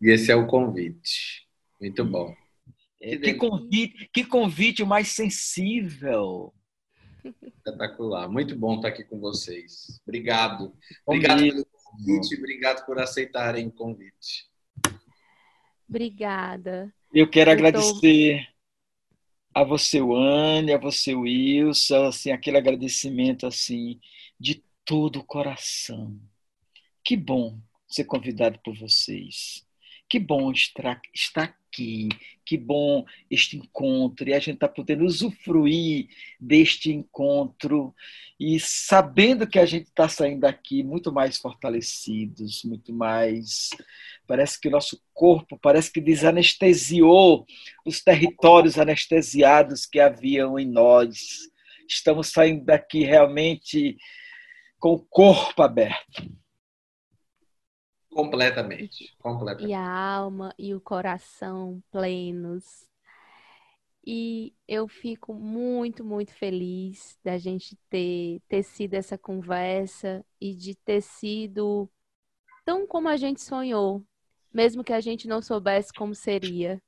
e 0.00 0.10
esse 0.10 0.30
é 0.30 0.36
o 0.36 0.46
convite. 0.46 1.46
Muito 1.80 2.04
bom. 2.04 2.34
É, 3.00 3.16
que, 3.16 3.34
convite, 3.34 4.10
que 4.12 4.24
convite 4.24 4.84
mais 4.84 5.08
sensível. 5.08 6.52
Espetacular. 7.24 8.28
Muito 8.28 8.56
bom 8.56 8.76
estar 8.76 8.88
aqui 8.88 9.04
com 9.04 9.18
vocês. 9.20 10.00
Obrigado. 10.06 10.74
Obrigado 11.06 11.40
pelo 11.40 11.66
convite, 11.66 12.36
obrigado 12.36 12.86
por 12.86 12.98
aceitarem 12.98 13.68
o 13.68 13.72
convite. 13.72 14.48
Obrigada. 15.88 16.92
Eu 17.12 17.28
quero 17.28 17.50
Eu 17.50 17.54
agradecer 17.54 18.46
tô 18.46 18.57
a 19.60 19.64
você, 19.64 19.98
Anne, 20.00 20.72
a 20.72 20.78
você, 20.78 21.14
Wilson, 21.14 22.06
assim, 22.06 22.30
aquele 22.30 22.58
agradecimento 22.58 23.46
assim 23.46 24.00
de 24.38 24.62
todo 24.84 25.18
o 25.20 25.24
coração. 25.24 26.18
Que 27.04 27.16
bom 27.16 27.60
ser 27.88 28.04
convidado 28.04 28.60
por 28.64 28.76
vocês. 28.78 29.66
Que 30.08 30.18
bom 30.18 30.50
estar, 30.52 31.00
aqui. 31.36 32.08
Que 32.44 32.56
bom 32.56 33.04
este 33.30 33.56
encontro. 33.56 34.28
E 34.28 34.34
a 34.34 34.38
gente 34.38 34.54
está 34.54 34.68
podendo 34.68 35.04
usufruir 35.04 36.08
deste 36.40 36.90
encontro 36.90 37.94
e 38.40 38.58
sabendo 38.58 39.46
que 39.46 39.58
a 39.58 39.66
gente 39.66 39.88
está 39.88 40.08
saindo 40.08 40.40
daqui 40.40 40.82
muito 40.82 41.12
mais 41.12 41.36
fortalecidos, 41.38 42.64
muito 42.64 42.92
mais 42.92 43.70
Parece 44.28 44.60
que 44.60 44.68
o 44.68 44.70
nosso 44.70 45.02
corpo 45.14 45.58
parece 45.58 45.90
que 45.90 46.02
desanestesiou 46.02 47.46
os 47.82 48.02
territórios 48.02 48.78
anestesiados 48.78 49.86
que 49.86 49.98
haviam 49.98 50.58
em 50.58 50.66
nós. 50.66 51.38
Estamos 51.88 52.28
saindo 52.28 52.62
daqui 52.62 53.04
realmente 53.04 53.96
com 54.78 54.92
o 54.92 54.98
corpo 54.98 55.62
aberto. 55.62 56.30
Completamente, 58.18 59.14
completamente. 59.16 59.70
E 59.70 59.72
a 59.72 59.88
alma 59.88 60.52
e 60.58 60.74
o 60.74 60.80
coração 60.80 61.80
plenos. 61.88 62.90
E 64.04 64.52
eu 64.66 64.88
fico 64.88 65.32
muito, 65.32 66.04
muito 66.04 66.34
feliz 66.34 67.16
da 67.22 67.38
gente 67.38 67.78
ter, 67.88 68.42
ter 68.48 68.64
sido 68.64 68.94
essa 68.94 69.16
conversa 69.16 70.26
e 70.40 70.52
de 70.52 70.74
ter 70.74 71.00
sido 71.00 71.88
tão 72.64 72.88
como 72.88 73.08
a 73.08 73.16
gente 73.16 73.40
sonhou, 73.40 74.04
mesmo 74.52 74.82
que 74.82 74.92
a 74.92 75.00
gente 75.00 75.28
não 75.28 75.40
soubesse 75.40 75.92
como 75.92 76.12
seria. 76.12 76.82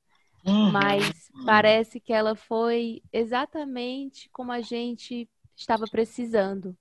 Uhum. 0.45 0.69
Mas 0.73 1.31
parece 1.45 2.01
que 2.01 2.11
ela 2.11 2.35
foi 2.35 3.01
exatamente 3.09 4.29
como 4.33 4.51
a 4.51 4.59
gente 4.59 5.29
estava 5.55 5.85
precisando. 5.89 6.77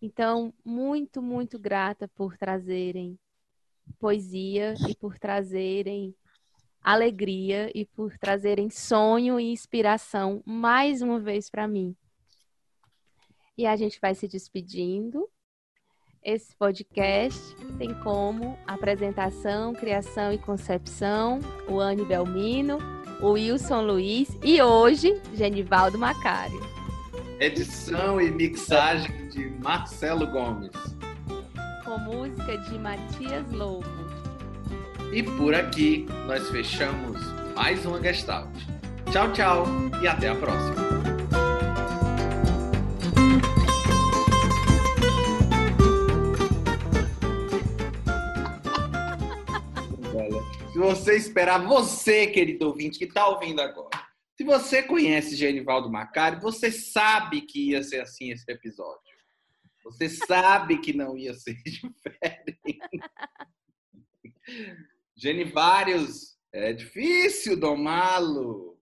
Então, 0.00 0.54
muito, 0.64 1.20
muito 1.20 1.58
grata 1.58 2.08
por 2.08 2.38
trazerem 2.38 3.18
poesia 3.98 4.74
e 4.88 4.94
por 4.94 5.18
trazerem 5.18 6.14
alegria 6.82 7.70
e 7.74 7.86
por 7.86 8.16
trazerem 8.18 8.68
sonho 8.68 9.40
e 9.40 9.50
inspiração 9.50 10.42
mais 10.44 11.00
uma 11.00 11.18
vez 11.18 11.48
para 11.48 11.66
mim. 11.66 11.96
E 13.56 13.66
a 13.66 13.74
gente 13.74 13.98
vai 14.00 14.14
se 14.14 14.28
despedindo. 14.28 15.28
Esse 16.22 16.54
podcast 16.56 17.38
tem 17.78 17.94
como 18.02 18.58
apresentação, 18.66 19.72
criação 19.72 20.32
e 20.32 20.38
concepção 20.38 21.38
o 21.68 21.78
Anne 21.78 22.04
Belmino, 22.04 22.78
o 23.20 23.32
Wilson 23.32 23.82
Luiz 23.82 24.28
e 24.42 24.60
hoje 24.60 25.20
Genivaldo 25.34 25.98
Macário. 25.98 26.60
Edição 27.38 28.20
e 28.20 28.30
mixagem 28.30 29.28
de 29.28 29.50
Marcelo 29.62 30.26
Gomes. 30.26 30.70
Com 31.94 32.00
música 32.00 32.58
de 32.58 32.76
Matias 32.76 33.48
Lobo. 33.52 33.86
E 35.12 35.22
por 35.22 35.54
aqui 35.54 36.04
nós 36.26 36.50
fechamos 36.50 37.20
mais 37.54 37.86
uma 37.86 38.02
Gestalt. 38.02 38.50
Tchau, 39.12 39.32
tchau 39.32 39.64
e 40.02 40.08
até 40.08 40.30
a 40.30 40.34
próxima. 40.34 40.74
Se 50.72 50.78
você 50.80 51.14
esperar, 51.14 51.64
você, 51.64 52.26
querido 52.26 52.66
ouvinte, 52.66 52.98
que 52.98 53.04
está 53.04 53.28
ouvindo 53.28 53.60
agora, 53.60 54.04
se 54.36 54.42
você 54.42 54.82
conhece 54.82 55.36
Genivaldo 55.36 55.88
Macari, 55.88 56.40
você 56.40 56.72
sabe 56.72 57.42
que 57.42 57.70
ia 57.70 57.84
ser 57.84 58.00
assim 58.00 58.32
esse 58.32 58.50
episódio. 58.50 59.13
Você 59.84 60.08
sabe 60.08 60.78
que 60.80 60.94
não 60.94 61.16
ia 61.16 61.34
ser 61.34 61.54
diferente. 61.62 62.78
Genivários, 65.14 66.38
é 66.52 66.72
difícil 66.72 67.58
domá-lo. 67.58 68.80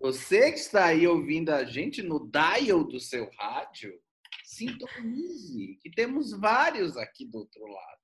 Você 0.00 0.52
que 0.52 0.58
está 0.58 0.86
aí 0.86 1.06
ouvindo 1.06 1.50
a 1.50 1.64
gente 1.64 2.02
no 2.02 2.28
dial 2.28 2.84
do 2.84 2.98
seu 2.98 3.30
rádio, 3.38 3.98
sintonize, 4.44 5.78
que 5.80 5.90
temos 5.90 6.32
vários 6.32 6.96
aqui 6.96 7.24
do 7.24 7.38
outro 7.38 7.64
lado. 7.64 8.00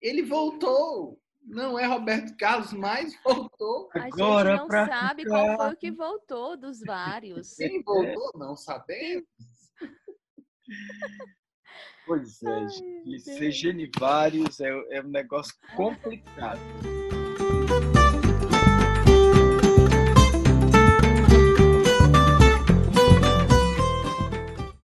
Ele 0.00 0.22
voltou. 0.22 1.20
Não 1.42 1.78
é 1.78 1.86
Roberto 1.86 2.36
Carlos, 2.36 2.72
mas 2.72 3.14
voltou. 3.22 3.88
A 3.94 4.04
Agora, 4.06 4.56
gente 4.56 4.68
não 4.68 4.86
sabe 4.86 5.22
ficar... 5.22 5.56
qual 5.56 5.56
foi 5.56 5.72
o 5.72 5.76
que 5.76 5.90
voltou 5.90 6.56
dos 6.56 6.80
vários. 6.80 7.54
Quem 7.54 7.82
voltou, 7.82 8.32
não 8.34 8.56
sabemos. 8.56 9.24
Pois 12.06 12.42
é, 12.42 12.48
Ai, 12.48 13.18
ser 13.18 13.50
Genivários 13.52 14.60
é, 14.60 14.70
é 14.90 15.02
um 15.02 15.08
negócio 15.08 15.54
complicado. 15.76 16.60